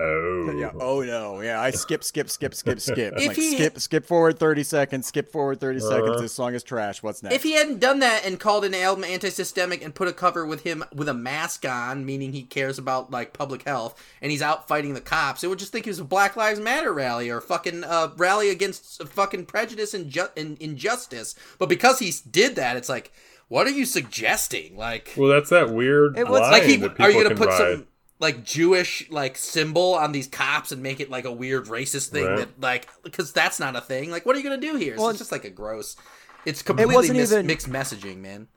[0.00, 0.70] oh, Yeah.
[0.80, 1.40] Oh no.
[1.40, 1.60] Yeah.
[1.60, 3.14] I skip, skip, skip, skip, skip.
[3.16, 5.06] If like he- skip, skip forward thirty seconds.
[5.06, 6.08] Skip forward 30 seconds.
[6.10, 6.20] Uh-huh.
[6.20, 7.02] This song is trash.
[7.02, 7.34] What's next?
[7.34, 10.62] if he hadn't done that and called an album anti-systemic and put a cover with
[10.64, 14.68] him with a mask on, meaning he cares about like public health, and he's out
[14.68, 17.40] fighting the cops, it would just think he was a Black Lives Matter rally or
[17.40, 21.34] fucking uh, rally against fucking prejudice and, ju- and injustice.
[21.58, 23.12] But because he did that, it's like,
[23.48, 24.76] what are you suggesting?
[24.76, 27.34] Like, Well, that's that weird It was- line like he that people are you gonna
[27.34, 27.58] put ride.
[27.58, 27.86] some
[28.20, 32.24] like Jewish like symbol on these cops and make it like a weird racist thing
[32.26, 32.38] Right.
[32.38, 34.10] that like because that's not a thing.
[34.10, 34.96] Like, what are you gonna do here?
[34.96, 35.96] So Well, it's just like a gross.
[36.44, 38.48] It's completely wasn't mis- even- mixed messaging, man.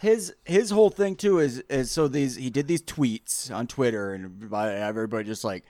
[0.00, 4.12] his his whole thing too is is so these he did these tweets on Twitter
[4.12, 5.64] and everybody just like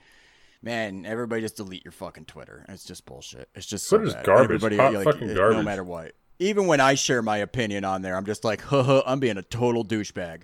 [0.61, 4.25] man everybody just delete your fucking Twitter it's just bullshit it's just so Twitter's bad.
[4.25, 4.63] garbage.
[4.63, 5.57] everybody Hot like, fucking it- garbage.
[5.57, 8.83] no matter what even when I share my opinion on there I'm just like huh,
[8.83, 10.43] huh, I'm being a total douchebag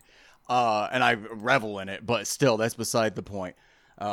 [0.49, 3.55] uh and I revel in it but still that's beside the point
[3.99, 4.05] uh,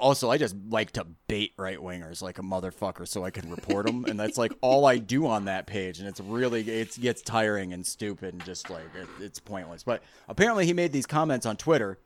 [0.00, 3.86] also, I just like to bait right wingers like a motherfucker so I can report
[3.86, 7.20] them, and that's like all I do on that page, and it's really it gets
[7.20, 9.82] tiring and stupid and just like it, it's pointless.
[9.82, 11.98] But apparently, he made these comments on Twitter,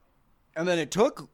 [0.56, 1.30] and then it took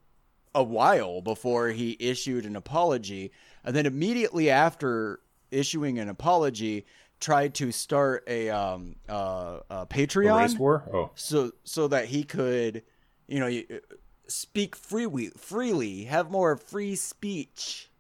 [0.55, 3.33] a while before he issued an apology,
[3.65, 5.21] and then immediately after
[5.51, 6.85] issuing an apology,
[7.21, 10.85] tried to start a um uh, a A Patreon race war.
[10.93, 12.83] Oh, so so that he could,
[13.27, 13.79] you know,
[14.27, 17.91] speak freely, freely, have more free speech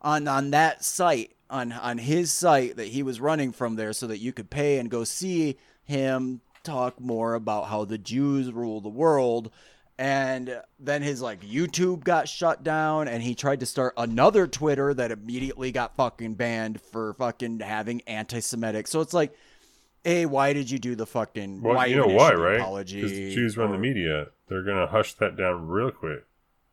[0.00, 4.06] on on that site on on his site that he was running from there, so
[4.06, 8.80] that you could pay and go see him talk more about how the Jews rule
[8.80, 9.50] the world.
[9.98, 14.94] And then his like YouTube got shut down, and he tried to start another Twitter
[14.94, 18.86] that immediately got fucking banned for fucking having anti-Semitic.
[18.86, 19.34] So it's like,
[20.04, 21.62] hey, why did you do the fucking?
[21.62, 22.60] well, why you know why, right?
[22.60, 23.02] Apology.
[23.02, 24.28] Because Jews run the media.
[24.48, 26.24] They're gonna hush that down real quick.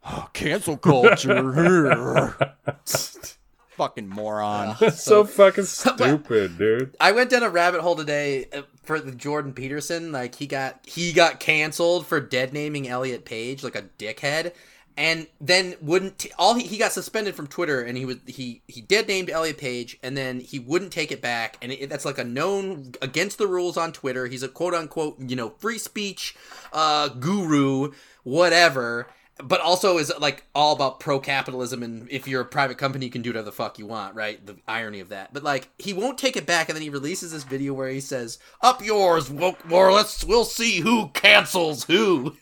[0.33, 2.35] Cancel culture.
[3.75, 4.75] fucking moron.
[4.79, 6.95] That's so fucking stupid, dude.
[6.99, 10.11] I went down a rabbit hole today uh, for the Jordan Peterson.
[10.11, 14.53] Like he got he got canceled for dead naming Elliot Page like a dickhead,
[14.97, 18.61] and then wouldn't t- all he, he got suspended from Twitter, and he was he
[18.67, 22.05] he dead named Elliot Page, and then he wouldn't take it back, and it, that's
[22.05, 24.27] like a known against the rules on Twitter.
[24.27, 26.35] He's a quote unquote you know free speech
[26.73, 27.91] uh, guru,
[28.23, 29.07] whatever.
[29.43, 33.11] But also is like all about pro capitalism and if you're a private company you
[33.11, 35.91] can do whatever the fuck you want right the irony of that but like he
[35.93, 39.29] won't take it back and then he releases this video where he says up yours
[39.29, 42.35] woke more let's we'll see who cancels who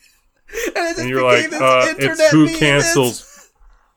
[0.76, 2.56] and, And you're like, this uh, internet it's who meme.
[2.56, 3.52] cancels.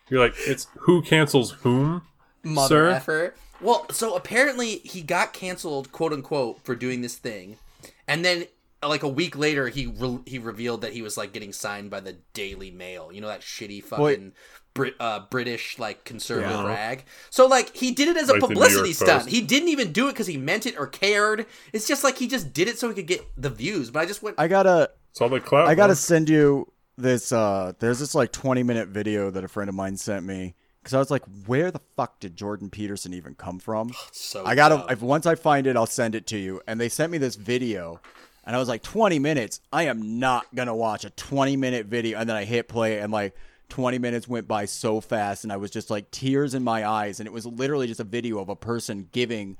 [0.08, 2.02] You're like, it's who cancels whom?
[2.42, 2.90] mother Sir?
[2.90, 3.34] effer.
[3.60, 7.58] Well, so apparently he got canceled, quote unquote, for doing this thing,
[8.06, 8.46] and then
[8.88, 12.00] like a week later, he re- he revealed that he was like getting signed by
[12.00, 13.10] the Daily Mail.
[13.12, 14.32] You know that shitty fucking.
[14.74, 16.66] Brit, uh, British like conservative Yeah.
[16.66, 17.04] rag.
[17.30, 19.28] So like he did it as a Like the New publicity stunt.
[19.30, 21.46] He didn't even do it because he meant it or cared.
[21.72, 23.90] It's just like he just did it so he could get the views.
[23.90, 24.38] But I just went.
[24.38, 25.66] I gotta It's all the clout.
[25.66, 25.96] I gotta man.
[25.96, 27.32] send you this.
[27.32, 30.92] uh There's this like 20 minute video that a friend of mine sent me because
[30.92, 33.92] I was like, where the fuck did Jordan Peterson even come from?
[34.12, 34.84] so I gotta.
[34.92, 36.60] If once I find it, I'll send it to you.
[36.66, 37.98] And they sent me this video,
[38.46, 39.60] and I was like, 20 minutes.
[39.72, 42.18] I am not gonna watch a 20 minute video.
[42.18, 43.34] And then I hit play, and like
[43.68, 47.20] 20 minutes went by so fast, and I was just like tears in my eyes,
[47.20, 49.56] and it was literally just a video of a person giving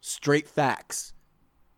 [0.00, 1.14] straight facts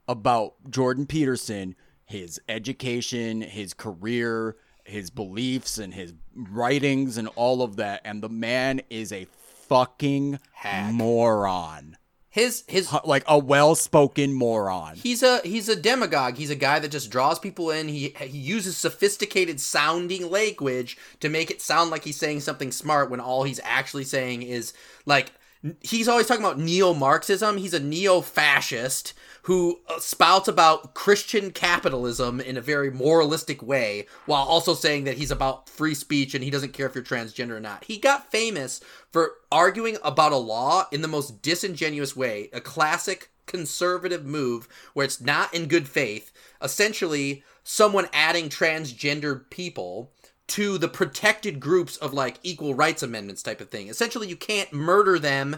[0.06, 7.76] about Jordan Peterson, his education, his career, his beliefs, and his writings, and all of
[7.76, 8.00] that.
[8.04, 9.26] And the man is a
[9.68, 10.92] fucking Hack.
[10.92, 11.96] moron.
[12.38, 14.96] His his Like a well spoken moron.
[14.96, 16.36] He's a he's a demagogue.
[16.36, 17.88] He's a guy that just draws people in.
[17.88, 23.10] He he uses sophisticated sounding language to make it sound like he's saying something smart
[23.10, 24.72] when all he's actually saying is
[25.04, 25.32] like
[25.80, 27.56] he's always talking about neo-Marxism.
[27.56, 34.44] He's a neo-fascist who uh, spouts about Christian capitalism in a very moralistic way while
[34.44, 37.60] also saying that he's about free speech and he doesn't care if you're transgender or
[37.60, 37.84] not.
[37.84, 38.80] He got famous
[39.10, 45.06] for arguing about a law in the most disingenuous way, a classic conservative move where
[45.06, 46.30] it's not in good faith,
[46.60, 50.12] essentially someone adding transgender people
[50.48, 53.88] to the protected groups of like equal rights amendments type of thing.
[53.88, 55.56] Essentially you can't murder them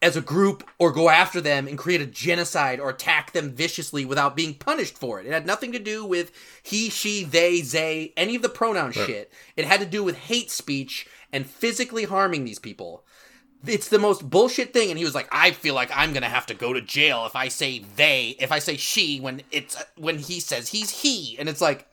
[0.00, 4.04] as a group or go after them and create a genocide or attack them viciously
[4.04, 5.26] without being punished for it.
[5.26, 6.30] It had nothing to do with
[6.62, 9.32] he, she, they, they, any of the pronoun shit.
[9.56, 13.04] It had to do with hate speech and physically harming these people.
[13.66, 14.90] It's the most bullshit thing.
[14.90, 17.26] And he was like, I feel like I'm going to have to go to jail
[17.26, 21.36] if I say they, if I say she when it's, when he says he's he.
[21.40, 21.87] And it's like,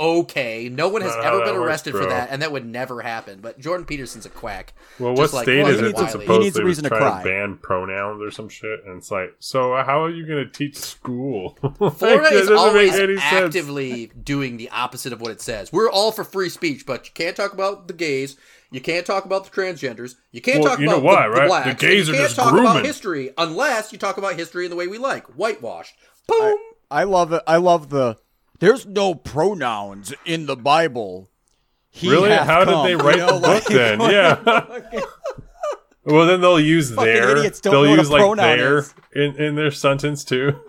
[0.00, 2.30] okay, no one has ever that been works, arrested for that.
[2.30, 3.40] And that would never happen.
[3.40, 4.72] But Jordan Peterson's a quack.
[4.98, 6.58] Well, Just what like state Well, is he it needs that a- supposedly he needs
[6.58, 7.22] a was to trying cry.
[7.22, 8.80] to ban pronouns or some shit?
[8.86, 11.58] And it's like, so how are you going to teach school?
[11.80, 13.44] Like, Florida that is doesn't always make any sense.
[13.56, 15.72] actively doing the opposite of what it says.
[15.72, 18.36] We're all for free speech, but you can't talk about the gays.
[18.70, 20.14] You can't talk about the transgenders.
[20.32, 21.40] You can't Well, talk you know about why, the, right?
[21.42, 21.80] the blacks.
[21.80, 24.70] The gays you are can't just talk about history unless you talk about history in
[24.70, 25.94] the way we like, whitewashed.
[26.28, 26.56] Boom.
[26.90, 27.42] I love it.
[27.46, 28.16] I love the.
[28.60, 31.28] There's no pronouns in the Bible.
[31.90, 32.30] He Really?
[32.30, 32.86] How come.
[32.86, 34.00] did they You write know, the book like- then?
[34.00, 35.00] Yeah.
[36.04, 37.36] well, then they'll use their.
[37.38, 40.54] idiots don't They'll know what a use like their in, in their sentence too.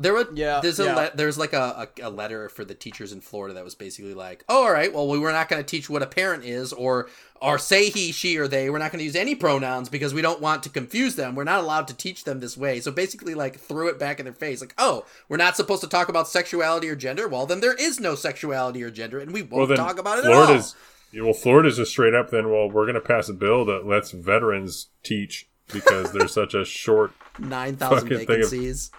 [0.00, 0.94] There were Yeah, there's a yeah.
[0.96, 4.14] le- there's like a, a, a letter for the teachers in Florida that was basically
[4.14, 6.72] like, oh, all right, well, we were not going to teach what a parent is
[6.72, 7.08] or
[7.42, 8.68] or say he, she, or they.
[8.70, 11.34] We're not going to use any pronouns because we don't want to confuse them.
[11.34, 12.80] We're not allowed to teach them this way.
[12.80, 15.88] So basically, like threw it back in their face, like, oh, we're not supposed to
[15.88, 17.28] talk about sexuality or gender.
[17.28, 20.24] Well, then there is no sexuality or gender, and we won't well, talk about it
[20.24, 20.74] Florida's.
[21.12, 22.30] yeah, Well, Florida's just straight up.
[22.30, 26.54] Then, well, we're going to pass a bill that lets veterans teach because there's such
[26.54, 27.12] a short.
[27.38, 28.90] Nine thousand Fucking thing of- vacancies.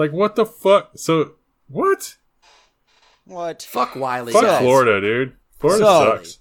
[0.00, 0.92] Like, what the fuck?
[0.96, 1.32] So
[1.68, 2.16] what?
[3.26, 4.32] What Fuck Wiley.
[4.32, 4.62] Fuck guys.
[4.62, 5.36] Florida, dude.
[5.58, 6.38] Florida So- sucks.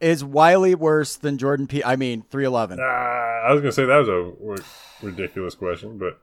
[0.00, 1.82] is Wiley worse than Jordan P?
[1.82, 2.78] I mean, 311.
[2.78, 6.20] Uh, I was gonna say that was a ridiculous question, but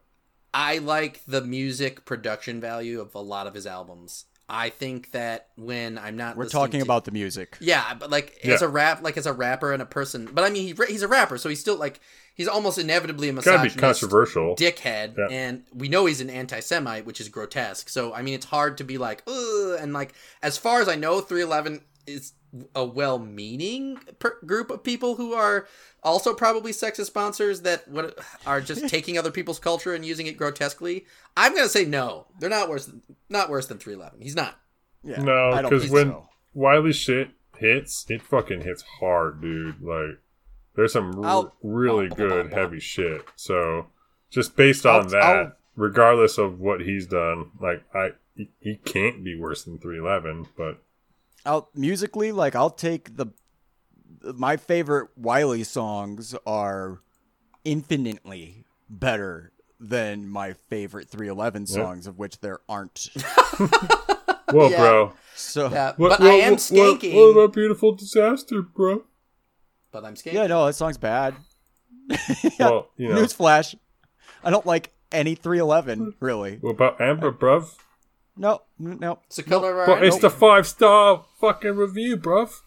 [0.53, 4.23] I like the music production value of a lot of his albums.
[4.49, 7.57] I think that when I'm not We're talking to- about the music.
[7.59, 10.29] Yeah, but like as a rap, like as a rapper and a person.
[10.33, 11.99] But I mean, he, he's a rapper, so he's still like
[12.33, 14.55] he's almost inevitably a it's be misogynist, controversial.
[14.55, 15.27] dickhead, Yeah.
[15.29, 17.89] and we know he's an anti-Semite, which is grotesque.
[17.89, 20.95] So I mean, it's hard to be like, Ugh, and like as far as I
[20.95, 22.33] know, 311 is
[22.75, 25.67] a well-meaning per- group of people who are
[26.03, 30.37] also probably sexist sponsors that what are just taking other people's culture and using it
[30.37, 31.05] grotesquely.
[31.37, 32.25] I'm gonna say no.
[32.39, 32.85] They're not worse.
[32.87, 34.21] Than, not worse than 311.
[34.21, 34.59] He's not.
[35.03, 36.29] Yeah, No, because when so.
[36.53, 39.81] Wiley shit hits, it fucking hits hard, dude.
[39.81, 40.19] Like,
[40.75, 43.21] there's some r- I'll- really I'll- good heavy shit.
[43.35, 43.87] So,
[44.29, 48.75] just based on I'll- that, I'll- regardless of what he's done, like I, he, he
[48.77, 50.47] can't be worse than 311.
[50.57, 50.81] But
[51.45, 53.27] I'll musically like I'll take the
[54.35, 56.99] my favorite Wiley songs are
[57.63, 63.07] infinitely better than my favorite 311 songs of which there aren't.
[64.51, 64.77] Whoa, Yeah.
[64.77, 65.13] bro.
[65.35, 67.13] So Yeah, What, but what, I am what- what- skanking.
[67.15, 69.03] What, about beautiful disaster, bro?
[69.91, 70.33] but I'm skanking.
[70.33, 71.35] yeah, no, that song's bad.
[72.59, 73.15] Well, you know.
[73.15, 73.75] Newsflash,
[74.43, 76.57] I don't like any 311 really.
[76.57, 77.75] What about Amber, bruv?
[78.39, 79.19] No, no.
[79.27, 80.21] It's the color of But it's energy.
[80.21, 82.61] the five star fucking review, bruv.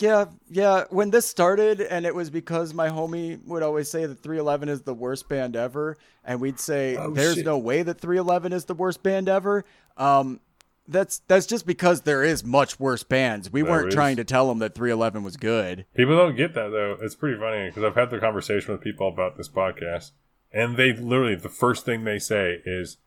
[0.00, 0.84] Yeah, yeah.
[0.90, 4.82] When this started, and it was because my homie would always say that 311 is
[4.82, 7.44] the worst band ever, and we'd say Oh, there's shit.
[7.44, 9.64] no way that 311 is the worst band ever.
[9.96, 10.40] Um,
[10.88, 13.52] that's that's just because there is much worse bands.
[13.52, 13.94] We There weren't is.
[13.94, 15.84] trying to tell them that 311 was good.
[15.94, 16.96] People don't get that though.
[17.00, 20.12] It's pretty funny because I've had the conversation with people about this podcast,
[20.52, 22.98] and they literally the first thing they say is,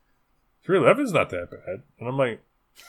[0.70, 2.40] "311's not that bad," and I'm like,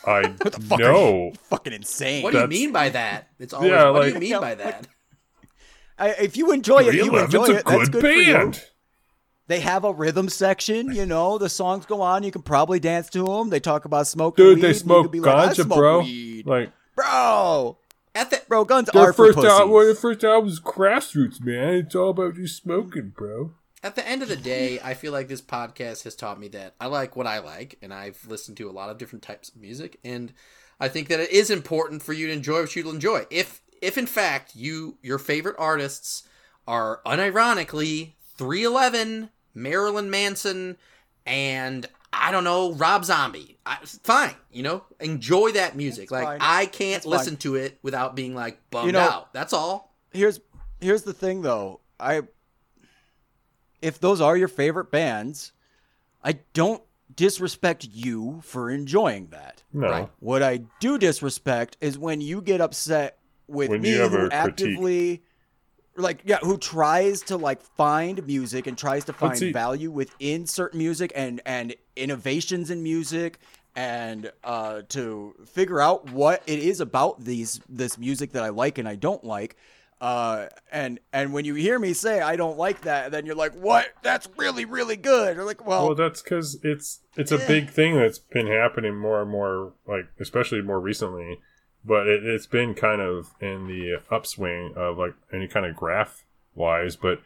[0.06, 0.80] "I What the fuck?
[0.80, 2.24] Are know." you fucking insane.
[2.24, 3.30] What do you That's- mean by that?
[3.40, 3.72] It's always.
[3.72, 4.88] Yeah, what do like- you mean by that?
[5.98, 7.66] I, if you enjoy it, you enjoy a it.
[7.66, 8.54] That's good good for you.
[9.48, 11.38] They have a rhythm section, you know.
[11.38, 12.24] The songs go on.
[12.24, 13.50] You can probably dance to them.
[13.50, 14.62] They talk about smoking Dude, weed.
[14.62, 16.00] they and you smoke could be like, I ganja, smoke bro.
[16.00, 16.48] weed.
[16.48, 17.78] Like bro,
[18.16, 19.52] At the bro, guns their are for first pussies.
[19.52, 21.74] album, their first album was grassroots, man.
[21.76, 23.52] It's all about you smoking, bro.
[23.84, 26.76] At the end of the day, I feel like this podcast has taught me that
[26.80, 29.58] I like what I like, and I've listened to a lot of different types of
[29.58, 30.34] music, and
[30.80, 33.26] I think that it is important for you to enjoy what you'll enjoy.
[33.32, 36.24] If, if in fact you your favorite artists
[36.68, 40.78] are unironically 311, Marilyn Manson,
[41.26, 46.10] and I don't know Rob Zombie, I, fine, you know, enjoy that music.
[46.10, 46.40] That's like fine.
[46.42, 47.12] I can't That's fine.
[47.14, 49.34] listen to it without being like bummed You know- out.
[49.34, 49.96] That's all.
[50.12, 50.40] here's
[50.80, 51.80] here's the thing though.
[52.00, 52.22] I
[53.82, 55.52] if those are your favorite bands,
[56.24, 56.84] I don't
[57.16, 59.64] disrespect you for enjoying that.
[59.74, 60.10] No, Right.
[60.20, 63.18] What I do disrespect is when you get upset
[63.48, 64.34] with When me you have who a critique.
[64.34, 65.24] actively
[65.98, 70.46] like yeah, who tries to like find music and tries to find see- value within
[70.48, 73.40] certain music and and innovations in music
[73.76, 78.78] and uh to figure out what it is about these this music that I like
[78.78, 79.58] and I don't like.
[80.02, 83.54] Uh, and and when you hear me say I don't like that, then you're like,
[83.54, 83.86] "What?
[84.02, 87.48] That's really really good." Or like, well, Well, that's because it's it's a Yeah.
[87.48, 91.40] big thing that's been happening more and more, like especially more recently.
[91.86, 96.24] But it, it's been kind of in the upswing of like any kind of graph
[96.56, 96.96] wise.
[96.96, 97.22] But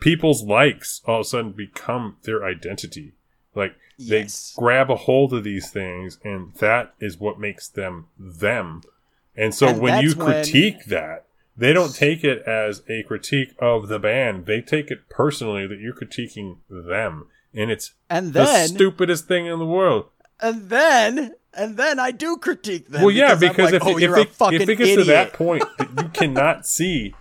[0.00, 3.12] people's likes all of a sudden become their identity.
[3.54, 4.26] Like they
[4.56, 8.80] grab a hold of these things, and that is what makes them them.
[9.36, 11.26] And so And when you that's when- critique that,
[11.56, 14.46] they don't take it as a critique of the band.
[14.46, 17.28] They take it personally that you're critiquing them.
[17.54, 20.06] And it's and the stupidest thing in the world.
[20.40, 23.02] and then and then I do critique them.
[23.02, 24.30] well, yeah, I'm because like, if, oh, it, if, it,
[24.62, 24.98] if it gets idiot.
[24.98, 27.14] to that point that you cannot see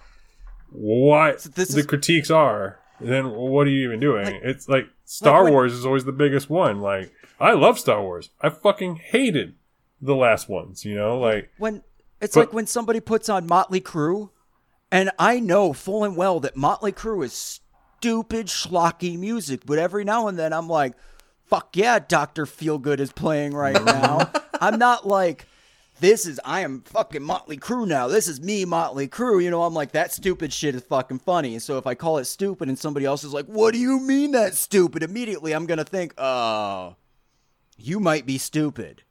[0.71, 4.25] what this the is- critiques are, then what are you even doing?
[4.25, 6.81] Like- it's like Star when- Wars is always the biggest one.
[6.81, 8.29] Like I love Star Wars.
[8.41, 9.55] I fucking hated
[10.01, 10.83] the last ones.
[10.85, 11.83] You know, like when
[12.23, 14.29] it's But- like when somebody puts on Motley Crue,
[14.91, 17.59] and I know full and well that Motley Crue is
[17.99, 20.93] stupid schlocky music, but every now and then I'm like,
[21.45, 25.47] "Fuck yeah, Doctor Feelgood is playing right now." I'm not like.
[25.99, 28.07] This is I am fucking Motley Crue now.
[28.07, 29.41] This is me, Motley Crue.
[29.41, 31.59] You know, I'm like that stupid shit is fucking funny.
[31.59, 34.31] So if I call it stupid and somebody else is like, "What do you mean
[34.31, 36.95] that's stupid?" Immediately I'm gonna think, "Oh,
[37.77, 39.03] you might be stupid."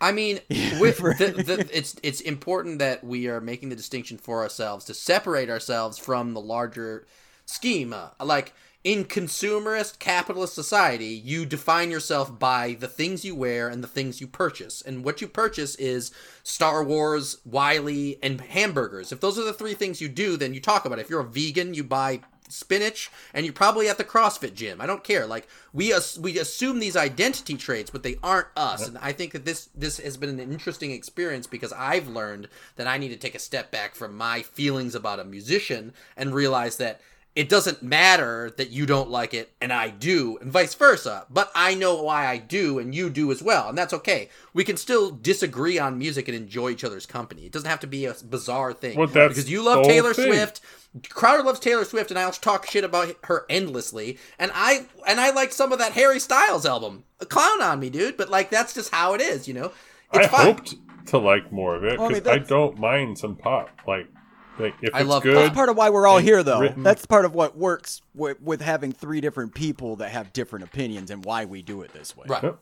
[0.00, 0.40] I mean,
[0.80, 4.94] with the, the, it's it's important that we are making the distinction for ourselves to
[4.94, 7.06] separate ourselves from the larger
[7.46, 7.92] scheme.
[7.92, 8.52] Uh, like
[8.82, 14.20] in consumerist capitalist society, you define yourself by the things you wear and the things
[14.20, 16.10] you purchase, and what you purchase is
[16.42, 19.10] Star Wars, Wiley, and hamburgers.
[19.10, 21.02] If those are the three things you do, then you talk about it.
[21.02, 24.80] If you're a vegan, you buy spinach and you're probably at the CrossFit gym.
[24.80, 25.26] I don't care.
[25.26, 28.86] Like we as- we assume these identity traits, but they aren't us.
[28.86, 32.86] And I think that this this has been an interesting experience because I've learned that
[32.86, 36.76] I need to take a step back from my feelings about a musician and realize
[36.76, 37.00] that
[37.34, 41.26] it doesn't matter that you don't like it and I do, and vice versa.
[41.28, 44.28] But I know why I do and you do as well, and that's okay.
[44.52, 47.46] We can still disagree on music and enjoy each other's company.
[47.46, 48.96] It doesn't have to be a bizarre thing.
[48.96, 50.26] Well, because you love Taylor thing.
[50.26, 50.60] Swift,
[51.08, 54.18] Crowder loves Taylor Swift, and I'll talk shit about her endlessly.
[54.38, 57.04] And I and I like some of that Harry Styles album.
[57.20, 58.16] A Clown on me, dude.
[58.16, 59.72] But like that's just how it is, you know.
[60.12, 60.46] It's I fine.
[60.46, 60.74] hoped
[61.06, 63.70] to like more of it Well, I mean, because I, don't mind some pop.
[63.86, 64.06] Like,
[64.58, 66.60] like if I it's love good, That's part of why we're all here, though.
[66.60, 70.64] written- That's part of what works with, with having three different people that have different
[70.64, 72.26] opinions and why we do it this way.
[72.28, 72.42] Right.
[72.42, 72.58] Yep.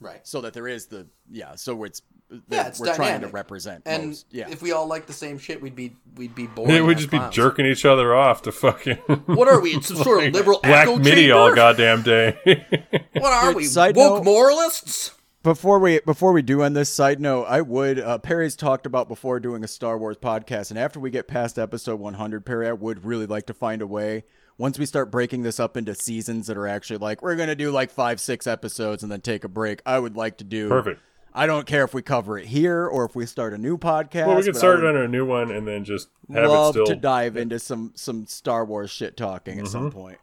[0.00, 0.26] Right.
[0.26, 1.54] So that there is the yeah.
[1.54, 2.02] So it's
[2.48, 4.26] Yeah, it's we're trying to represent And most.
[4.30, 4.48] Yeah.
[4.50, 6.70] if we all like the same shit, we'd be we'd be boring.
[6.72, 7.34] They would just be clowns.
[7.34, 8.96] jerking each other off to fucking.
[9.26, 9.80] What are we?
[9.82, 11.34] Some sort of liberal Black echo MIDI chamber?
[11.36, 12.38] all goddamn day.
[13.14, 13.64] What are Dude, we?
[13.64, 15.12] side Woke note- moralists?
[15.42, 19.08] before we before we do end this side note, I would uh, Perry's talked about
[19.08, 22.72] before doing a Star Wars podcast, and after we get past episode 100, Perry, I
[22.72, 24.24] would really like to find a way
[24.56, 27.70] once we start breaking this up into seasons that are actually like we're gonna do
[27.70, 29.82] like five six episodes and then take a break.
[29.84, 31.00] I would like to do Perfect.
[31.34, 34.26] I don't care if we cover it here or if we start a new podcast.
[34.28, 36.84] Well, we I start it on a new one and then just have love it
[36.84, 36.86] still.
[36.86, 39.72] to dive into some some Star Wars shit talking at Mm-hmm.
[39.72, 40.18] some point,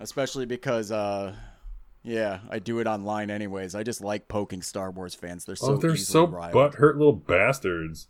[0.00, 1.34] especially because uh.
[2.08, 3.74] Yeah, I do it online anyways.
[3.74, 5.44] I just like poking Star Wars fans.
[5.44, 6.52] They're so oh, they're so riled.
[6.54, 8.06] butthurt little bastards.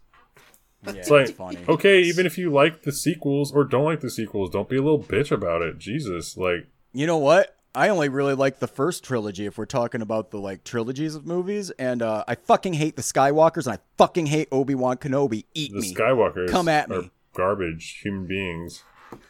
[0.85, 1.61] Yeah, It's like, funny.
[1.67, 4.83] okay, even if you like the sequels or don't like the sequels, don't be a
[4.83, 5.79] little bitch about it.
[5.79, 7.56] Jesus, like, You know what?
[7.77, 11.27] I only really like the first trilogy if we're talking about the like trilogies of
[11.27, 15.45] movies, and uh, I fucking hate the Skywalkers and I fucking hate Obi Wan Kenobi.
[15.53, 17.11] Eat the me, Skywalkers Come at are me.
[17.35, 18.83] garbage human beings.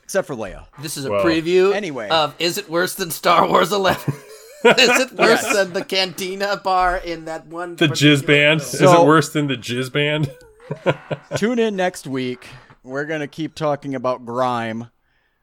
[0.04, 0.66] except for Leia.
[0.80, 1.74] This is a Well, preview.
[1.74, 2.08] anyway.
[2.08, 4.14] of is it worse than Star Wars Eleven?
[4.64, 5.52] is it worse Yes.
[5.56, 7.74] than the Cantina bar in that one?
[7.74, 8.72] The Jizz Band film?
[8.74, 10.30] is So- it worse than the Jizz Band?
[11.36, 12.46] Tune in next week.
[12.84, 14.90] We're gonna keep talking about Grime.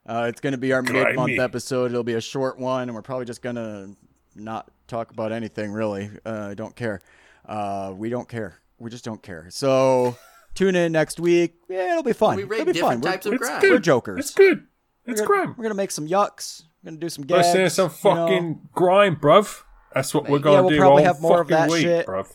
[0.05, 1.91] Uh, it's gonna be our mid-month episode.
[1.91, 3.93] It'll be a short one, and we're probably just gonna
[4.35, 6.09] not talk about anything really.
[6.25, 6.99] Uh, I don't care.
[7.45, 8.59] Uh, we don't care.
[8.79, 9.47] We just don't care.
[9.49, 10.17] So
[10.55, 11.55] tune in next week.
[11.69, 12.35] Yeah, it'll be fun.
[12.37, 12.99] We rate it'll be fun.
[12.99, 13.61] different We're- types of It's crime.
[13.61, 13.71] good.
[13.71, 14.19] We're jokers.
[14.19, 14.67] It's good.
[15.05, 15.55] It's We're gonna, crime.
[15.57, 16.63] we're gonna make some yucks.
[16.83, 17.73] We're gonna do some Let's gags.
[17.73, 18.25] say some you know.
[18.27, 19.63] fucking grime, bruv.
[19.93, 20.61] That's what we're gonna do.
[20.63, 20.77] we'll do.
[20.79, 22.07] probably all have more of that week, shit.
[22.07, 22.27] bruv.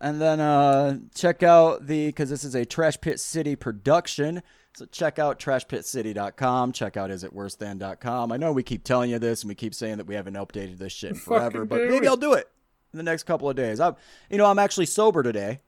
[0.00, 4.42] And then uh, check out the because this is a Trash Pit City production.
[4.74, 6.72] So check out trashpitcity.com.
[6.72, 8.32] Check out isitworsethan.com.
[8.32, 10.78] I know we keep telling you this and we keep saying that we haven't updated
[10.78, 12.06] this shit in forever, but maybe.
[12.06, 12.48] I'll do it
[12.92, 13.80] in the next couple of days.
[13.80, 13.96] I'm,
[14.30, 15.60] you know, I'm actually sober today,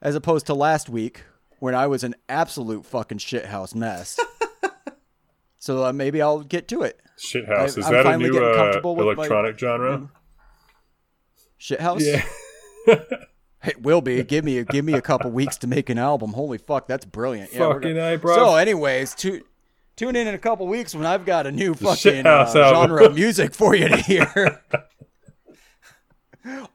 [0.00, 1.24] as opposed to last week
[1.58, 4.18] when I was an absolute fucking shithouse mess.
[5.58, 7.00] so uh, maybe I'll get to it.
[7.18, 7.48] Shithouse.
[7.50, 10.08] I- Is I'm that a new uh, with my- electronic genre?
[11.60, 12.00] Shithouse.
[12.86, 13.02] Yeah.
[13.66, 14.22] It will be.
[14.22, 16.32] Give me a, give me a couple weeks to make an album.
[16.32, 17.52] Holy fuck, that's brilliant.
[17.52, 18.34] Yeah, Fucking gonna- A, bro.
[18.36, 19.42] So, anyways, tu-
[19.96, 23.14] tune in in a couple weeks when I've got a new fucking uh, genre of
[23.14, 24.62] music for you to hear.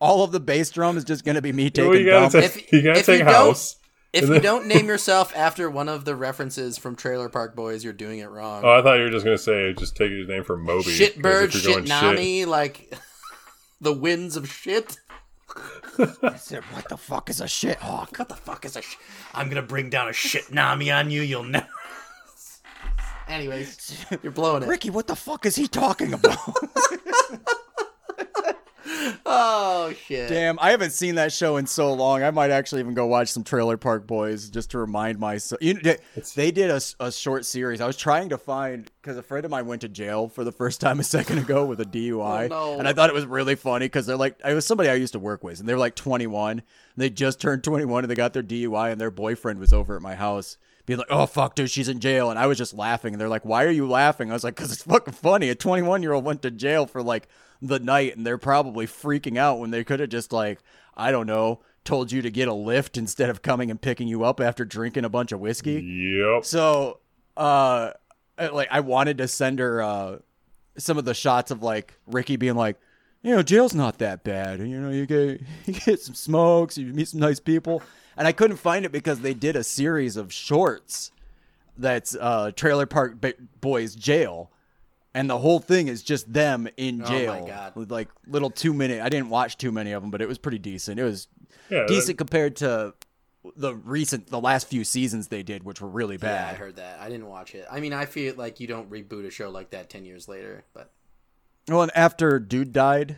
[0.01, 2.29] All of the bass drum is just going to be me taking Well, you gotta
[2.39, 2.53] dumps.
[2.55, 3.77] take, If- you gotta if take don't- house.
[4.13, 7.81] If And you don't name yourself after one of the references from Trailer Park Boys,
[7.81, 8.61] you're doing it wrong.
[8.65, 10.89] Oh, I thought you were just gonna say just take your name from Moby.
[10.91, 12.93] Shitbird, if you're shit- Shitnami, like
[13.79, 14.97] the winds of shit.
[15.99, 18.17] I said, what the fuck is a shit hawk?
[18.17, 18.97] What the fuck is a sh-
[19.33, 21.21] I'm gonna bring down a shit nami on you.
[21.21, 21.67] You'll never.
[23.27, 24.69] Anyways, you're blowing it.
[24.69, 26.37] Ricky, what the fuck is he talking about?
[29.25, 30.29] Oh shit.
[30.29, 32.23] Damn, I haven't seen that show in so long.
[32.23, 35.61] I might actually even go watch some Trailer Park Boys just to remind myself.
[35.61, 35.97] You know, they-
[36.35, 37.81] they did a short series.
[37.81, 40.51] I was trying to find because a friend of mine went to jail for the
[40.51, 42.79] first time a second ago with a DUI, Oh, no.
[42.79, 45.13] and I thought it was really funny because they're like, it was somebody I used
[45.13, 46.51] to work with, and they were like 21.
[46.59, 46.63] And
[46.97, 50.01] they just turned 21 and they got their DUI, and their boyfriend was over at
[50.01, 50.57] my house.
[50.91, 53.29] Being like, oh fuck, dude, she's in jail, and I was just laughing, and they're
[53.29, 54.29] like, why are you laughing?
[54.29, 55.47] I was like, because it's fucking funny.
[55.47, 57.29] A 21 year old went to jail for like
[57.61, 60.59] the night, and they're probably freaking out when they could have just like,
[60.97, 64.25] I don't know, told you to get a lift instead of coming and picking you
[64.25, 65.81] up after drinking a bunch of whiskey.
[65.81, 66.43] Yep.
[66.43, 66.99] So,
[67.37, 67.91] uh,
[68.37, 70.17] like I wanted to send her uh
[70.77, 72.77] some of the shots of like Ricky being like,
[73.23, 74.59] you know, jail's not that bad.
[74.59, 77.81] You know, you get you get some smokes, you meet some nice people,
[78.17, 81.11] and I couldn't find it because they did a series of shorts
[81.77, 84.51] that's uh Trailer Park Ba- Boys Jail.
[85.13, 87.75] And the whole thing is just them in Oh my jail, God.
[87.75, 89.01] with like little two minute.
[89.01, 90.99] I didn't watch too many of them, but it was pretty decent.
[90.99, 91.27] It was
[91.69, 92.93] Yeah, decent compared to
[93.57, 96.45] the recent, the last few seasons they did, which were really bad.
[96.45, 96.99] Yeah, I heard that.
[97.01, 97.65] I didn't watch it.
[97.69, 100.63] I mean, I feel like you don't reboot a show like that ten years later.
[100.73, 100.91] But
[101.67, 103.17] Well, and after dude died,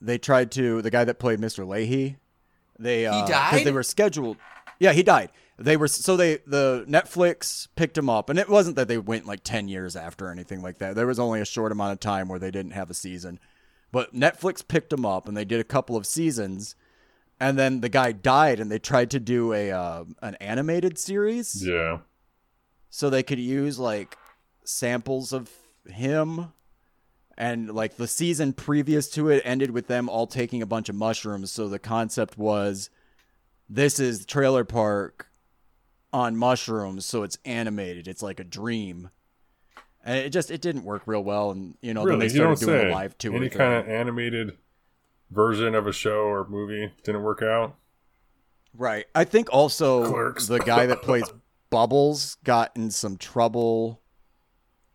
[0.00, 1.66] they tried to the guy that played Mr.
[1.66, 2.16] Lahey.
[2.78, 3.66] They uh, 'cause died?
[3.66, 4.36] They were scheduled.
[4.78, 5.30] Yeah, he died.
[5.58, 9.26] They were so they the Netflix picked him up, and it wasn't that they went
[9.26, 10.94] like ten years after or anything like that.
[10.94, 13.40] There was only a short amount of time where they didn't have a season,
[13.90, 16.76] but Netflix picked him up, and they did a couple of seasons,
[17.40, 21.66] and then the guy died, and they tried to do a uh, an animated series
[21.66, 21.98] yeah.
[22.88, 24.16] so they could use like
[24.62, 25.50] samples of
[25.88, 26.52] him
[27.38, 30.94] and like the season previous to it ended with them all taking a bunch of
[30.94, 32.90] mushrooms so the concept was
[33.68, 35.28] this is trailer park
[36.12, 39.08] on mushrooms so it's animated it's like a dream
[40.04, 42.80] and it just it didn't work real well and you know then they started doing
[42.80, 42.90] say.
[42.90, 44.56] a live tour Any kind of animated
[45.30, 47.76] version of a show or movie didn't work out.
[48.74, 49.06] Right.
[49.14, 50.46] I think also Clerks.
[50.46, 51.24] the guy that plays
[51.70, 54.00] Bubbles got in some trouble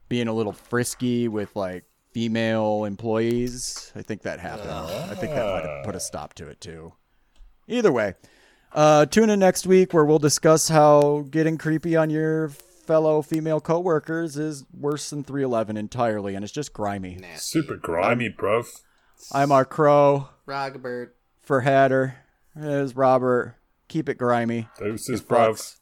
[0.10, 3.92] being a little frisky with like female employees.
[3.96, 4.70] I think that happened.
[4.70, 6.94] I think that might have put a stop to it too.
[7.68, 8.14] Either way,
[8.74, 13.60] uh, tune in next week where we'll discuss how getting creepy on your fellow female
[13.62, 17.16] coworkers is worse than 311 entirely, and it's just grimy.
[17.16, 17.60] Nasty.
[17.60, 18.68] Super grimy, bruv.
[19.32, 21.12] I'm our crow Rogbert.
[21.42, 22.16] for Hatter.
[22.56, 23.56] There's Robert.
[23.88, 24.68] Keep it grimy.
[24.78, 25.78] Deuces, bruv.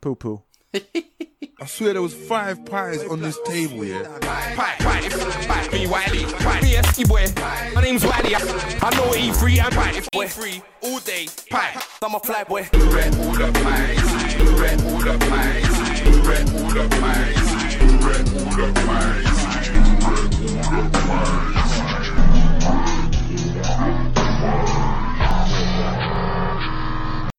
[0.00, 0.42] Poo poo.
[0.74, 4.04] I swear there was five pies on this table, here.
[4.20, 7.26] Pie, pie, pie, me Wiley, pie, BS, boy.
[7.74, 8.34] My name's Wiley.
[8.34, 8.40] I,
[8.82, 10.28] I know E3 and pie, boy.
[10.28, 11.80] Free all day, pie.
[12.02, 12.68] I'm a fly boy.
[12.72, 17.74] You red all the pies, you red all the pies, you red all the pies,
[17.76, 19.30] you red all the pies,
[19.70, 19.94] you red
[20.74, 21.63] all the pies.